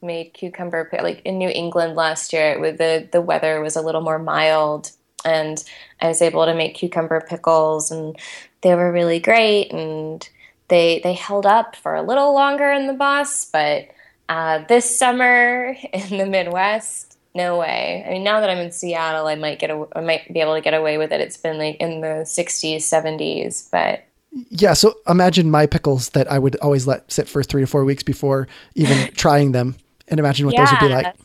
made 0.02 0.34
cucumber 0.34 0.86
like 1.02 1.22
in 1.24 1.38
New 1.38 1.48
England 1.48 1.96
last 1.96 2.34
year 2.34 2.60
with 2.60 2.76
the 2.76 3.08
the 3.10 3.22
weather 3.22 3.62
was 3.62 3.74
a 3.74 3.82
little 3.82 4.02
more 4.02 4.18
mild 4.18 4.92
and 5.24 5.62
I 6.00 6.08
was 6.08 6.22
able 6.22 6.44
to 6.46 6.54
make 6.54 6.74
cucumber 6.74 7.20
pickles, 7.20 7.90
and 7.90 8.16
they 8.62 8.74
were 8.74 8.92
really 8.92 9.20
great, 9.20 9.72
and 9.72 10.28
they 10.68 11.00
they 11.02 11.14
held 11.14 11.46
up 11.46 11.76
for 11.76 11.94
a 11.94 12.02
little 12.02 12.32
longer 12.34 12.70
in 12.70 12.86
the 12.86 12.92
bus, 12.92 13.46
but 13.46 13.88
uh, 14.28 14.64
this 14.68 14.98
summer 14.98 15.74
in 15.92 16.18
the 16.18 16.26
Midwest, 16.26 17.18
no 17.34 17.58
way. 17.58 18.04
I 18.06 18.10
mean, 18.10 18.24
now 18.24 18.40
that 18.40 18.50
I'm 18.50 18.58
in 18.58 18.72
Seattle, 18.72 19.26
I 19.26 19.34
might 19.34 19.58
get 19.58 19.70
a, 19.70 19.86
I 19.94 20.00
might 20.00 20.32
be 20.32 20.40
able 20.40 20.54
to 20.54 20.60
get 20.60 20.74
away 20.74 20.98
with 20.98 21.12
it. 21.12 21.20
It's 21.20 21.36
been 21.36 21.58
like 21.58 21.76
in 21.76 22.00
the 22.00 22.24
60s, 22.24 22.76
70s, 22.76 23.70
but 23.70 24.04
yeah. 24.50 24.74
So 24.74 24.94
imagine 25.08 25.50
my 25.50 25.66
pickles 25.66 26.10
that 26.10 26.30
I 26.30 26.38
would 26.38 26.56
always 26.56 26.86
let 26.86 27.10
sit 27.10 27.28
for 27.28 27.42
three 27.42 27.62
to 27.62 27.66
four 27.66 27.84
weeks 27.84 28.02
before 28.02 28.48
even 28.74 29.12
trying 29.14 29.52
them, 29.52 29.76
and 30.08 30.20
imagine 30.20 30.46
what 30.46 30.54
yeah, 30.54 30.64
those 30.64 30.72
would 30.72 30.88
be 30.88 30.94
like. 30.94 31.16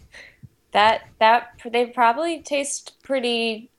That 0.72 1.08
that 1.20 1.50
they 1.72 1.88
probably 1.88 2.42
taste 2.42 2.94
pretty 3.04 3.70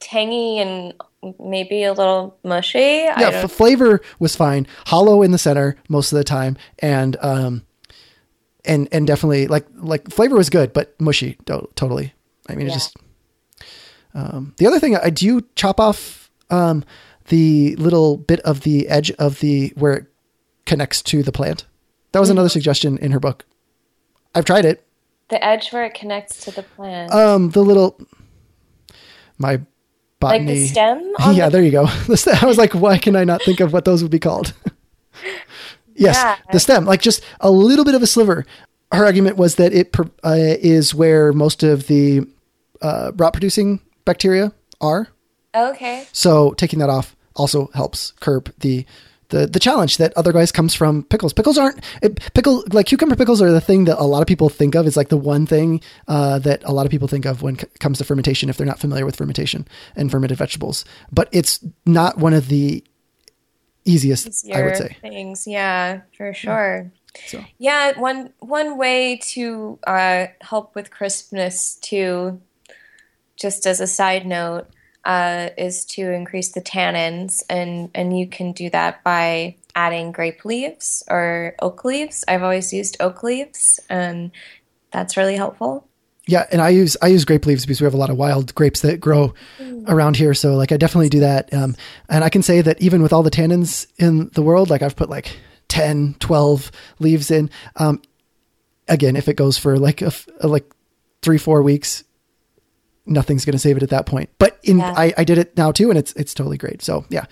tangy 0.00 0.58
and 0.58 0.94
maybe 1.38 1.84
a 1.84 1.92
little 1.92 2.38
mushy. 2.44 2.78
Yeah, 2.78 3.30
f- 3.44 3.50
flavor 3.50 4.00
was 4.18 4.36
fine. 4.36 4.66
Hollow 4.86 5.22
in 5.22 5.30
the 5.30 5.38
center 5.38 5.76
most 5.88 6.12
of 6.12 6.16
the 6.16 6.24
time, 6.24 6.56
and 6.78 7.16
um, 7.20 7.64
and 8.64 8.88
and 8.92 9.06
definitely 9.06 9.46
like 9.46 9.66
like 9.74 10.10
flavor 10.10 10.36
was 10.36 10.50
good, 10.50 10.72
but 10.72 10.98
mushy 11.00 11.36
to- 11.46 11.68
totally. 11.74 12.14
I 12.48 12.54
mean, 12.54 12.66
yeah. 12.66 12.72
it 12.72 12.74
just. 12.74 12.96
Um, 14.14 14.54
the 14.56 14.66
other 14.66 14.80
thing 14.80 14.96
I 14.96 15.10
do 15.10 15.26
you 15.26 15.46
chop 15.54 15.78
off 15.78 16.30
um 16.50 16.82
the 17.26 17.76
little 17.76 18.16
bit 18.16 18.40
of 18.40 18.62
the 18.62 18.88
edge 18.88 19.10
of 19.12 19.40
the 19.40 19.72
where 19.76 19.92
it 19.94 20.06
connects 20.66 21.02
to 21.02 21.22
the 21.22 21.32
plant. 21.32 21.66
That 22.12 22.20
was 22.20 22.30
another 22.30 22.48
suggestion 22.48 22.96
in 22.98 23.12
her 23.12 23.20
book. 23.20 23.44
I've 24.34 24.44
tried 24.44 24.64
it. 24.64 24.86
The 25.28 25.44
edge 25.44 25.72
where 25.72 25.84
it 25.84 25.94
connects 25.94 26.44
to 26.44 26.50
the 26.50 26.62
plant. 26.62 27.12
Um, 27.12 27.50
the 27.50 27.62
little 27.62 28.00
my 29.36 29.60
like 30.20 30.46
the 30.46 30.66
stem? 30.66 31.12
yeah, 31.32 31.48
the- 31.48 31.50
there 31.52 31.62
you 31.62 31.70
go. 31.70 31.86
I 31.86 32.46
was 32.46 32.58
like, 32.58 32.74
why 32.74 32.98
can 32.98 33.16
I 33.16 33.24
not 33.24 33.42
think 33.42 33.60
of 33.60 33.72
what 33.72 33.84
those 33.84 34.02
would 34.02 34.10
be 34.12 34.18
called? 34.18 34.52
yes, 35.94 36.16
Yeah. 36.16 36.36
the 36.52 36.60
stem, 36.60 36.84
like 36.84 37.00
just 37.02 37.22
a 37.40 37.50
little 37.50 37.84
bit 37.84 37.94
of 37.94 38.02
a 38.02 38.06
sliver. 38.06 38.44
Her 38.92 39.04
argument 39.04 39.36
was 39.36 39.56
that 39.56 39.72
it 39.72 39.94
uh, 40.24 40.34
is 40.34 40.94
where 40.94 41.32
most 41.32 41.62
of 41.62 41.86
the 41.88 42.26
uh, 42.80 43.12
rot 43.16 43.32
producing 43.34 43.80
bacteria 44.04 44.52
are. 44.80 45.08
Okay. 45.54 46.06
So 46.12 46.52
taking 46.52 46.78
that 46.78 46.88
off 46.88 47.14
also 47.36 47.70
helps 47.74 48.12
curb 48.20 48.52
the 48.60 48.86
the 49.30 49.46
the 49.46 49.60
challenge 49.60 49.98
that 49.98 50.12
other 50.16 50.32
guys 50.32 50.50
comes 50.52 50.74
from 50.74 51.02
pickles. 51.04 51.32
Pickles 51.32 51.58
aren't 51.58 51.82
pickle 52.34 52.64
like 52.72 52.86
cucumber 52.86 53.16
pickles 53.16 53.42
are 53.42 53.50
the 53.50 53.60
thing 53.60 53.84
that 53.84 53.98
a 53.98 54.04
lot 54.04 54.20
of 54.20 54.26
people 54.26 54.48
think 54.48 54.74
of. 54.74 54.86
It's 54.86 54.96
like 54.96 55.08
the 55.08 55.16
one 55.16 55.46
thing 55.46 55.80
uh, 56.06 56.38
that 56.40 56.62
a 56.64 56.72
lot 56.72 56.86
of 56.86 56.90
people 56.90 57.08
think 57.08 57.26
of 57.26 57.42
when 57.42 57.56
it 57.56 57.78
comes 57.80 57.98
to 57.98 58.04
fermentation 58.04 58.48
if 58.48 58.56
they're 58.56 58.66
not 58.66 58.78
familiar 58.78 59.04
with 59.04 59.16
fermentation 59.16 59.66
and 59.96 60.10
fermented 60.10 60.38
vegetables. 60.38 60.84
But 61.12 61.28
it's 61.32 61.64
not 61.84 62.18
one 62.18 62.32
of 62.32 62.48
the 62.48 62.84
easiest, 63.84 64.48
I 64.54 64.62
would 64.62 64.76
say. 64.76 64.96
things. 65.00 65.46
Yeah, 65.46 66.02
for 66.16 66.32
sure. 66.34 66.90
So 67.26 67.44
Yeah, 67.58 67.98
one 67.98 68.32
one 68.38 68.78
way 68.78 69.18
to 69.32 69.78
uh, 69.86 70.26
help 70.40 70.74
with 70.74 70.90
crispness 70.90 71.76
too, 71.76 72.40
just 73.36 73.66
as 73.66 73.80
a 73.80 73.86
side 73.86 74.26
note, 74.26 74.68
uh, 75.04 75.50
is 75.56 75.84
to 75.86 76.10
increase 76.12 76.52
the 76.52 76.60
tannins, 76.60 77.42
and 77.48 77.90
and 77.94 78.18
you 78.18 78.26
can 78.26 78.52
do 78.52 78.70
that 78.70 79.02
by 79.04 79.56
adding 79.74 80.12
grape 80.12 80.44
leaves 80.44 81.02
or 81.08 81.54
oak 81.60 81.84
leaves. 81.84 82.24
I've 82.26 82.42
always 82.42 82.72
used 82.72 82.96
oak 83.00 83.22
leaves, 83.22 83.80
and 83.88 84.30
that's 84.90 85.16
really 85.16 85.36
helpful. 85.36 85.86
yeah, 86.26 86.46
and 86.52 86.60
I 86.60 86.70
use 86.70 86.96
I 87.00 87.08
use 87.08 87.24
grape 87.24 87.46
leaves 87.46 87.64
because 87.64 87.80
we 87.80 87.84
have 87.86 87.94
a 87.94 87.98
lot 87.98 88.10
of 88.10 88.16
wild 88.16 88.54
grapes 88.54 88.80
that 88.82 89.00
grow 89.00 89.34
around 89.86 90.16
here. 90.16 90.34
So 90.34 90.54
like 90.56 90.72
I 90.72 90.76
definitely 90.76 91.08
do 91.08 91.20
that. 91.20 91.52
Um, 91.54 91.74
and 92.08 92.22
I 92.22 92.28
can 92.28 92.42
say 92.42 92.60
that 92.60 92.80
even 92.80 93.02
with 93.02 93.12
all 93.12 93.22
the 93.22 93.30
tannins 93.30 93.86
in 93.98 94.30
the 94.34 94.42
world, 94.42 94.70
like 94.70 94.82
I've 94.82 94.96
put 94.96 95.08
like 95.08 95.36
10, 95.68 96.16
12 96.20 96.70
leaves 96.98 97.30
in. 97.30 97.50
Um, 97.76 98.02
again, 98.88 99.16
if 99.16 99.28
it 99.28 99.34
goes 99.34 99.58
for 99.58 99.78
like 99.78 100.02
a 100.02 100.12
like 100.42 100.70
three, 101.22 101.38
four 101.38 101.62
weeks, 101.62 102.04
nothing's 103.08 103.44
going 103.44 103.52
to 103.54 103.58
save 103.58 103.76
it 103.76 103.82
at 103.82 103.90
that 103.90 104.06
point. 104.06 104.30
But 104.38 104.58
in 104.62 104.78
Yeah. 104.78 104.94
I, 104.96 105.12
I 105.16 105.24
did 105.24 105.38
it 105.38 105.56
now 105.56 105.72
too, 105.72 105.90
and 105.90 105.98
it's 105.98 106.12
it's 106.12 106.34
totally 106.34 106.58
great. 106.58 106.82
So 106.82 107.04
yeah, 107.08 107.24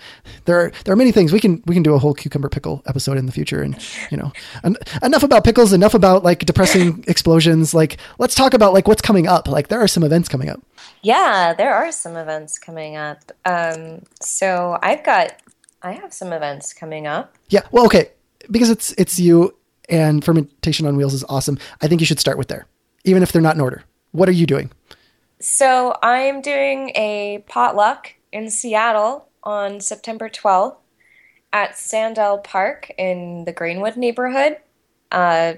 there 0.45 0.59
are 0.59 0.71
there 0.83 0.93
are 0.93 0.97
many 0.97 1.11
things 1.11 1.31
we 1.31 1.39
can 1.39 1.61
we 1.65 1.73
can 1.75 1.83
do 1.83 1.93
a 1.93 1.99
whole 1.99 2.13
cucumber 2.13 2.49
pickle 2.49 2.81
episode 2.87 3.17
in 3.17 3.25
the 3.25 3.31
future, 3.31 3.61
and 3.61 3.77
you 4.11 4.17
know, 4.17 4.31
en- 4.63 4.77
enough 5.01 5.23
about 5.23 5.43
pickles, 5.43 5.73
enough 5.73 5.93
about 5.93 6.23
like 6.23 6.39
depressing 6.39 7.03
explosions. 7.07 7.73
Like 7.73 7.97
let's 8.19 8.35
talk 8.35 8.53
about 8.53 8.73
like 8.73 8.87
what's 8.87 9.01
coming 9.01 9.27
up. 9.27 9.47
Like 9.47 9.67
there 9.67 9.79
are 9.79 9.87
some 9.87 10.03
events 10.03 10.27
coming 10.29 10.49
up. 10.49 10.61
Yeah, 11.01 11.53
there 11.53 11.73
are 11.73 11.91
some 11.91 12.15
events 12.15 12.57
coming 12.57 12.95
up. 12.95 13.31
Um, 13.45 14.01
so 14.21 14.77
I've 14.81 15.03
got 15.03 15.33
I 15.81 15.91
have 15.93 16.13
some 16.13 16.33
events 16.33 16.73
coming 16.73 17.07
up. 17.07 17.35
Yeah, 17.49 17.61
well, 17.71 17.85
okay, 17.85 18.11
because 18.49 18.69
it's 18.69 18.93
it's 18.93 19.19
you 19.19 19.55
and 19.89 20.23
fermentation 20.23 20.85
on 20.85 20.97
wheels 20.97 21.13
is 21.13 21.23
awesome. 21.29 21.57
I 21.81 21.87
think 21.87 22.01
you 22.01 22.05
should 22.07 22.19
start 22.19 22.37
with 22.37 22.47
there, 22.47 22.65
even 23.05 23.23
if 23.23 23.31
they're 23.31 23.41
not 23.41 23.55
in 23.55 23.61
order. 23.61 23.83
What 24.11 24.27
are 24.27 24.33
you 24.33 24.45
doing? 24.45 24.71
So 25.39 25.95
I'm 26.01 26.41
doing 26.41 26.89
a 26.95 27.43
potluck 27.47 28.15
in 28.31 28.49
Seattle 28.49 29.29
on 29.43 29.79
September 29.79 30.29
12th 30.29 30.77
at 31.53 31.77
Sandel 31.77 32.39
Park 32.39 32.91
in 32.97 33.45
the 33.45 33.53
Greenwood 33.53 33.97
neighborhood. 33.97 34.57
Uh, 35.11 35.53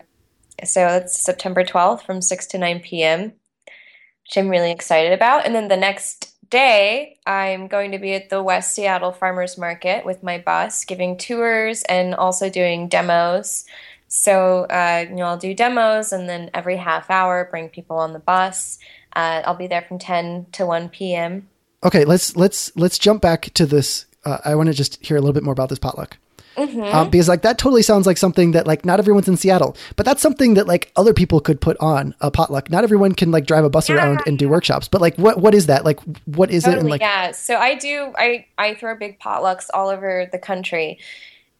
so 0.65 0.87
it's 0.87 1.23
September 1.23 1.63
12th 1.63 2.05
from 2.05 2.21
6 2.21 2.45
to 2.47 2.57
9 2.57 2.81
p.m., 2.81 3.23
which 3.23 4.37
I'm 4.37 4.49
really 4.49 4.71
excited 4.71 5.13
about. 5.13 5.45
And 5.45 5.55
then 5.55 5.69
the 5.69 5.77
next 5.77 6.35
day, 6.49 7.17
I'm 7.25 7.67
going 7.67 7.91
to 7.91 7.99
be 7.99 8.13
at 8.13 8.29
the 8.29 8.43
West 8.43 8.75
Seattle 8.75 9.13
Farmers 9.13 9.57
Market 9.57 10.05
with 10.05 10.23
my 10.23 10.39
bus, 10.39 10.83
giving 10.83 11.17
tours 11.17 11.83
and 11.83 12.13
also 12.15 12.49
doing 12.49 12.89
demos. 12.89 13.65
So, 14.07 14.63
uh, 14.65 15.05
you 15.07 15.15
know, 15.15 15.25
I'll 15.25 15.37
do 15.37 15.53
demos 15.53 16.11
and 16.11 16.27
then 16.27 16.49
every 16.53 16.77
half 16.77 17.09
hour 17.09 17.47
bring 17.49 17.69
people 17.69 17.97
on 17.97 18.11
the 18.11 18.19
bus. 18.19 18.77
Uh, 19.15 19.41
I'll 19.45 19.55
be 19.55 19.67
there 19.67 19.81
from 19.81 19.99
10 19.99 20.47
to 20.53 20.65
1 20.65 20.89
p.m. 20.89 21.49
Okay, 21.83 22.05
let's 22.05 22.35
let's 22.35 22.75
let's 22.75 22.97
jump 22.97 23.21
back 23.21 23.53
to 23.53 23.65
this. 23.65 24.05
Uh, 24.25 24.37
I 24.43 24.55
want 24.55 24.67
to 24.67 24.73
just 24.73 25.03
hear 25.03 25.15
a 25.17 25.21
little 25.21 25.33
bit 25.33 25.43
more 25.43 25.53
about 25.53 25.69
this 25.69 25.79
potluck. 25.79 26.17
Um, 26.59 27.09
because 27.09 27.29
like 27.29 27.43
that 27.43 27.57
totally 27.57 27.81
sounds 27.81 28.05
like 28.05 28.17
something 28.17 28.51
that 28.51 28.67
like 28.67 28.83
not 28.83 28.99
everyone's 28.99 29.29
in 29.29 29.37
Seattle, 29.37 29.77
but 29.95 30.05
that's 30.05 30.21
something 30.21 30.55
that 30.55 30.67
like 30.67 30.91
other 30.97 31.13
people 31.13 31.39
could 31.39 31.61
put 31.61 31.77
on 31.79 32.13
a 32.19 32.29
potluck. 32.29 32.69
Not 32.69 32.83
everyone 32.83 33.13
can 33.13 33.31
like 33.31 33.45
drive 33.45 33.63
a 33.63 33.69
bus 33.69 33.89
around 33.89 34.21
and 34.25 34.37
do 34.37 34.49
workshops, 34.49 34.87
but 34.87 34.99
like 34.99 35.15
what 35.15 35.39
what 35.39 35.55
is 35.55 35.67
that? 35.67 35.85
Like 35.85 35.99
what 36.25 36.51
is 36.51 36.65
it? 36.65 36.69
And 36.69 36.75
Totally, 36.75 36.91
like 36.91 37.01
yeah. 37.01 37.31
So 37.31 37.55
I 37.55 37.75
do. 37.75 38.13
I 38.17 38.45
I 38.57 38.75
throw 38.75 38.95
big 38.95 39.19
potlucks 39.19 39.67
all 39.73 39.87
over 39.89 40.27
the 40.31 40.39
country, 40.39 40.99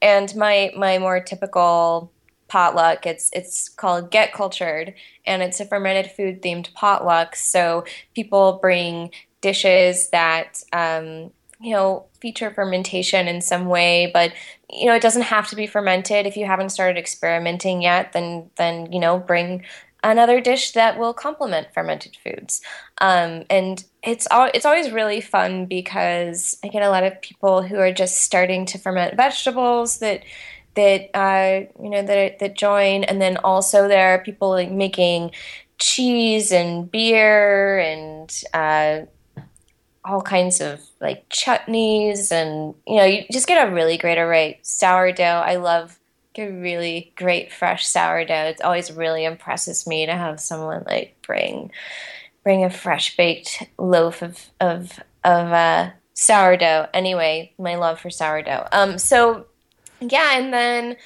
and 0.02 0.34
my 0.36 0.70
my 0.76 0.98
more 0.98 1.20
typical 1.20 2.12
potluck 2.50 3.06
it's 3.06 3.30
it's 3.32 3.68
called 3.68 4.10
Get 4.10 4.34
Cultured, 4.34 4.94
and 5.24 5.42
it's 5.42 5.60
a 5.60 5.64
fermented 5.64 6.10
food 6.10 6.42
themed 6.42 6.74
potluck. 6.74 7.36
So 7.36 7.84
people 8.14 8.58
bring 8.60 9.12
dishes 9.40 10.10
that 10.10 10.62
um, 10.72 11.30
you 11.60 11.72
know 11.72 12.06
feature 12.20 12.50
fermentation 12.50 13.28
in 13.28 13.40
some 13.40 13.66
way, 13.66 14.10
but 14.12 14.32
you 14.68 14.86
know 14.86 14.94
it 14.94 15.02
doesn't 15.02 15.22
have 15.22 15.48
to 15.48 15.56
be 15.56 15.66
fermented. 15.66 16.26
If 16.26 16.36
you 16.36 16.44
haven't 16.44 16.70
started 16.70 16.98
experimenting 16.98 17.80
yet, 17.82 18.12
then 18.12 18.50
then 18.56 18.92
you 18.92 19.00
know 19.00 19.18
bring 19.18 19.64
another 20.02 20.40
dish 20.40 20.72
that 20.72 20.98
will 20.98 21.12
complement 21.12 21.72
fermented 21.74 22.16
foods. 22.24 22.60
Um, 22.98 23.44
and 23.50 23.84
it's 24.02 24.26
al- 24.30 24.50
it's 24.54 24.64
always 24.66 24.90
really 24.90 25.20
fun 25.20 25.66
because 25.66 26.56
I 26.64 26.68
get 26.68 26.82
a 26.82 26.90
lot 26.90 27.04
of 27.04 27.20
people 27.20 27.62
who 27.62 27.76
are 27.76 27.92
just 27.92 28.18
starting 28.18 28.66
to 28.66 28.78
ferment 28.78 29.16
vegetables 29.16 29.98
that 29.98 30.24
that 30.74 31.10
uh, 31.14 31.66
you 31.82 31.90
know 31.90 32.02
that 32.02 32.38
that 32.38 32.56
join, 32.56 33.04
and 33.04 33.20
then 33.20 33.36
also 33.38 33.88
there 33.88 34.14
are 34.14 34.22
people 34.22 34.50
like 34.50 34.70
making 34.70 35.32
cheese 35.78 36.52
and 36.52 36.90
beer 36.90 37.78
and 37.78 38.42
uh, 38.54 39.00
all 40.04 40.22
kinds 40.22 40.60
of 40.60 40.80
like 41.00 41.28
chutneys, 41.28 42.32
and 42.32 42.74
you 42.86 42.96
know 42.96 43.04
you 43.04 43.24
just 43.32 43.46
get 43.46 43.66
a 43.66 43.72
really 43.72 43.96
great 43.96 44.18
array. 44.18 44.60
Sourdough, 44.62 45.22
I 45.22 45.56
love 45.56 45.98
a 46.38 46.50
really 46.50 47.12
great 47.16 47.52
fresh 47.52 47.86
sourdough. 47.86 48.50
It 48.50 48.62
always 48.62 48.92
really 48.92 49.24
impresses 49.24 49.86
me 49.86 50.06
to 50.06 50.12
have 50.12 50.40
someone 50.40 50.84
like 50.86 51.16
bring 51.26 51.70
bring 52.42 52.64
a 52.64 52.70
fresh 52.70 53.16
baked 53.16 53.64
loaf 53.78 54.22
of 54.22 54.38
of 54.60 55.00
of 55.24 55.52
uh, 55.52 55.90
sourdough. 56.14 56.88
Anyway, 56.94 57.52
my 57.58 57.76
love 57.76 58.00
for 58.00 58.10
sourdough. 58.10 58.66
Um, 58.72 58.98
so 58.98 59.46
yeah, 60.00 60.38
and 60.38 60.52
then 60.52 60.96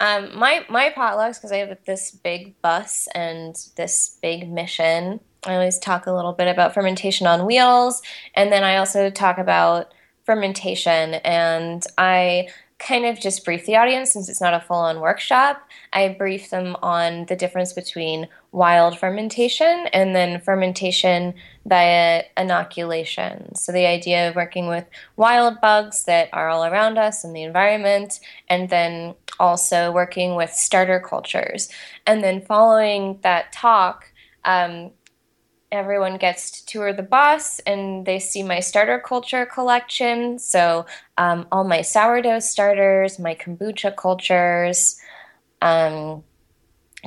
um, 0.00 0.36
my 0.36 0.64
my 0.68 0.90
potlucks 0.90 1.36
because 1.36 1.52
I 1.52 1.58
have 1.58 1.78
this 1.86 2.10
big 2.10 2.60
bus 2.60 3.08
and 3.14 3.54
this 3.76 4.18
big 4.20 4.50
mission. 4.50 5.20
I 5.44 5.54
always 5.54 5.78
talk 5.78 6.06
a 6.06 6.12
little 6.12 6.32
bit 6.32 6.48
about 6.48 6.74
fermentation 6.74 7.26
on 7.26 7.46
wheels, 7.46 8.02
and 8.34 8.52
then 8.52 8.64
I 8.64 8.76
also 8.76 9.10
talk 9.10 9.38
about 9.38 9.92
fermentation. 10.24 11.14
And 11.14 11.84
I 11.98 12.48
kind 12.78 13.06
of 13.06 13.20
just 13.20 13.44
brief 13.44 13.64
the 13.64 13.76
audience 13.76 14.12
since 14.12 14.28
it's 14.28 14.40
not 14.40 14.54
a 14.54 14.60
full 14.60 14.76
on 14.76 15.00
workshop. 15.00 15.62
I 15.92 16.08
brief 16.08 16.50
them 16.50 16.76
on 16.82 17.26
the 17.26 17.36
difference 17.36 17.72
between 17.72 18.28
wild 18.52 18.98
fermentation 18.98 19.86
and 19.94 20.14
then 20.14 20.40
fermentation 20.40 21.34
via 21.64 22.22
inoculation. 22.36 23.54
So, 23.54 23.72
the 23.72 23.86
idea 23.86 24.28
of 24.28 24.36
working 24.36 24.68
with 24.68 24.84
wild 25.16 25.60
bugs 25.60 26.04
that 26.04 26.28
are 26.32 26.48
all 26.48 26.64
around 26.64 26.98
us 26.98 27.24
in 27.24 27.32
the 27.32 27.42
environment, 27.42 28.20
and 28.48 28.68
then 28.68 29.14
also 29.40 29.90
working 29.90 30.36
with 30.36 30.52
starter 30.52 31.00
cultures. 31.00 31.70
And 32.06 32.22
then, 32.22 32.42
following 32.42 33.18
that 33.22 33.52
talk, 33.52 34.12
um, 34.44 34.90
everyone 35.72 36.18
gets 36.18 36.50
to 36.50 36.66
tour 36.66 36.92
the 36.92 37.02
bus 37.02 37.58
and 37.60 38.04
they 38.04 38.18
see 38.18 38.42
my 38.42 38.60
starter 38.60 38.98
culture 38.98 39.46
collection. 39.46 40.38
So, 40.38 40.84
um, 41.16 41.46
all 41.50 41.64
my 41.64 41.80
sourdough 41.80 42.40
starters, 42.40 43.18
my 43.18 43.34
kombucha 43.34 43.96
cultures, 43.96 45.00
um, 45.62 46.22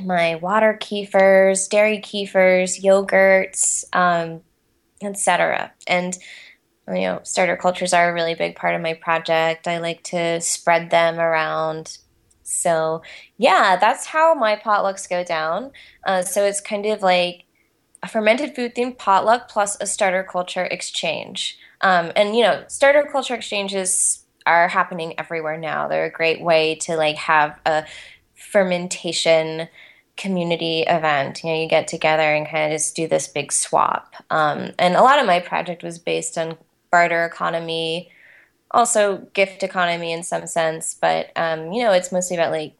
my 0.04 0.36
water 0.36 0.78
kefirs, 0.80 1.68
dairy 1.68 1.98
kefirs, 1.98 2.82
yogurts, 2.82 3.84
um, 3.92 4.42
etc. 5.02 5.72
And 5.86 6.16
you 6.88 7.00
know, 7.00 7.20
starter 7.24 7.56
cultures 7.56 7.92
are 7.92 8.10
a 8.10 8.14
really 8.14 8.34
big 8.34 8.54
part 8.54 8.74
of 8.74 8.80
my 8.80 8.94
project. 8.94 9.66
I 9.66 9.78
like 9.78 10.02
to 10.04 10.40
spread 10.40 10.90
them 10.90 11.18
around. 11.18 11.98
So, 12.44 13.02
yeah, 13.38 13.76
that's 13.76 14.06
how 14.06 14.34
my 14.34 14.54
potlucks 14.54 15.08
go 15.08 15.24
down. 15.24 15.72
Uh, 16.06 16.22
so 16.22 16.44
it's 16.44 16.60
kind 16.60 16.86
of 16.86 17.02
like 17.02 17.44
a 18.04 18.08
fermented 18.08 18.54
food 18.54 18.74
themed 18.76 18.98
potluck 18.98 19.48
plus 19.48 19.76
a 19.80 19.86
starter 19.86 20.22
culture 20.22 20.64
exchange. 20.64 21.58
Um, 21.80 22.12
and 22.14 22.36
you 22.36 22.42
know, 22.42 22.64
starter 22.68 23.08
culture 23.10 23.34
exchanges 23.34 24.24
are 24.46 24.68
happening 24.68 25.18
everywhere 25.18 25.58
now. 25.58 25.88
They're 25.88 26.04
a 26.04 26.10
great 26.10 26.40
way 26.40 26.76
to 26.82 26.96
like 26.96 27.16
have 27.16 27.58
a 27.66 27.84
fermentation 28.36 29.68
community 30.16 30.82
event. 30.82 31.42
You 31.42 31.50
know, 31.50 31.56
you 31.56 31.68
get 31.68 31.88
together 31.88 32.22
and 32.22 32.48
kind 32.48 32.72
of 32.72 32.78
just 32.78 32.96
do 32.96 33.06
this 33.06 33.28
big 33.28 33.52
swap. 33.52 34.14
Um, 34.30 34.72
and 34.78 34.94
a 34.94 35.02
lot 35.02 35.18
of 35.18 35.26
my 35.26 35.40
project 35.40 35.82
was 35.82 35.98
based 35.98 36.38
on 36.38 36.56
barter 36.90 37.24
economy, 37.24 38.10
also 38.70 39.18
gift 39.34 39.62
economy 39.62 40.12
in 40.12 40.22
some 40.22 40.46
sense. 40.46 40.94
But 40.94 41.30
um, 41.36 41.72
you 41.72 41.82
know, 41.82 41.92
it's 41.92 42.12
mostly 42.12 42.36
about 42.36 42.52
like 42.52 42.74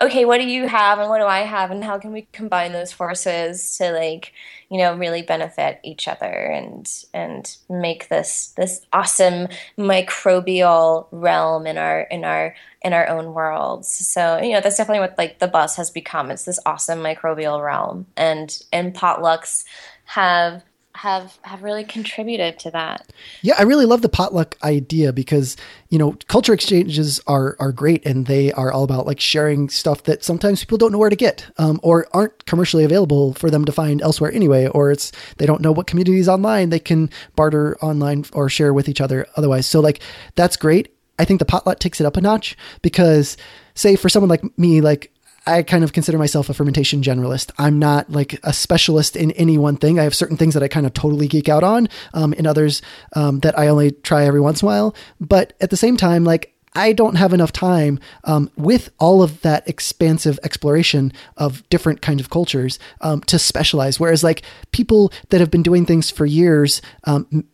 okay, 0.00 0.26
what 0.26 0.38
do 0.38 0.46
you 0.46 0.68
have 0.68 0.98
and 0.98 1.08
what 1.08 1.20
do 1.20 1.24
I 1.24 1.40
have 1.40 1.70
and 1.70 1.82
how 1.82 1.98
can 1.98 2.12
we 2.12 2.28
combine 2.32 2.72
those 2.72 2.92
forces 2.92 3.78
to 3.78 3.92
like, 3.92 4.32
you 4.68 4.76
know, 4.78 4.94
really 4.94 5.22
benefit 5.22 5.80
each 5.82 6.06
other 6.06 6.26
and 6.26 6.86
and 7.14 7.56
make 7.70 8.08
this 8.08 8.48
this 8.56 8.82
awesome 8.92 9.48
microbial 9.78 11.08
realm 11.12 11.66
in 11.66 11.78
our 11.78 12.02
in 12.02 12.24
our 12.24 12.54
in 12.82 12.92
our 12.92 13.08
own 13.08 13.32
worlds. 13.32 13.88
So, 13.88 14.38
you 14.38 14.52
know, 14.52 14.60
that's 14.60 14.76
definitely 14.76 15.00
what 15.00 15.16
like 15.16 15.38
the 15.38 15.48
bus 15.48 15.76
has 15.76 15.90
become. 15.90 16.30
It's 16.30 16.44
this 16.44 16.60
awesome 16.66 16.98
microbial 16.98 17.64
realm. 17.64 18.06
And 18.18 18.62
and 18.72 18.94
potlucks 18.94 19.64
have 20.04 20.62
have 20.96 21.38
have 21.42 21.62
really 21.62 21.84
contributed 21.84 22.58
to 22.60 22.70
that. 22.70 23.12
Yeah, 23.42 23.54
I 23.58 23.62
really 23.62 23.84
love 23.84 24.02
the 24.02 24.08
potluck 24.08 24.56
idea 24.62 25.12
because 25.12 25.56
you 25.90 25.98
know 25.98 26.16
culture 26.28 26.52
exchanges 26.52 27.20
are 27.26 27.56
are 27.58 27.72
great 27.72 28.04
and 28.06 28.26
they 28.26 28.52
are 28.52 28.72
all 28.72 28.84
about 28.84 29.06
like 29.06 29.20
sharing 29.20 29.68
stuff 29.68 30.04
that 30.04 30.24
sometimes 30.24 30.60
people 30.60 30.78
don't 30.78 30.92
know 30.92 30.98
where 30.98 31.10
to 31.10 31.16
get 31.16 31.46
um, 31.58 31.78
or 31.82 32.06
aren't 32.12 32.46
commercially 32.46 32.84
available 32.84 33.34
for 33.34 33.50
them 33.50 33.64
to 33.64 33.72
find 33.72 34.00
elsewhere 34.02 34.32
anyway, 34.32 34.66
or 34.68 34.90
it's 34.90 35.12
they 35.36 35.46
don't 35.46 35.60
know 35.60 35.72
what 35.72 35.86
communities 35.86 36.28
online 36.28 36.70
they 36.70 36.80
can 36.80 37.10
barter 37.36 37.76
online 37.82 38.24
or 38.32 38.48
share 38.48 38.72
with 38.72 38.88
each 38.88 39.00
other 39.00 39.26
otherwise. 39.36 39.66
So 39.66 39.80
like 39.80 40.00
that's 40.34 40.56
great. 40.56 40.92
I 41.18 41.24
think 41.24 41.38
the 41.38 41.46
potluck 41.46 41.78
takes 41.78 42.00
it 42.00 42.06
up 42.06 42.16
a 42.16 42.20
notch 42.20 42.56
because 42.82 43.36
say 43.74 43.96
for 43.96 44.08
someone 44.08 44.28
like 44.28 44.58
me, 44.58 44.80
like 44.80 45.12
I 45.46 45.62
kind 45.62 45.84
of 45.84 45.92
consider 45.92 46.18
myself 46.18 46.48
a 46.48 46.54
fermentation 46.54 47.02
generalist. 47.02 47.52
I'm 47.58 47.78
not 47.78 48.10
like 48.10 48.38
a 48.42 48.52
specialist 48.52 49.16
in 49.16 49.30
any 49.32 49.58
one 49.58 49.76
thing. 49.76 49.98
I 49.98 50.02
have 50.02 50.14
certain 50.14 50.36
things 50.36 50.54
that 50.54 50.62
I 50.62 50.68
kind 50.68 50.86
of 50.86 50.92
totally 50.92 51.28
geek 51.28 51.48
out 51.48 51.62
on, 51.62 51.88
um, 52.14 52.34
and 52.36 52.46
others 52.46 52.82
um, 53.14 53.40
that 53.40 53.58
I 53.58 53.68
only 53.68 53.92
try 53.92 54.24
every 54.24 54.40
once 54.40 54.62
in 54.62 54.66
a 54.66 54.70
while. 54.70 54.94
But 55.20 55.52
at 55.60 55.70
the 55.70 55.76
same 55.76 55.96
time, 55.96 56.24
like 56.24 56.52
I 56.74 56.92
don't 56.92 57.14
have 57.14 57.32
enough 57.32 57.52
time 57.52 57.98
um, 58.24 58.50
with 58.56 58.90
all 58.98 59.22
of 59.22 59.40
that 59.40 59.66
expansive 59.68 60.38
exploration 60.42 61.12
of 61.36 61.66
different 61.70 62.02
kinds 62.02 62.20
of 62.20 62.28
cultures 62.28 62.78
um, 63.00 63.22
to 63.22 63.38
specialize. 63.38 63.98
Whereas, 63.98 64.22
like 64.22 64.42
people 64.72 65.12
that 65.30 65.40
have 65.40 65.50
been 65.50 65.62
doing 65.62 65.86
things 65.86 66.10
for 66.10 66.26
years, 66.26 66.82
um, 67.04 67.44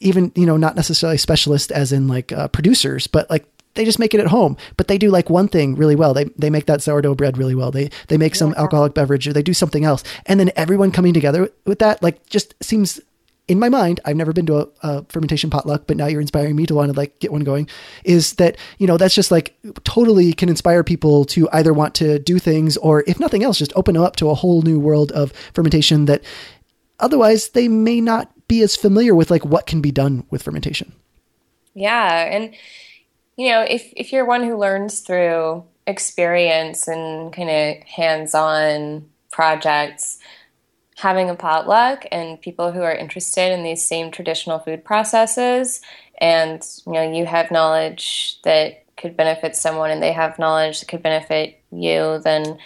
even 0.00 0.32
you 0.34 0.44
know, 0.44 0.56
not 0.56 0.76
necessarily 0.76 1.18
specialists 1.18 1.70
as 1.70 1.92
in 1.92 2.08
like 2.08 2.30
uh, 2.30 2.48
producers, 2.48 3.06
but 3.06 3.28
like 3.30 3.46
they 3.78 3.84
just 3.84 4.00
make 4.00 4.12
it 4.12 4.18
at 4.18 4.26
home, 4.26 4.56
but 4.76 4.88
they 4.88 4.98
do 4.98 5.08
like 5.08 5.30
one 5.30 5.46
thing 5.46 5.76
really 5.76 5.94
well. 5.94 6.12
They 6.12 6.24
they 6.36 6.50
make 6.50 6.66
that 6.66 6.82
sourdough 6.82 7.14
bread 7.14 7.38
really 7.38 7.54
well. 7.54 7.70
They 7.70 7.90
they 8.08 8.18
make 8.18 8.34
some 8.34 8.52
alcoholic 8.56 8.92
beverage 8.92 9.28
or 9.28 9.32
they 9.32 9.42
do 9.42 9.54
something 9.54 9.84
else, 9.84 10.02
and 10.26 10.40
then 10.40 10.50
everyone 10.56 10.90
coming 10.90 11.14
together 11.14 11.48
with 11.64 11.78
that 11.78 12.02
like 12.02 12.28
just 12.28 12.54
seems 12.60 13.00
in 13.46 13.60
my 13.60 13.68
mind, 13.68 14.00
I've 14.04 14.16
never 14.16 14.32
been 14.32 14.46
to 14.46 14.58
a, 14.58 14.68
a, 14.82 15.04
fermentation 15.04 15.48
potluck, 15.48 15.84
but 15.86 15.96
now 15.96 16.06
you're 16.06 16.20
inspiring 16.20 16.54
me 16.54 16.66
to 16.66 16.74
want 16.74 16.92
to 16.92 16.98
like 16.98 17.18
get 17.20 17.32
one 17.32 17.44
going. 17.44 17.68
Is 18.02 18.34
that 18.34 18.56
you 18.78 18.88
know 18.88 18.96
that's 18.96 19.14
just 19.14 19.30
like 19.30 19.56
totally 19.84 20.32
can 20.32 20.48
inspire 20.48 20.82
people 20.82 21.24
to 21.26 21.48
either 21.52 21.72
want 21.72 21.94
to 21.96 22.18
do 22.18 22.40
things 22.40 22.76
or 22.78 23.04
if 23.06 23.20
nothing 23.20 23.44
else, 23.44 23.58
just 23.58 23.72
open 23.76 23.94
them 23.94 24.02
up 24.02 24.16
to 24.16 24.28
a 24.28 24.34
whole 24.34 24.62
new 24.62 24.80
world 24.80 25.12
of 25.12 25.32
fermentation 25.54 26.06
that 26.06 26.24
otherwise 26.98 27.50
they 27.50 27.68
may 27.68 28.00
not 28.00 28.28
be 28.48 28.60
as 28.60 28.74
familiar 28.74 29.14
with 29.14 29.30
like 29.30 29.44
what 29.44 29.66
can 29.66 29.80
be 29.80 29.92
done 29.92 30.26
with 30.30 30.42
fermentation. 30.42 30.92
Yeah, 31.74 32.24
and 32.24 32.54
you 33.38 33.50
know, 33.50 33.62
if 33.62 33.92
if 33.96 34.12
you're 34.12 34.26
one 34.26 34.42
who 34.42 34.58
learns 34.58 35.00
through 35.00 35.64
experience 35.86 36.88
and 36.88 37.32
kind 37.32 37.48
of 37.48 37.82
hands-on 37.84 39.08
projects, 39.30 40.18
having 40.96 41.30
a 41.30 41.36
potluck 41.36 42.04
and 42.10 42.40
people 42.40 42.72
who 42.72 42.82
are 42.82 42.94
interested 42.94 43.52
in 43.52 43.62
these 43.62 43.86
same 43.86 44.10
traditional 44.10 44.58
food 44.58 44.84
processes 44.84 45.80
and 46.20 46.60
you 46.86 46.92
know 46.92 47.12
you 47.12 47.24
have 47.24 47.52
knowledge 47.52 48.40
that 48.42 48.84
could 48.96 49.16
benefit 49.16 49.54
someone 49.54 49.92
and 49.92 50.02
they 50.02 50.12
have 50.12 50.40
knowledge 50.40 50.80
that 50.80 50.88
could 50.88 51.02
benefit 51.02 51.62
you 51.70 52.20
then 52.24 52.58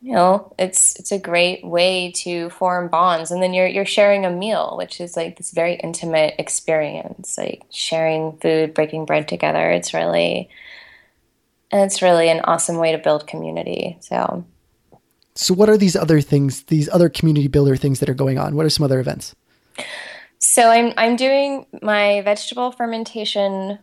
you 0.00 0.14
know 0.14 0.54
it's 0.58 0.96
it's 0.96 1.12
a 1.12 1.18
great 1.18 1.64
way 1.64 2.12
to 2.16 2.50
form 2.50 2.88
bonds. 2.88 3.30
And 3.30 3.42
then 3.42 3.52
you're 3.52 3.66
you're 3.66 3.84
sharing 3.84 4.24
a 4.24 4.30
meal 4.30 4.76
which 4.76 5.00
is 5.00 5.16
like 5.16 5.36
this 5.36 5.50
very 5.50 5.74
intimate 5.74 6.34
experience 6.38 7.36
like 7.36 7.62
sharing 7.70 8.36
food 8.38 8.74
breaking 8.74 9.04
bread 9.04 9.28
together. 9.28 9.70
It's 9.70 9.92
really 9.92 10.48
and 11.70 11.82
it's 11.82 12.02
really 12.02 12.28
an 12.28 12.40
awesome 12.44 12.78
way 12.78 12.92
to 12.92 12.98
build 12.98 13.26
community. 13.26 13.98
So 14.00 14.44
so 15.34 15.54
what 15.54 15.68
are 15.68 15.76
these 15.76 15.96
other 15.96 16.20
things 16.20 16.62
these 16.64 16.88
other 16.88 17.08
community 17.08 17.48
builder 17.48 17.76
things 17.76 18.00
that 18.00 18.08
are 18.08 18.14
going 18.14 18.38
on? 18.38 18.56
What 18.56 18.66
are 18.66 18.70
some 18.70 18.84
other 18.84 19.00
events? 19.00 19.34
So 20.38 20.70
i'm 20.70 20.94
i'm 20.96 21.16
doing 21.16 21.66
my 21.82 22.22
vegetable 22.22 22.72
fermentation 22.72 23.78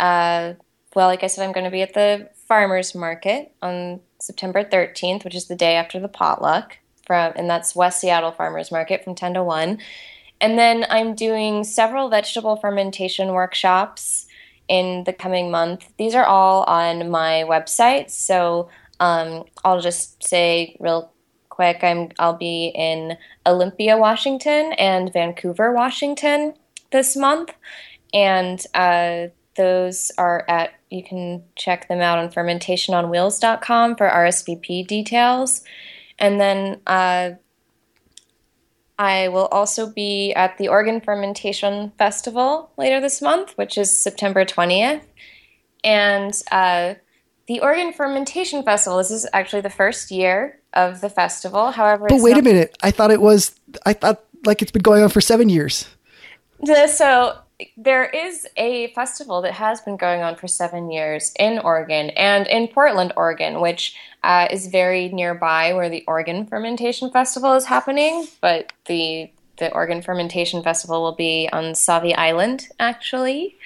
uh 0.00 0.54
well 0.96 1.06
like 1.06 1.22
i 1.22 1.28
said 1.28 1.44
i'm 1.46 1.52
going 1.52 1.64
to 1.64 1.70
be 1.70 1.82
at 1.82 1.94
the 1.94 2.28
farmers 2.48 2.96
market 2.96 3.52
on 3.62 4.00
September 4.20 4.64
13th, 4.64 5.24
which 5.24 5.34
is 5.34 5.46
the 5.46 5.56
day 5.56 5.76
after 5.76 5.98
the 5.98 6.08
potluck, 6.08 6.78
from 7.06 7.32
and 7.36 7.48
that's 7.48 7.74
West 7.74 8.00
Seattle 8.00 8.32
Farmers 8.32 8.70
Market 8.70 9.04
from 9.04 9.14
10 9.14 9.34
to 9.34 9.42
1. 9.42 9.78
And 10.40 10.58
then 10.58 10.86
I'm 10.88 11.14
doing 11.14 11.64
several 11.64 12.08
vegetable 12.08 12.56
fermentation 12.56 13.28
workshops 13.32 14.26
in 14.68 15.04
the 15.04 15.12
coming 15.12 15.50
month. 15.50 15.92
These 15.98 16.14
are 16.14 16.24
all 16.24 16.62
on 16.64 17.10
my 17.10 17.44
website, 17.46 18.10
so 18.10 18.70
um, 19.00 19.44
I'll 19.64 19.80
just 19.80 20.22
say 20.22 20.76
real 20.80 21.12
quick. 21.48 21.82
I'm 21.82 22.10
I'll 22.18 22.36
be 22.36 22.72
in 22.74 23.18
Olympia, 23.44 23.98
Washington, 23.98 24.72
and 24.74 25.12
Vancouver, 25.12 25.72
Washington 25.72 26.54
this 26.92 27.16
month, 27.16 27.52
and 28.14 28.64
uh, 28.74 29.26
those 29.56 30.10
are 30.16 30.44
at 30.48 30.72
you 30.90 31.04
can 31.04 31.44
check 31.56 31.88
them 31.88 32.00
out 32.00 32.18
on 32.18 32.30
fermentationonwheels.com 32.30 33.96
for 33.96 34.08
RSVP 34.08 34.86
details. 34.86 35.62
And 36.18 36.40
then 36.40 36.80
uh, 36.86 37.32
I 38.98 39.28
will 39.28 39.46
also 39.46 39.88
be 39.88 40.32
at 40.34 40.58
the 40.58 40.68
Oregon 40.68 41.00
Fermentation 41.00 41.92
Festival 41.96 42.70
later 42.76 43.00
this 43.00 43.22
month, 43.22 43.52
which 43.56 43.78
is 43.78 43.96
September 43.96 44.44
20th. 44.44 45.02
And 45.82 46.34
uh, 46.50 46.94
the 47.46 47.60
Oregon 47.60 47.92
Fermentation 47.92 48.62
Festival, 48.62 48.98
this 48.98 49.10
is 49.10 49.26
actually 49.32 49.62
the 49.62 49.70
first 49.70 50.10
year 50.10 50.58
of 50.74 51.00
the 51.00 51.08
festival. 51.08 51.70
However, 51.70 52.06
but 52.08 52.20
wait 52.20 52.32
not- 52.32 52.40
a 52.40 52.42
minute. 52.42 52.76
I 52.82 52.90
thought 52.90 53.10
it 53.10 53.20
was, 53.20 53.58
I 53.86 53.92
thought 53.92 54.24
like 54.44 54.60
it's 54.60 54.72
been 54.72 54.82
going 54.82 55.02
on 55.02 55.08
for 55.08 55.20
seven 55.20 55.48
years. 55.48 55.88
So 56.88 57.38
there 57.76 58.04
is 58.04 58.46
a 58.56 58.92
festival 58.94 59.42
that 59.42 59.52
has 59.52 59.80
been 59.80 59.96
going 59.96 60.22
on 60.22 60.36
for 60.36 60.48
seven 60.48 60.90
years 60.90 61.32
in 61.38 61.58
Oregon 61.58 62.10
and 62.10 62.46
in 62.46 62.68
Portland, 62.68 63.12
Oregon, 63.16 63.60
which 63.60 63.96
uh, 64.22 64.48
is 64.50 64.66
very 64.68 65.08
nearby 65.08 65.72
where 65.72 65.88
the 65.88 66.04
Oregon 66.06 66.46
Fermentation 66.46 67.10
Festival 67.10 67.54
is 67.54 67.64
happening. 67.66 68.26
But 68.40 68.72
the 68.86 69.30
the 69.58 69.72
Oregon 69.72 70.00
Fermentation 70.00 70.62
Festival 70.62 71.02
will 71.02 71.14
be 71.14 71.48
on 71.52 71.74
Sauvie 71.74 72.16
Island, 72.16 72.68
actually. 72.78 73.58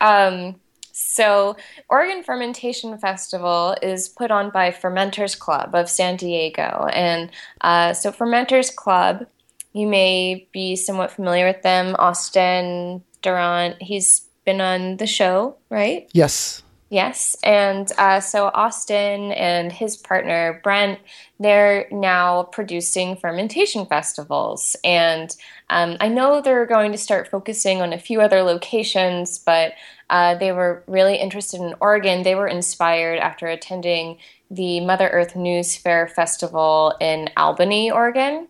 Um, 0.00 0.56
so, 0.92 1.56
Oregon 1.88 2.22
Fermentation 2.22 2.98
Festival 2.98 3.74
is 3.80 4.08
put 4.08 4.30
on 4.30 4.50
by 4.50 4.70
Fermenters 4.70 5.38
Club 5.38 5.74
of 5.74 5.88
San 5.88 6.16
Diego, 6.16 6.88
and 6.92 7.30
uh, 7.62 7.94
so 7.94 8.12
Fermenters 8.12 8.74
Club 8.74 9.26
you 9.72 9.86
may 9.86 10.48
be 10.52 10.76
somewhat 10.76 11.12
familiar 11.12 11.46
with 11.46 11.62
them. 11.62 11.94
Austin 11.98 13.02
Durant, 13.22 13.80
he's 13.82 14.28
been 14.44 14.60
on 14.60 14.96
the 14.96 15.06
show, 15.06 15.56
right? 15.68 16.08
Yes. 16.12 16.62
Yes. 16.90 17.36
And 17.44 17.90
uh, 17.98 18.18
so 18.18 18.50
Austin 18.52 19.30
and 19.32 19.70
his 19.70 19.96
partner, 19.96 20.60
Brent, 20.64 20.98
they're 21.38 21.86
now 21.92 22.42
producing 22.42 23.16
fermentation 23.16 23.86
festivals. 23.86 24.74
And 24.82 25.34
um, 25.70 25.96
I 26.00 26.08
know 26.08 26.40
they're 26.40 26.66
going 26.66 26.90
to 26.90 26.98
start 26.98 27.28
focusing 27.28 27.80
on 27.80 27.92
a 27.92 27.98
few 27.98 28.20
other 28.20 28.42
locations, 28.42 29.38
but 29.38 29.74
uh, 30.10 30.34
they 30.34 30.50
were 30.50 30.82
really 30.88 31.14
interested 31.14 31.60
in 31.60 31.76
Oregon. 31.80 32.24
They 32.24 32.34
were 32.34 32.48
inspired 32.48 33.20
after 33.20 33.46
attending 33.46 34.18
the 34.50 34.80
Mother 34.80 35.08
Earth 35.10 35.36
News 35.36 35.76
Fair 35.76 36.08
Festival 36.08 36.96
in 37.00 37.30
Albany, 37.36 37.88
Oregon 37.92 38.48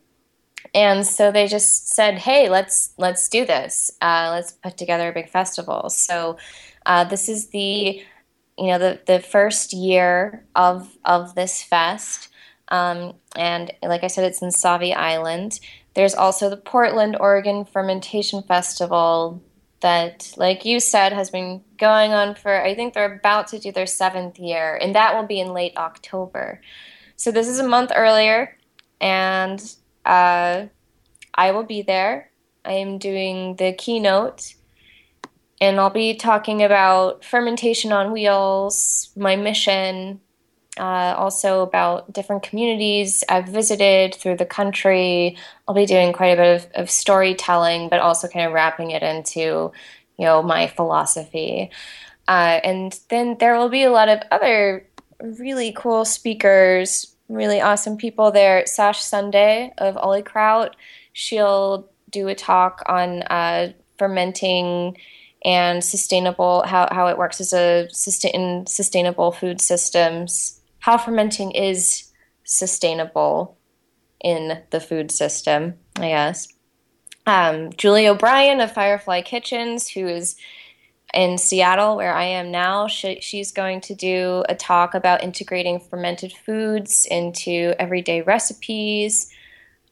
and 0.75 1.07
so 1.07 1.31
they 1.31 1.47
just 1.47 1.89
said, 1.89 2.19
"Hey, 2.19 2.49
let's 2.49 2.93
let's 2.99 3.29
do 3.29 3.45
this. 3.45 3.91
Uh, 4.01 4.31
let's 4.33 4.53
put 4.53 4.77
together 4.77 5.09
a 5.09 5.13
big 5.13 5.29
festival." 5.29 5.91
So 5.91 6.39
uh, 6.87 7.05
this 7.05 7.29
is 7.29 7.49
the 7.49 8.03
you 8.59 8.67
know 8.67 8.79
the 8.79 9.01
the 9.07 9.21
first 9.21 9.73
year 9.73 10.45
of 10.55 10.97
of 11.05 11.35
this 11.35 11.63
fest, 11.63 12.29
um, 12.69 13.15
and 13.37 13.73
like 13.83 14.05
I 14.05 14.09
said, 14.09 14.25
it's 14.25 14.43
in 14.43 14.51
Sauvie 14.51 14.95
Island. 14.95 15.61
There's 15.95 16.15
also 16.15 16.49
the 16.49 16.57
Portland, 16.57 17.17
Oregon 17.19 17.65
Fermentation 17.65 18.43
Festival 18.43 19.43
that, 19.81 20.33
like 20.37 20.65
you 20.65 20.79
said, 20.79 21.13
has 21.13 21.31
been 21.31 21.63
going 21.79 22.13
on 22.13 22.35
for, 22.35 22.63
I 22.63 22.75
think 22.75 22.95
they're 22.95 23.15
about 23.15 23.49
to 23.49 23.59
do 23.59 23.73
their 23.73 23.87
seventh 23.87 24.39
year, 24.39 24.77
and 24.77 24.95
that 24.95 25.15
will 25.15 25.27
be 25.27 25.41
in 25.41 25.53
late 25.53 25.77
October. 25.77 26.61
So 27.17 27.31
this 27.31 27.49
is 27.49 27.59
a 27.59 27.67
month 27.67 27.91
earlier, 27.95 28.57
and 29.01 29.61
uh, 30.05 30.67
I 31.35 31.53
will 31.53 31.65
be 31.65 31.83
there. 31.83 32.31
I 32.65 32.73
am 32.75 32.99
doing 32.99 33.57
the 33.57 33.73
keynote, 33.73 34.55
and 35.61 35.81
I'll 35.81 35.91
be 35.91 36.15
talking 36.15 36.63
about 36.63 37.25
fermentation 37.25 37.93
on 37.93 38.13
wheels, 38.13 39.11
my 39.17 39.37
mission, 39.37 40.21
uh, 40.79 41.15
also 41.17 41.63
about 41.63 42.13
different 42.13 42.43
communities 42.43 43.25
I've 43.29 43.49
visited 43.49 44.15
through 44.15 44.37
the 44.37 44.47
country. 44.47 45.37
I'll 45.67 45.75
be 45.75 45.87
doing 45.87 46.13
quite 46.13 46.29
a 46.29 46.37
bit 46.37 46.57
of, 46.57 46.83
of 46.83 46.91
storytelling, 46.91 47.89
but 47.89 48.01
also 48.01 48.29
kind 48.29 48.47
of 48.47 48.53
wrapping 48.53 48.91
it 48.93 49.03
into, 49.03 49.73
you 50.19 50.25
know, 50.25 50.43
my 50.43 50.67
philosophy. 50.69 51.71
Uh, 52.29 52.61
and 52.63 52.99
then 53.09 53.37
there 53.39 53.59
will 53.59 53.69
be 53.69 53.83
a 53.83 53.91
lot 53.91 54.09
of 54.09 54.21
other 54.31 54.87
really 55.21 55.73
cool 55.73 56.05
speakers, 56.05 57.15
really 57.31 57.61
awesome 57.61 57.97
people 57.97 58.31
there. 58.31 58.67
Sash 58.67 59.03
Sunday 59.03 59.73
of 59.79 59.95
Olykraut, 59.97 60.73
she'll 61.13 61.89
do 62.11 62.29
a 62.29 62.35
talk 62.35 62.83
on 62.87 63.23
uh, 63.23 63.73
fermenting 63.99 64.97
and 65.45 65.83
sustainable 65.83 66.65
how, 66.67 66.89
how 66.91 67.07
it 67.07 67.17
works 67.17 67.41
as 67.41 67.53
a 67.53 67.89
sustain, 67.91 68.67
sustainable 68.67 69.33
food 69.33 69.61
systems 69.61 70.61
how 70.81 70.99
fermenting 70.99 71.53
is 71.53 72.11
sustainable 72.45 73.57
in 74.23 74.61
the 74.71 74.81
food 74.81 75.11
system, 75.11 75.75
I 75.97 76.09
guess. 76.09 76.49
Um, 77.27 77.73
Julie 77.75 78.09
O'Brien 78.09 78.61
of 78.61 78.73
Firefly 78.73 79.23
Kitchens, 79.23 79.89
who 79.89 80.09
is 80.09 80.37
in 81.15 81.39
Seattle, 81.39 81.97
where 81.97 82.15
I 82.15 82.25
am 82.25 82.51
now, 82.51 82.87
she, 82.87 83.21
she's 83.21 83.53
going 83.53 83.81
to 83.83 83.95
do 83.95 84.45
a 84.49 84.55
talk 84.55 84.95
about 84.95 85.23
integrating 85.23 85.81
fermented 85.81 86.33
foods 86.33 87.07
into 87.11 87.75
everyday 87.79 88.23
recipes. 88.23 89.31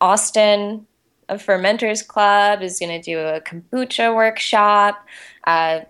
Austin 0.00 0.86
of 1.28 1.44
Fermenters 1.44 2.06
Club 2.06 2.62
is 2.62 2.78
going 2.78 3.00
to 3.00 3.02
do 3.02 3.18
a 3.18 3.40
kombucha 3.40 4.14
workshop. 4.14 5.06
Uh, 5.46 5.80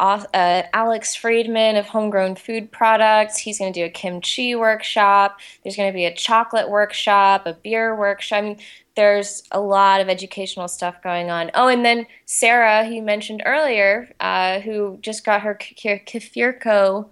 uh, 0.00 0.62
Alex 0.72 1.14
Friedman 1.14 1.76
of 1.76 1.86
Homegrown 1.86 2.36
Food 2.36 2.70
Products. 2.70 3.38
He's 3.38 3.58
going 3.58 3.72
to 3.72 3.80
do 3.80 3.86
a 3.86 3.90
kimchi 3.90 4.54
workshop. 4.54 5.40
There's 5.62 5.76
going 5.76 5.90
to 5.90 5.96
be 5.96 6.04
a 6.04 6.14
chocolate 6.14 6.68
workshop, 6.68 7.46
a 7.46 7.54
beer 7.54 7.96
workshop. 7.96 8.38
I 8.38 8.42
mean, 8.42 8.58
there's 8.96 9.42
a 9.50 9.60
lot 9.60 10.00
of 10.00 10.08
educational 10.08 10.68
stuff 10.68 11.02
going 11.02 11.30
on. 11.30 11.50
Oh, 11.54 11.68
and 11.68 11.84
then 11.84 12.06
Sarah, 12.26 12.84
who 12.84 12.94
you 12.94 13.02
mentioned 13.02 13.42
earlier, 13.44 14.10
uh, 14.20 14.60
who 14.60 14.98
just 15.00 15.24
got 15.24 15.42
her 15.42 15.54
Kefirko 15.54 17.08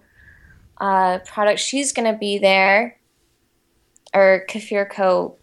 uh, 0.79 1.19
product, 1.25 1.59
she's 1.59 1.91
going 1.91 2.11
to 2.11 2.17
be 2.17 2.37
there. 2.37 2.97
Or 4.13 4.45
Kefirko, 4.47 5.35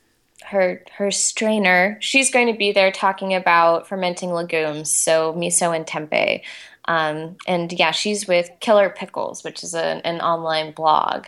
her 0.46 0.84
her 0.96 1.10
strainer, 1.10 1.98
she's 2.00 2.30
going 2.30 2.46
to 2.46 2.56
be 2.56 2.72
there 2.72 2.92
talking 2.92 3.34
about 3.34 3.88
fermenting 3.88 4.32
legumes, 4.32 4.90
so 4.90 5.34
miso 5.34 5.74
and 5.74 5.86
tempeh. 5.86 6.42
Um, 6.86 7.36
and 7.46 7.72
yeah, 7.72 7.90
she's 7.90 8.26
with 8.26 8.50
Killer 8.60 8.88
Pickles, 8.90 9.44
which 9.44 9.64
is 9.64 9.74
an 9.74 10.20
online 10.20 10.72
blog. 10.72 11.26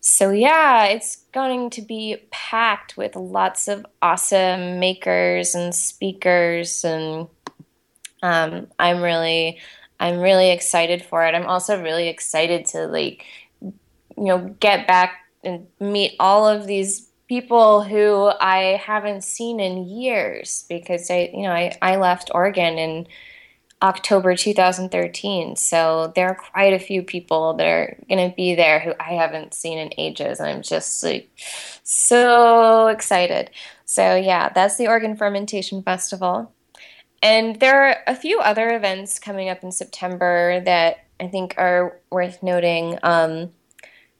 So 0.00 0.30
yeah, 0.30 0.86
it's 0.86 1.16
going 1.32 1.70
to 1.70 1.82
be 1.82 2.16
packed 2.30 2.96
with 2.96 3.16
lots 3.16 3.68
of 3.68 3.84
awesome 4.00 4.80
makers 4.80 5.54
and 5.54 5.74
speakers, 5.74 6.84
and 6.84 7.28
um, 8.22 8.68
I'm 8.78 9.02
really, 9.02 9.58
I'm 9.98 10.18
really 10.20 10.50
excited 10.50 11.04
for 11.04 11.24
it. 11.26 11.34
I'm 11.34 11.46
also 11.46 11.82
really 11.82 12.08
excited 12.08 12.64
to 12.66 12.86
like, 12.86 13.24
you 13.60 13.74
know, 14.16 14.56
get 14.60 14.86
back 14.86 15.18
and 15.44 15.66
meet 15.78 16.16
all 16.18 16.48
of 16.48 16.66
these 16.66 17.10
people 17.28 17.82
who 17.82 18.30
I 18.40 18.80
haven't 18.84 19.22
seen 19.22 19.60
in 19.60 19.86
years 19.86 20.64
because 20.68 21.10
I, 21.10 21.30
you 21.32 21.42
know, 21.42 21.52
I, 21.52 21.76
I 21.80 21.96
left 21.96 22.30
Oregon 22.34 22.78
and 22.78 23.06
October 23.82 24.36
2013. 24.36 25.56
So 25.56 26.12
there 26.14 26.28
are 26.28 26.34
quite 26.34 26.74
a 26.74 26.78
few 26.78 27.02
people 27.02 27.54
that 27.54 27.66
are 27.66 27.96
going 28.08 28.28
to 28.30 28.34
be 28.34 28.54
there 28.54 28.80
who 28.80 28.92
I 29.00 29.14
haven't 29.14 29.54
seen 29.54 29.78
in 29.78 29.90
ages. 29.96 30.38
And 30.38 30.48
I'm 30.48 30.62
just 30.62 31.02
like 31.02 31.30
so 31.82 32.88
excited. 32.88 33.50
So, 33.86 34.14
yeah, 34.14 34.50
that's 34.50 34.76
the 34.76 34.86
Oregon 34.86 35.16
Fermentation 35.16 35.82
Festival. 35.82 36.52
And 37.22 37.58
there 37.60 37.88
are 37.88 37.96
a 38.06 38.14
few 38.14 38.40
other 38.40 38.74
events 38.74 39.18
coming 39.18 39.48
up 39.48 39.62
in 39.62 39.72
September 39.72 40.60
that 40.64 41.06
I 41.18 41.28
think 41.28 41.54
are 41.58 42.00
worth 42.10 42.42
noting. 42.42 42.98
Um, 43.02 43.50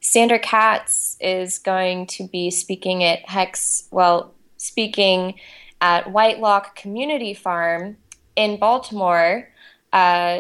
Sandor 0.01 0.39
Katz 0.39 1.17
is 1.21 1.59
going 1.59 2.07
to 2.09 2.27
be 2.27 2.51
speaking 2.51 3.05
at 3.05 3.29
Hex, 3.29 3.89
well, 3.91 4.35
speaking 4.57 5.35
at 5.81 6.11
Whitelock 6.11 6.75
Community 6.75 7.35
Farm 7.35 7.97
in 8.37 8.59
Baltimore, 8.59 9.49
uh, 9.93 9.97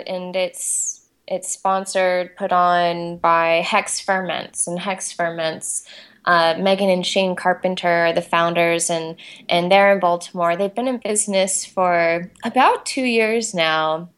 and 0.06 0.34
it's 0.36 1.00
it's 1.26 1.52
sponsored, 1.52 2.36
put 2.36 2.52
on 2.52 3.18
by 3.18 3.62
Hex 3.64 4.00
Ferments, 4.00 4.66
and 4.66 4.78
Hex 4.78 5.12
Ferments. 5.12 5.86
Uh, 6.24 6.54
Megan 6.58 6.90
and 6.90 7.06
Shane 7.06 7.34
Carpenter 7.34 7.88
are 7.88 8.12
the 8.12 8.22
founders, 8.22 8.90
and 8.90 9.16
and 9.48 9.70
they're 9.70 9.92
in 9.92 10.00
Baltimore. 10.00 10.56
They've 10.56 10.74
been 10.74 10.88
in 10.88 10.98
business 10.98 11.64
for 11.64 12.30
about 12.44 12.84
two 12.84 13.04
years 13.04 13.54
now, 13.54 14.10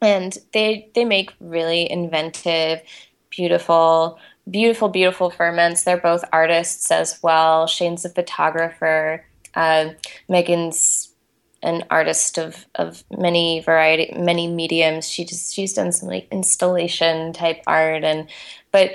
and 0.00 0.36
they 0.52 0.90
they 0.94 1.04
make 1.04 1.32
really 1.40 1.90
inventive, 1.90 2.82
beautiful, 3.30 4.18
beautiful, 4.48 4.88
beautiful 4.88 5.30
ferments. 5.30 5.84
They're 5.84 5.96
both 5.96 6.24
artists 6.32 6.90
as 6.90 7.18
well. 7.22 7.66
Shane's 7.66 8.04
a 8.04 8.10
photographer. 8.10 9.24
Uh, 9.54 9.90
Megan's 10.28 11.09
an 11.62 11.84
artist 11.90 12.38
of, 12.38 12.66
of 12.74 13.04
many 13.10 13.60
variety 13.60 14.14
many 14.18 14.46
mediums. 14.46 15.08
She 15.08 15.24
just 15.24 15.54
she's 15.54 15.72
done 15.72 15.92
some 15.92 16.08
like 16.08 16.28
installation 16.30 17.32
type 17.32 17.62
art 17.66 18.04
and 18.04 18.28
but 18.72 18.92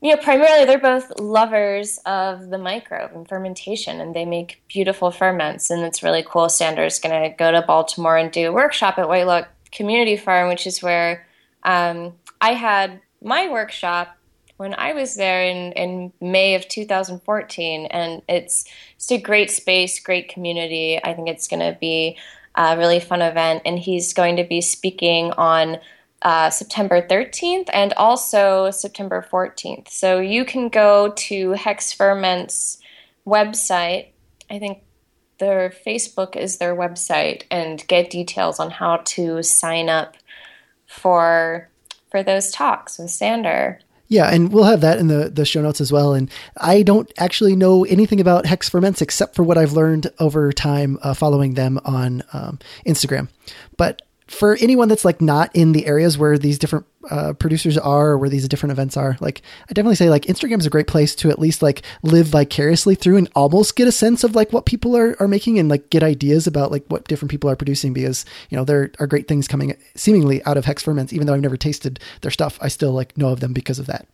you 0.00 0.14
know 0.14 0.20
primarily 0.22 0.64
they're 0.64 0.78
both 0.78 1.18
lovers 1.18 1.98
of 2.06 2.50
the 2.50 2.58
microbe 2.58 3.12
and 3.14 3.28
fermentation 3.28 4.00
and 4.00 4.14
they 4.14 4.24
make 4.24 4.62
beautiful 4.68 5.10
ferments 5.10 5.70
and 5.70 5.84
it's 5.84 6.02
really 6.02 6.24
cool. 6.26 6.48
Sandor's 6.48 6.98
going 6.98 7.22
to 7.22 7.36
go 7.36 7.52
to 7.52 7.62
baltimore 7.62 8.16
and 8.16 8.32
do 8.32 8.48
a 8.48 8.52
workshop 8.52 8.98
at 8.98 9.08
whitelock 9.08 9.48
community 9.70 10.16
farm 10.16 10.48
which 10.48 10.66
is 10.66 10.82
where 10.82 11.26
um, 11.62 12.14
i 12.40 12.52
had 12.52 13.00
my 13.22 13.48
workshop 13.48 14.17
when 14.58 14.74
I 14.74 14.92
was 14.92 15.14
there 15.14 15.42
in, 15.42 15.72
in 15.72 16.12
May 16.20 16.54
of 16.54 16.68
2014. 16.68 17.86
And 17.86 18.22
it's 18.28 18.64
just 18.96 19.12
a 19.12 19.18
great 19.18 19.50
space, 19.50 19.98
great 20.00 20.28
community. 20.28 21.00
I 21.02 21.14
think 21.14 21.28
it's 21.28 21.48
going 21.48 21.60
to 21.60 21.78
be 21.80 22.18
a 22.54 22.76
really 22.76 23.00
fun 23.00 23.22
event. 23.22 23.62
And 23.64 23.78
he's 23.78 24.12
going 24.12 24.36
to 24.36 24.44
be 24.44 24.60
speaking 24.60 25.32
on 25.32 25.78
uh, 26.22 26.50
September 26.50 27.00
13th 27.00 27.68
and 27.72 27.92
also 27.94 28.70
September 28.70 29.24
14th. 29.32 29.88
So 29.88 30.18
you 30.18 30.44
can 30.44 30.68
go 30.68 31.12
to 31.16 31.52
Hex 31.52 31.92
Ferment's 31.92 32.78
website. 33.24 34.08
I 34.50 34.58
think 34.58 34.82
their 35.38 35.70
Facebook 35.70 36.34
is 36.34 36.58
their 36.58 36.74
website 36.74 37.44
and 37.48 37.86
get 37.86 38.10
details 38.10 38.58
on 38.58 38.70
how 38.70 38.98
to 39.04 39.42
sign 39.42 39.88
up 39.88 40.16
for 40.86 41.68
for 42.10 42.22
those 42.22 42.50
talks 42.50 42.98
with 42.98 43.10
Sandor. 43.10 43.80
Yeah, 44.08 44.32
and 44.32 44.50
we'll 44.50 44.64
have 44.64 44.80
that 44.80 44.98
in 44.98 45.08
the, 45.08 45.28
the 45.28 45.44
show 45.44 45.60
notes 45.60 45.82
as 45.82 45.92
well. 45.92 46.14
And 46.14 46.30
I 46.56 46.82
don't 46.82 47.12
actually 47.18 47.54
know 47.54 47.84
anything 47.84 48.20
about 48.20 48.46
Hex 48.46 48.68
Ferments 48.68 49.02
except 49.02 49.34
for 49.34 49.42
what 49.42 49.58
I've 49.58 49.72
learned 49.72 50.10
over 50.18 50.50
time 50.50 50.98
uh, 51.02 51.12
following 51.12 51.54
them 51.54 51.78
on 51.84 52.22
um, 52.32 52.58
Instagram. 52.86 53.28
But 53.76 54.00
for 54.28 54.56
anyone 54.60 54.88
that's 54.88 55.04
like 55.04 55.20
not 55.20 55.50
in 55.54 55.72
the 55.72 55.86
areas 55.86 56.18
where 56.18 56.38
these 56.38 56.58
different 56.58 56.86
uh, 57.10 57.32
producers 57.32 57.78
are 57.78 58.10
or 58.10 58.18
where 58.18 58.28
these 58.28 58.46
different 58.46 58.70
events 58.70 58.96
are 58.96 59.16
like 59.20 59.40
i 59.70 59.72
definitely 59.72 59.96
say 59.96 60.10
like 60.10 60.24
instagram 60.24 60.58
is 60.58 60.66
a 60.66 60.70
great 60.70 60.86
place 60.86 61.14
to 61.14 61.30
at 61.30 61.38
least 61.38 61.62
like 61.62 61.82
live 62.02 62.26
vicariously 62.26 62.94
through 62.94 63.16
and 63.16 63.30
almost 63.34 63.76
get 63.76 63.88
a 63.88 63.92
sense 63.92 64.24
of 64.24 64.34
like 64.34 64.52
what 64.52 64.66
people 64.66 64.94
are, 64.94 65.16
are 65.18 65.28
making 65.28 65.58
and 65.58 65.70
like 65.70 65.88
get 65.88 66.02
ideas 66.02 66.46
about 66.46 66.70
like 66.70 66.84
what 66.88 67.04
different 67.04 67.30
people 67.30 67.48
are 67.48 67.56
producing 67.56 67.94
because 67.94 68.26
you 68.50 68.56
know 68.56 68.64
there 68.64 68.90
are 68.98 69.06
great 69.06 69.26
things 69.26 69.48
coming 69.48 69.74
seemingly 69.94 70.44
out 70.44 70.58
of 70.58 70.66
hex 70.66 70.82
ferments 70.82 71.12
even 71.12 71.26
though 71.26 71.34
i've 71.34 71.40
never 71.40 71.56
tasted 71.56 71.98
their 72.20 72.30
stuff 72.30 72.58
i 72.60 72.68
still 72.68 72.92
like 72.92 73.16
know 73.16 73.30
of 73.30 73.40
them 73.40 73.54
because 73.54 73.78
of 73.78 73.86
that 73.86 74.06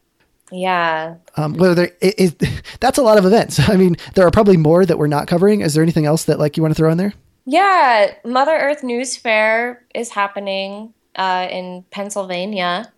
yeah. 0.53 1.17
Um, 1.37 1.55
whether 1.55 1.75
there 1.75 1.93
is, 2.01 2.37
that's 2.81 2.99
a 2.99 3.03
lot 3.03 3.19
of 3.19 3.25
events. 3.25 3.59
I 3.69 3.77
mean, 3.77 3.97
there 4.15 4.27
are 4.27 4.31
probably 4.31 4.57
more 4.57 4.85
that 4.85 4.99
we're 4.99 5.07
not 5.07 5.27
covering. 5.27 5.63
Is 5.63 5.75
there 5.75 5.83
anything 5.83 6.07
else 6.07 6.25
that 6.25 6.39
like 6.39 6.57
you 6.57 6.63
want 6.63 6.73
to 6.73 6.77
throw 6.77 6.93
in 6.93 6.99
there? 6.99 7.15
Yeah, 7.47 8.15
Mother 8.25 8.53
Earth 8.53 8.83
News 8.83 9.17
Fair 9.17 9.85
is 9.95 10.11
happening 10.11 10.95
uh, 11.15 11.47
in 11.51 11.85
Pennsylvania 11.91 12.93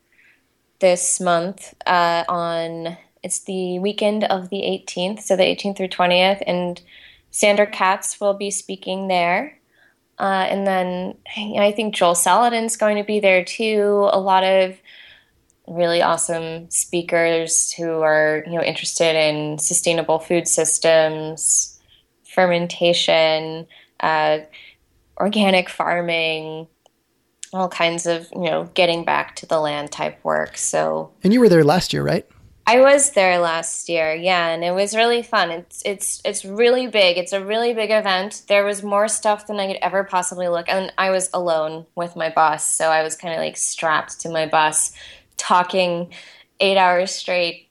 this 0.78 1.20
month 1.20 1.74
uh, 1.86 2.24
on 2.28 2.96
it's 3.22 3.40
the 3.40 3.80
weekend 3.80 4.22
of 4.22 4.50
the 4.50 4.58
18th, 4.58 5.20
so 5.22 5.34
the 5.34 5.42
18th 5.42 5.78
through 5.78 5.88
20th, 5.88 6.44
and 6.46 6.80
Sandor 7.32 7.66
Katz 7.66 8.20
will 8.20 8.34
be 8.34 8.52
speaking 8.52 9.08
there. 9.08 9.58
Uh, 10.16 10.46
and 10.48 10.64
then 10.64 11.16
I 11.58 11.72
think 11.72 11.94
Joel 11.94 12.14
Salatin's 12.14 12.76
going 12.76 12.96
to 12.98 13.04
be 13.04 13.18
there 13.18 13.44
too. 13.44 14.08
A 14.12 14.20
lot 14.20 14.44
of 14.44 14.76
really 15.66 16.00
awesome 16.02 16.70
speakers 16.70 17.72
who 17.72 18.00
are 18.02 18.44
you 18.46 18.52
know 18.52 18.62
interested 18.62 19.16
in 19.16 19.58
sustainable 19.58 20.20
food 20.20 20.46
systems, 20.46 21.80
fermentation, 22.24 23.66
uh, 24.00 24.38
organic 25.18 25.68
farming, 25.68 26.68
all 27.52 27.68
kinds 27.68 28.06
of 28.06 28.28
you 28.32 28.50
know 28.50 28.64
getting 28.74 29.04
back 29.04 29.36
to 29.36 29.46
the 29.46 29.60
land 29.60 29.92
type 29.92 30.22
work. 30.24 30.56
So 30.56 31.12
and 31.22 31.32
you 31.32 31.40
were 31.40 31.48
there 31.48 31.64
last 31.64 31.92
year, 31.92 32.02
right? 32.02 32.26
I 32.68 32.80
was 32.80 33.10
there 33.10 33.38
last 33.38 33.88
year, 33.88 34.12
yeah, 34.12 34.48
and 34.48 34.64
it 34.64 34.72
was 34.72 34.96
really 34.96 35.22
fun. 35.22 35.52
It's 35.52 35.82
it's 35.84 36.20
it's 36.24 36.44
really 36.44 36.88
big. 36.88 37.16
It's 37.16 37.32
a 37.32 37.44
really 37.44 37.72
big 37.72 37.92
event. 37.92 38.42
There 38.48 38.64
was 38.64 38.82
more 38.82 39.06
stuff 39.06 39.46
than 39.46 39.60
I 39.60 39.68
could 39.68 39.78
ever 39.82 40.02
possibly 40.02 40.48
look, 40.48 40.68
and 40.68 40.92
I 40.98 41.10
was 41.10 41.30
alone 41.32 41.86
with 41.94 42.16
my 42.16 42.28
bus, 42.28 42.66
so 42.66 42.88
I 42.88 43.04
was 43.04 43.14
kind 43.14 43.32
of 43.32 43.38
like 43.38 43.56
strapped 43.56 44.20
to 44.20 44.30
my 44.30 44.46
bus, 44.46 44.92
talking 45.36 46.12
eight 46.58 46.76
hours 46.76 47.12
straight, 47.12 47.68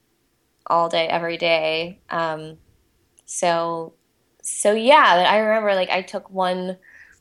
all 0.66 0.88
day, 0.88 1.08
every 1.08 1.36
day. 1.36 2.00
Um, 2.10 2.58
so 3.26 3.95
so 4.46 4.74
yeah, 4.74 5.26
I 5.28 5.38
remember 5.38 5.74
like 5.74 5.90
I 5.90 6.04
took 6.04 6.30
one 6.30 6.78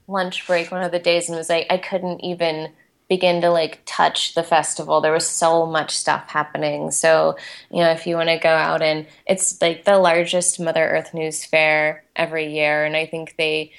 lunch 0.07 0.47
break 0.47 0.71
one 0.71 0.83
of 0.83 0.93
the 0.93 0.99
days 0.99 1.29
and 1.29 1.39
was 1.39 1.49
like 1.49 1.67
I 1.71 1.79
couldn't 1.79 2.23
even 2.23 2.71
begin 3.09 3.41
to 3.41 3.51
like 3.51 3.81
touch 3.87 4.35
the 4.35 4.43
festival. 4.43 5.01
There 5.01 5.13
was 5.13 5.27
so 5.27 5.65
much 5.65 5.97
stuff 5.97 6.29
happening. 6.29 6.91
So, 6.91 7.37
you 7.71 7.79
know, 7.81 7.91
if 7.91 8.07
you 8.07 8.17
want 8.17 8.29
to 8.29 8.39
go 8.39 8.51
out 8.51 8.83
and 8.83 9.07
it's 9.27 9.61
like 9.63 9.85
the 9.85 9.99
largest 9.99 10.61
Mother 10.61 10.85
Earth 10.85 11.15
News 11.15 11.45
fair 11.47 12.05
every 12.15 12.55
year 12.55 12.85
and 12.85 12.95
I 12.97 13.07
think 13.07 13.37
they 13.37 13.73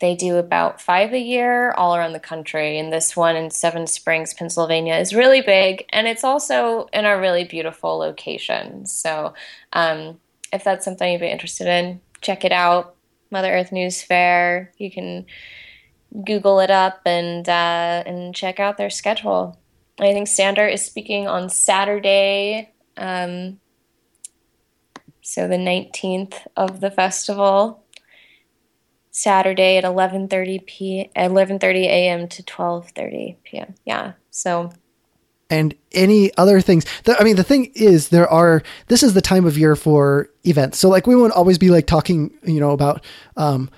they 0.00 0.16
do 0.16 0.36
about 0.36 0.80
5 0.80 1.12
a 1.12 1.18
year 1.18 1.70
all 1.72 1.94
around 1.94 2.12
the 2.12 2.18
country 2.18 2.76
and 2.76 2.92
this 2.92 3.16
one 3.16 3.36
in 3.36 3.52
Seven 3.52 3.86
Springs, 3.86 4.34
Pennsylvania 4.34 4.96
is 4.96 5.14
really 5.14 5.40
big 5.40 5.84
and 5.90 6.08
it's 6.08 6.24
also 6.24 6.88
in 6.92 7.04
a 7.04 7.18
really 7.18 7.44
beautiful 7.44 7.98
location. 7.98 8.86
So, 8.86 9.34
um, 9.72 10.18
if 10.52 10.64
that's 10.64 10.84
something 10.84 11.12
you'd 11.12 11.20
be 11.20 11.28
interested 11.28 11.68
in, 11.68 12.00
check 12.22 12.44
it 12.44 12.52
out. 12.52 12.96
Mother 13.30 13.52
Earth 13.52 13.72
News 13.72 14.02
Fair. 14.02 14.72
You 14.78 14.90
can 14.90 15.26
Google 16.24 16.60
it 16.60 16.70
up 16.70 17.00
and 17.06 17.48
uh, 17.48 18.02
and 18.06 18.34
check 18.34 18.60
out 18.60 18.76
their 18.76 18.90
schedule. 18.90 19.58
I 19.98 20.12
think 20.12 20.28
Sandor 20.28 20.66
is 20.66 20.84
speaking 20.84 21.28
on 21.28 21.50
Saturday, 21.50 22.70
um, 22.96 23.60
so 25.20 25.46
the 25.46 25.58
nineteenth 25.58 26.46
of 26.56 26.80
the 26.80 26.90
festival. 26.90 27.84
Saturday 29.10 29.76
at 29.76 29.84
eleven 29.84 30.28
thirty 30.28 30.58
p. 30.58 31.10
eleven 31.14 31.58
thirty 31.58 31.84
a.m. 31.84 32.28
to 32.28 32.42
twelve 32.42 32.90
thirty 32.90 33.36
p.m. 33.44 33.74
Yeah, 33.84 34.12
so 34.30 34.72
and 35.52 35.74
any 35.92 36.34
other 36.38 36.62
things. 36.62 36.86
I 37.06 37.22
mean, 37.22 37.36
the 37.36 37.44
thing 37.44 37.70
is, 37.74 38.08
there 38.08 38.28
are. 38.28 38.62
This 38.88 39.02
is 39.02 39.12
the 39.12 39.20
time 39.20 39.44
of 39.44 39.58
year 39.58 39.76
for 39.76 40.30
events. 40.44 40.78
So, 40.78 40.88
like, 40.88 41.06
we 41.06 41.14
won't 41.14 41.34
always 41.34 41.58
be 41.58 41.68
like 41.68 41.86
talking, 41.86 42.32
you 42.42 42.58
know, 42.58 42.70
about 42.70 43.04
um, 43.36 43.70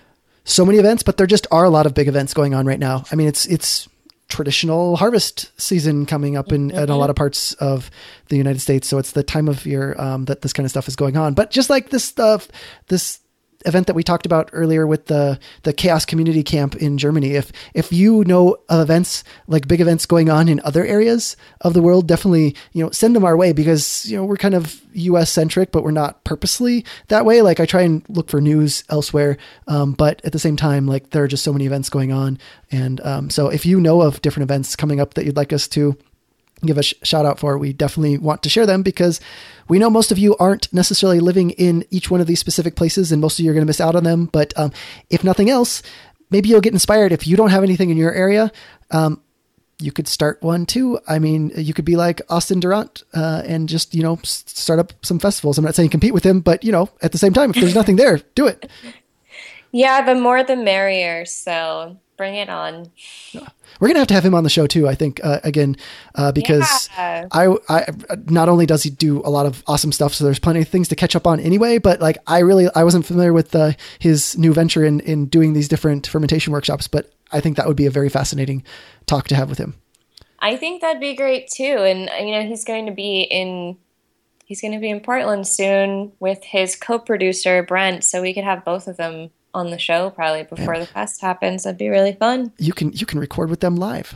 so 0.45 0.65
many 0.65 0.79
events, 0.79 1.03
but 1.03 1.17
there 1.17 1.27
just 1.27 1.49
are 1.51 1.65
a 1.65 1.71
lot 1.71 1.85
of 1.85 1.93
big 1.93 2.07
events 2.07 2.33
going 2.33 2.55
on 2.55 2.65
right 2.65 2.79
now. 2.79 3.05
I 3.11 3.17
mean, 3.17 3.27
it's 3.27 3.45
it's 3.47 3.89
traditional 4.29 4.97
harvest 4.97 5.51
season 5.61 6.07
coming 6.07 6.37
up 6.37 6.53
in, 6.53 6.71
mm-hmm. 6.71 6.79
in 6.79 6.89
a 6.89 6.97
lot 6.97 7.11
of 7.11 7.17
parts 7.17 7.53
of 7.55 7.91
the 8.29 8.37
United 8.37 8.61
States. 8.61 8.89
So 8.89 8.99
it's 8.99 9.13
the 9.13 9.23
time 9.25 9.49
of 9.49 9.67
year 9.67 9.95
um, 9.99 10.27
that 10.27 10.43
this 10.43 10.53
kind 10.53 10.65
of 10.65 10.71
stuff 10.71 10.89
is 10.89 10.97
going 10.97 11.17
on. 11.17 11.35
But 11.35 11.51
just 11.51 11.71
like 11.71 11.91
this 11.91 12.05
stuff, 12.05 12.49
this 12.87 13.19
event 13.65 13.87
that 13.87 13.95
we 13.95 14.03
talked 14.03 14.27
about 14.27 14.51
earlier 14.53 14.87
with 14.87 15.07
the 15.07 15.39
the 15.63 15.73
chaos 15.73 16.05
communication 16.05 16.25
camp 16.43 16.77
in 16.77 16.99
Germany. 16.99 17.33
If 17.35 17.53
if 17.75 17.93
you 17.93 18.25
know 18.25 18.57
of 18.69 18.81
events 18.81 19.25
like 19.47 19.69
big 19.69 19.81
events 19.81 20.07
going 20.07 20.31
on 20.31 20.49
in 20.49 20.61
other 20.65 20.85
areas 20.85 21.37
of 21.61 21.75
the 21.75 21.83
world, 21.83 22.07
definitely 22.07 22.55
you 22.73 22.83
know 22.85 22.91
send 22.91 23.15
them 23.15 23.25
our 23.25 23.37
way 23.37 23.53
because 23.53 24.07
you 24.11 24.17
know 24.17 24.25
we're 24.25 24.37
kind 24.37 24.55
of 24.55 24.81
U.S. 24.95 25.31
centric, 25.31 25.73
but 25.73 25.83
we're 25.83 25.91
not 25.91 26.23
purposely 26.25 26.85
that 27.09 27.25
way. 27.25 27.43
Like 27.43 27.61
I 27.61 27.67
try 27.67 27.83
and 27.83 28.05
look 28.09 28.31
for 28.31 28.41
news 28.41 28.85
elsewhere, 28.89 29.37
um, 29.67 29.93
but 29.93 30.25
at 30.25 30.33
the 30.33 30.39
same 30.39 30.57
time, 30.57 30.87
like 30.87 31.11
there 31.11 31.23
are 31.23 31.29
just 31.29 31.45
so 31.45 31.53
many 31.53 31.67
events 31.67 31.91
going 31.91 32.13
on, 32.13 32.39
and 32.71 33.01
um, 33.05 33.31
so 33.31 33.49
if 33.49 33.67
you 33.67 33.81
know 33.81 34.03
of 34.03 34.23
different 34.23 34.49
events 34.49 34.77
coming 34.77 35.01
up 35.01 35.15
that 35.15 35.25
you'd 35.25 35.37
like 35.37 35.53
us 35.53 35.69
to 35.69 35.97
give 36.67 36.79
a 36.79 36.83
sh- 36.83 36.95
shout 37.03 37.27
out 37.27 37.39
for, 37.39 37.59
we 37.59 37.73
definitely 37.73 38.19
want 38.19 38.43
to 38.43 38.49
share 38.49 38.67
them 38.67 38.83
because 38.83 39.21
we 39.69 39.79
know 39.79 39.91
most 39.91 40.13
of 40.13 40.19
you 40.19 40.37
aren't 40.37 40.73
necessarily 40.73 41.21
living 41.21 41.51
in 41.51 41.85
each 41.91 42.11
one 42.11 42.21
of 42.21 42.27
these 42.27 42.41
specific 42.41 42.77
places 42.77 43.13
and 43.13 43.21
most 43.21 43.39
of 43.39 43.45
you 43.45 43.51
are 43.51 43.55
going 43.55 43.63
to 43.63 43.67
miss 43.67 43.81
out 43.81 43.97
on 43.97 44.05
them. 44.05 44.27
But 44.27 44.53
um, 44.57 44.73
if 45.11 45.25
nothing 45.25 45.51
else, 45.51 45.83
maybe 46.31 46.49
you'll 46.49 46.61
get 46.61 46.73
inspired. 46.73 47.13
If 47.13 47.27
you 47.27 47.37
don't 47.37 47.51
have 47.51 47.63
anything 47.63 47.91
in 47.91 47.97
your 47.97 48.13
area, 48.13 48.53
um, 48.91 49.21
you 49.81 49.93
could 49.93 50.09
start 50.09 50.43
one 50.43 50.67
too. 50.67 50.99
I 51.09 51.19
mean, 51.19 51.53
you 51.57 51.75
could 51.75 51.85
be 51.85 51.97
like 51.97 52.23
Austin 52.29 52.61
Durant 52.61 53.03
uh, 53.13 53.43
and 53.45 53.69
just, 53.69 53.95
you 53.95 54.03
know, 54.03 54.19
start 54.23 54.79
up 54.79 54.93
some 55.03 55.19
festivals. 55.19 55.59
I'm 55.59 55.65
not 55.65 55.75
saying 55.75 55.91
compete 55.91 56.15
with 56.15 56.25
him, 56.25 56.41
but, 56.41 56.65
you 56.65 56.73
know, 56.73 56.89
at 57.03 57.13
the 57.13 57.19
same 57.19 57.33
time, 57.33 57.51
if 57.51 57.57
there's 57.57 57.75
nothing 57.75 57.97
there, 57.97 58.21
do 58.35 58.47
it. 58.47 58.71
Yeah, 59.77 60.03
the 60.03 60.15
more 60.15 60.45
the 60.45 60.55
merrier. 60.55 61.27
So 61.27 61.99
bring 62.17 62.35
it 62.35 62.49
on. 62.49 62.91
We're 63.81 63.89
gonna 63.89 63.99
have 64.01 64.09
to 64.09 64.15
have 64.15 64.25
him 64.25 64.35
on 64.35 64.45
the 64.45 64.51
show 64.51 64.67
too. 64.67 64.89
I 64.89 64.95
think 64.95 65.21
uh, 65.25 65.41
again 65.45 65.77
uh, 66.15 66.33
because 66.33 66.89
yeah. 66.97 67.27
I, 67.33 67.57
I 67.69 67.87
not 68.27 68.49
only 68.49 68.67
does 68.67 68.83
he 68.83 68.91
do 68.91 69.21
a 69.25 69.31
lot 69.31 69.47
of 69.47 69.63
awesome 69.67 69.93
stuff, 69.93 70.15
so 70.15 70.25
there's 70.25 70.39
plenty 70.39 70.61
of 70.61 70.69
things 70.69 70.89
to 70.89 70.97
catch 70.97 71.17
up 71.17 71.27
on 71.27 71.41
anyway. 71.41 71.79
But 71.79 72.01
like 72.01 72.19
I 72.27 72.41
really 72.41 72.69
I 72.75 72.85
wasn't 72.85 73.07
familiar 73.07 73.33
with 73.33 73.55
uh, 73.55 73.73
his 73.99 74.39
new 74.39 74.53
venture 74.53 74.85
in 74.85 75.01
in 75.01 75.27
doing 75.27 75.53
these 75.53 75.69
different 75.69 76.07
fermentation 76.07 76.53
workshops, 76.53 76.89
but 76.89 77.13
I 77.33 77.41
think 77.41 77.57
that 77.57 77.67
would 77.67 77.77
be 77.77 77.87
a 77.87 77.91
very 77.91 78.09
fascinating 78.09 78.63
talk 79.07 79.29
to 79.29 79.37
have 79.37 79.49
with 79.49 79.59
him. 79.59 79.75
I 80.39 80.57
think 80.57 80.83
that'd 80.83 81.01
be 81.01 81.17
great 81.17 81.49
too, 81.49 81.65
and 81.65 82.11
you 82.27 82.35
know 82.35 82.43
he's 82.43 82.65
going 82.65 82.87
to 82.87 82.93
be 82.93 83.23
in 83.23 83.77
he's 84.45 84.61
going 84.61 84.75
to 84.75 84.79
be 84.79 84.91
in 84.91 85.01
Portland 85.01 85.47
soon 85.47 86.13
with 86.21 86.45
his 86.45 86.77
co-producer 86.77 87.63
Brent, 87.63 88.05
so 88.05 88.23
we 88.23 88.35
could 88.35 88.45
have 88.45 88.65
both 88.65 88.87
of 88.87 88.97
them 88.97 89.31
on 89.55 89.71
the 89.71 89.79
show 89.79 90.11
probably 90.11 90.43
before 90.43 90.79
the 90.79 90.87
fest 90.87 91.21
happens. 91.21 91.63
That'd 91.63 91.79
be 91.79 91.89
really 91.89 92.15
fun. 92.15 92.53
You 92.59 92.73
can 92.73 92.93
you 92.93 93.07
can 93.07 93.19
record 93.19 93.49
with 93.49 93.61
them 93.61 93.77
live. 93.77 94.15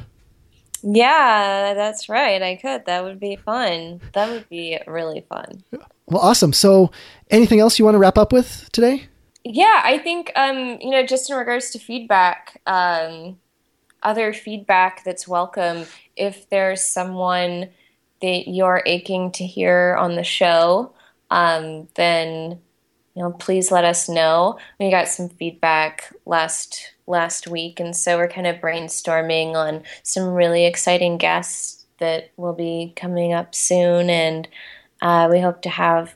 Yeah, 0.82 1.74
that's 1.74 2.08
right. 2.08 2.40
I 2.40 2.56
could. 2.56 2.86
That 2.86 3.04
would 3.04 3.18
be 3.18 3.36
fun. 3.36 4.00
That 4.12 4.30
would 4.30 4.48
be 4.48 4.78
really 4.86 5.24
fun. 5.28 5.64
Well, 6.06 6.22
awesome. 6.22 6.52
So, 6.52 6.90
anything 7.30 7.60
else 7.60 7.78
you 7.78 7.84
want 7.84 7.96
to 7.96 7.98
wrap 7.98 8.16
up 8.16 8.32
with 8.32 8.68
today? 8.72 9.06
Yeah, 9.44 9.80
I 9.84 9.98
think 9.98 10.32
um, 10.36 10.78
you 10.80 10.90
know, 10.90 11.04
just 11.04 11.30
in 11.30 11.36
regards 11.36 11.70
to 11.70 11.78
feedback, 11.78 12.60
um, 12.66 13.38
other 14.02 14.32
feedback 14.32 15.04
that's 15.04 15.26
welcome. 15.26 15.86
If 16.16 16.48
there's 16.50 16.84
someone 16.84 17.70
that 18.20 18.48
you're 18.48 18.82
aching 18.86 19.32
to 19.32 19.44
hear 19.46 19.96
on 19.98 20.16
the 20.16 20.24
show, 20.24 20.92
um, 21.30 21.88
then 21.94 22.60
you 23.18 23.24
know, 23.24 23.32
please 23.32 23.72
let 23.72 23.84
us 23.84 24.08
know. 24.08 24.60
We 24.78 24.92
got 24.92 25.08
some 25.08 25.28
feedback 25.28 26.14
last 26.24 26.92
last 27.08 27.48
week, 27.48 27.80
and 27.80 27.96
so 27.96 28.16
we're 28.16 28.28
kind 28.28 28.46
of 28.46 28.60
brainstorming 28.60 29.54
on 29.54 29.82
some 30.04 30.28
really 30.28 30.66
exciting 30.66 31.18
guests 31.18 31.84
that 31.98 32.30
will 32.36 32.52
be 32.52 32.92
coming 32.94 33.32
up 33.32 33.56
soon, 33.56 34.08
and 34.08 34.46
uh, 35.02 35.28
we 35.28 35.40
hope 35.40 35.62
to 35.62 35.68
have 35.68 36.14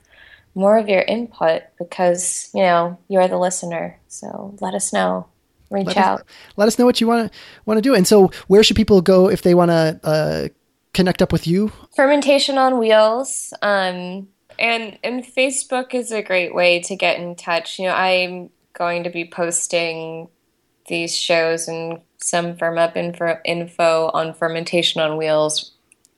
more 0.55 0.77
of 0.77 0.87
your 0.87 1.01
input 1.01 1.63
because 1.77 2.49
you 2.53 2.61
know 2.61 2.97
you're 3.09 3.27
the 3.27 3.37
listener. 3.37 3.99
So 4.07 4.55
let 4.61 4.73
us 4.73 4.93
know. 4.93 5.27
Reach 5.69 5.87
let 5.87 5.97
out. 5.97 6.19
Us, 6.21 6.25
let 6.55 6.67
us 6.69 6.79
know 6.79 6.85
what 6.85 7.01
you 7.01 7.07
want 7.07 7.33
to 7.33 7.39
want 7.65 7.79
to 7.79 7.81
do. 7.81 7.93
And 7.93 8.07
so, 8.07 8.31
where 8.47 8.63
should 8.63 8.77
people 8.77 9.01
go 9.01 9.29
if 9.29 9.41
they 9.41 9.55
want 9.55 9.71
to 9.71 9.99
uh, 10.05 10.47
connect 10.93 11.21
up 11.21 11.33
with 11.33 11.47
you? 11.47 11.73
Fermentation 11.97 12.57
on 12.57 12.77
Wheels. 12.77 13.53
Um, 13.61 14.29
and 14.63 14.97
and 15.03 15.23
Facebook 15.23 15.93
is 15.93 16.11
a 16.11 16.23
great 16.23 16.55
way 16.55 16.79
to 16.83 16.95
get 16.95 17.19
in 17.19 17.35
touch. 17.35 17.77
You 17.77 17.87
know, 17.87 17.93
I'm 17.93 18.49
going 18.71 19.03
to 19.03 19.09
be 19.09 19.25
posting 19.25 20.29
these 20.87 21.15
shows 21.15 21.67
and 21.67 21.99
some 22.17 22.55
FermUp 22.55 22.95
info, 22.95 23.37
info 23.43 24.09
on 24.13 24.33
fermentation 24.33 25.01
on 25.01 25.17
wheels 25.17 25.73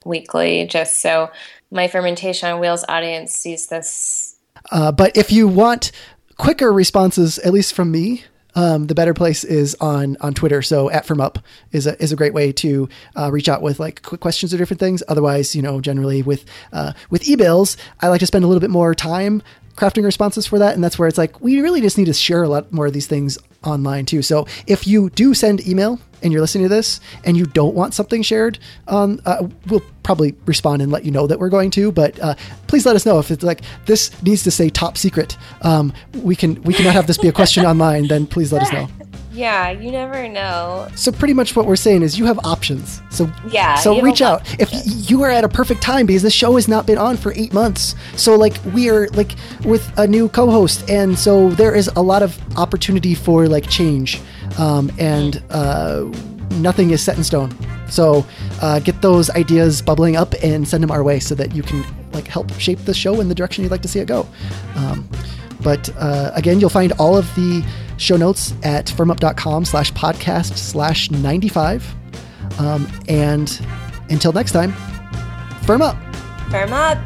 weekly, 0.05 0.67
just 0.67 1.01
so 1.01 1.31
my 1.71 1.87
fermentation 1.87 2.49
on 2.49 2.59
wheels 2.59 2.85
audience 2.87 3.33
sees 3.33 3.67
this. 3.67 4.37
Uh, 4.71 4.91
but 4.91 5.17
if 5.17 5.31
you 5.31 5.47
want 5.47 5.91
quicker 6.37 6.71
responses, 6.71 7.39
at 7.39 7.51
least 7.51 7.73
from 7.73 7.91
me, 7.91 8.23
um, 8.55 8.87
the 8.87 8.95
better 8.95 9.13
place 9.13 9.43
is 9.43 9.75
on 9.79 10.17
on 10.21 10.33
Twitter. 10.33 10.61
So 10.61 10.89
at 10.89 11.05
FermUp 11.05 11.43
is 11.71 11.85
a 11.87 12.01
is 12.01 12.11
a 12.11 12.15
great 12.15 12.33
way 12.33 12.51
to 12.53 12.89
uh, 13.15 13.31
reach 13.31 13.49
out 13.49 13.61
with 13.61 13.79
like 13.79 14.01
quick 14.01 14.21
questions 14.21 14.53
or 14.53 14.57
different 14.57 14.79
things. 14.79 15.03
Otherwise, 15.07 15.55
you 15.55 15.61
know, 15.61 15.81
generally 15.81 16.23
with 16.23 16.45
uh, 16.73 16.93
with 17.09 17.23
emails, 17.23 17.77
I 18.01 18.07
like 18.07 18.19
to 18.19 18.27
spend 18.27 18.43
a 18.43 18.47
little 18.47 18.61
bit 18.61 18.69
more 18.69 18.95
time 18.95 19.43
crafting 19.75 20.03
responses 20.03 20.45
for 20.47 20.59
that, 20.59 20.73
and 20.75 20.83
that's 20.83 20.97
where 20.97 21.07
it's 21.07 21.17
like 21.17 21.41
we 21.41 21.61
really 21.61 21.81
just 21.81 21.97
need 21.97 22.05
to 22.05 22.13
share 22.13 22.43
a 22.43 22.49
lot 22.49 22.71
more 22.71 22.87
of 22.87 22.93
these 22.93 23.07
things 23.07 23.37
online 23.63 24.05
too. 24.05 24.21
So 24.21 24.47
if 24.67 24.87
you 24.87 25.09
do 25.11 25.33
send 25.33 25.67
email 25.67 25.99
and 26.21 26.31
you're 26.31 26.41
listening 26.41 26.65
to 26.65 26.69
this 26.69 26.99
and 27.23 27.35
you 27.35 27.45
don't 27.45 27.75
want 27.75 27.93
something 27.93 28.21
shared, 28.21 28.59
um, 28.87 29.19
uh, 29.25 29.47
we'll 29.67 29.83
probably 30.03 30.35
respond 30.45 30.81
and 30.81 30.91
let 30.91 31.03
you 31.03 31.11
know 31.11 31.27
that 31.27 31.39
we're 31.39 31.49
going 31.49 31.71
to. 31.71 31.91
But 31.91 32.19
uh, 32.19 32.35
please 32.67 32.85
let 32.85 32.95
us 32.95 33.05
know 33.05 33.19
if 33.19 33.31
it's 33.31 33.43
like 33.43 33.61
this 33.85 34.11
needs 34.23 34.43
to 34.43 34.51
say 34.51 34.69
top 34.69 34.97
secret. 34.97 35.37
Um, 35.61 35.93
we 36.21 36.35
can 36.35 36.61
we 36.63 36.73
cannot 36.73 36.93
have 36.93 37.07
this 37.07 37.17
be 37.17 37.27
a 37.27 37.33
question 37.33 37.65
online. 37.71 38.07
Then 38.07 38.27
please 38.27 38.53
let 38.53 38.61
us 38.61 38.71
know. 38.71 38.87
Yeah, 39.35 39.69
you 39.71 39.91
never 39.91 40.29
know. 40.29 40.87
So 40.95 41.11
pretty 41.11 41.33
much 41.33 41.55
what 41.55 41.65
we're 41.65 41.75
saying 41.75 42.03
is 42.03 42.17
you 42.17 42.25
have 42.25 42.39
options. 42.45 43.01
So 43.09 43.29
yeah, 43.49 43.75
So 43.75 44.01
reach 44.01 44.21
out 44.21 44.41
if 44.59 44.69
you 45.09 45.21
are 45.23 45.29
at 45.29 45.43
a 45.43 45.49
perfect 45.49 45.81
time 45.81 46.05
because 46.05 46.21
the 46.21 46.31
show 46.31 46.55
has 46.55 46.67
not 46.67 46.87
been 46.87 46.97
on 46.97 47.17
for 47.17 47.33
eight 47.35 47.53
months. 47.53 47.95
So 48.15 48.35
like 48.35 48.53
we 48.73 48.89
are 48.89 49.07
like 49.09 49.35
with 49.65 49.85
a 49.97 50.07
new 50.07 50.29
co-host, 50.29 50.89
and 50.89 51.19
so 51.19 51.49
there 51.51 51.75
is 51.75 51.87
a 51.95 52.01
lot 52.01 52.23
of 52.23 52.39
opportunity 52.57 53.13
for 53.13 53.47
like 53.47 53.69
change, 53.69 54.21
um, 54.57 54.89
and 54.97 55.43
uh, 55.49 56.03
nothing 56.51 56.91
is 56.91 57.03
set 57.03 57.17
in 57.17 57.23
stone. 57.23 57.53
So 57.89 58.25
uh, 58.61 58.79
get 58.79 59.01
those 59.01 59.29
ideas 59.31 59.81
bubbling 59.81 60.15
up 60.15 60.33
and 60.41 60.67
send 60.67 60.81
them 60.81 60.91
our 60.91 61.03
way 61.03 61.19
so 61.19 61.35
that 61.35 61.53
you 61.53 61.61
can 61.61 61.83
like 62.13 62.27
help 62.27 62.51
shape 62.53 62.79
the 62.85 62.93
show 62.93 63.19
in 63.19 63.27
the 63.27 63.35
direction 63.35 63.63
you'd 63.63 63.71
like 63.71 63.81
to 63.81 63.87
see 63.87 63.99
it 63.99 64.07
go. 64.07 64.27
Um, 64.75 65.07
but 65.61 65.89
uh, 65.97 66.31
again, 66.35 66.59
you'll 66.59 66.69
find 66.69 66.93
all 66.93 67.17
of 67.17 67.33
the 67.35 67.63
show 67.97 68.17
notes 68.17 68.53
at 68.63 68.85
fermup.com 68.85 69.65
slash 69.65 69.91
podcast 69.93 70.57
slash 70.57 71.11
95. 71.11 71.95
Um, 72.59 72.87
and 73.07 73.59
until 74.09 74.31
next 74.31 74.51
time, 74.51 74.71
firm 75.63 75.81
up. 75.81 75.97
Firm 76.49 76.73
up. 76.73 76.97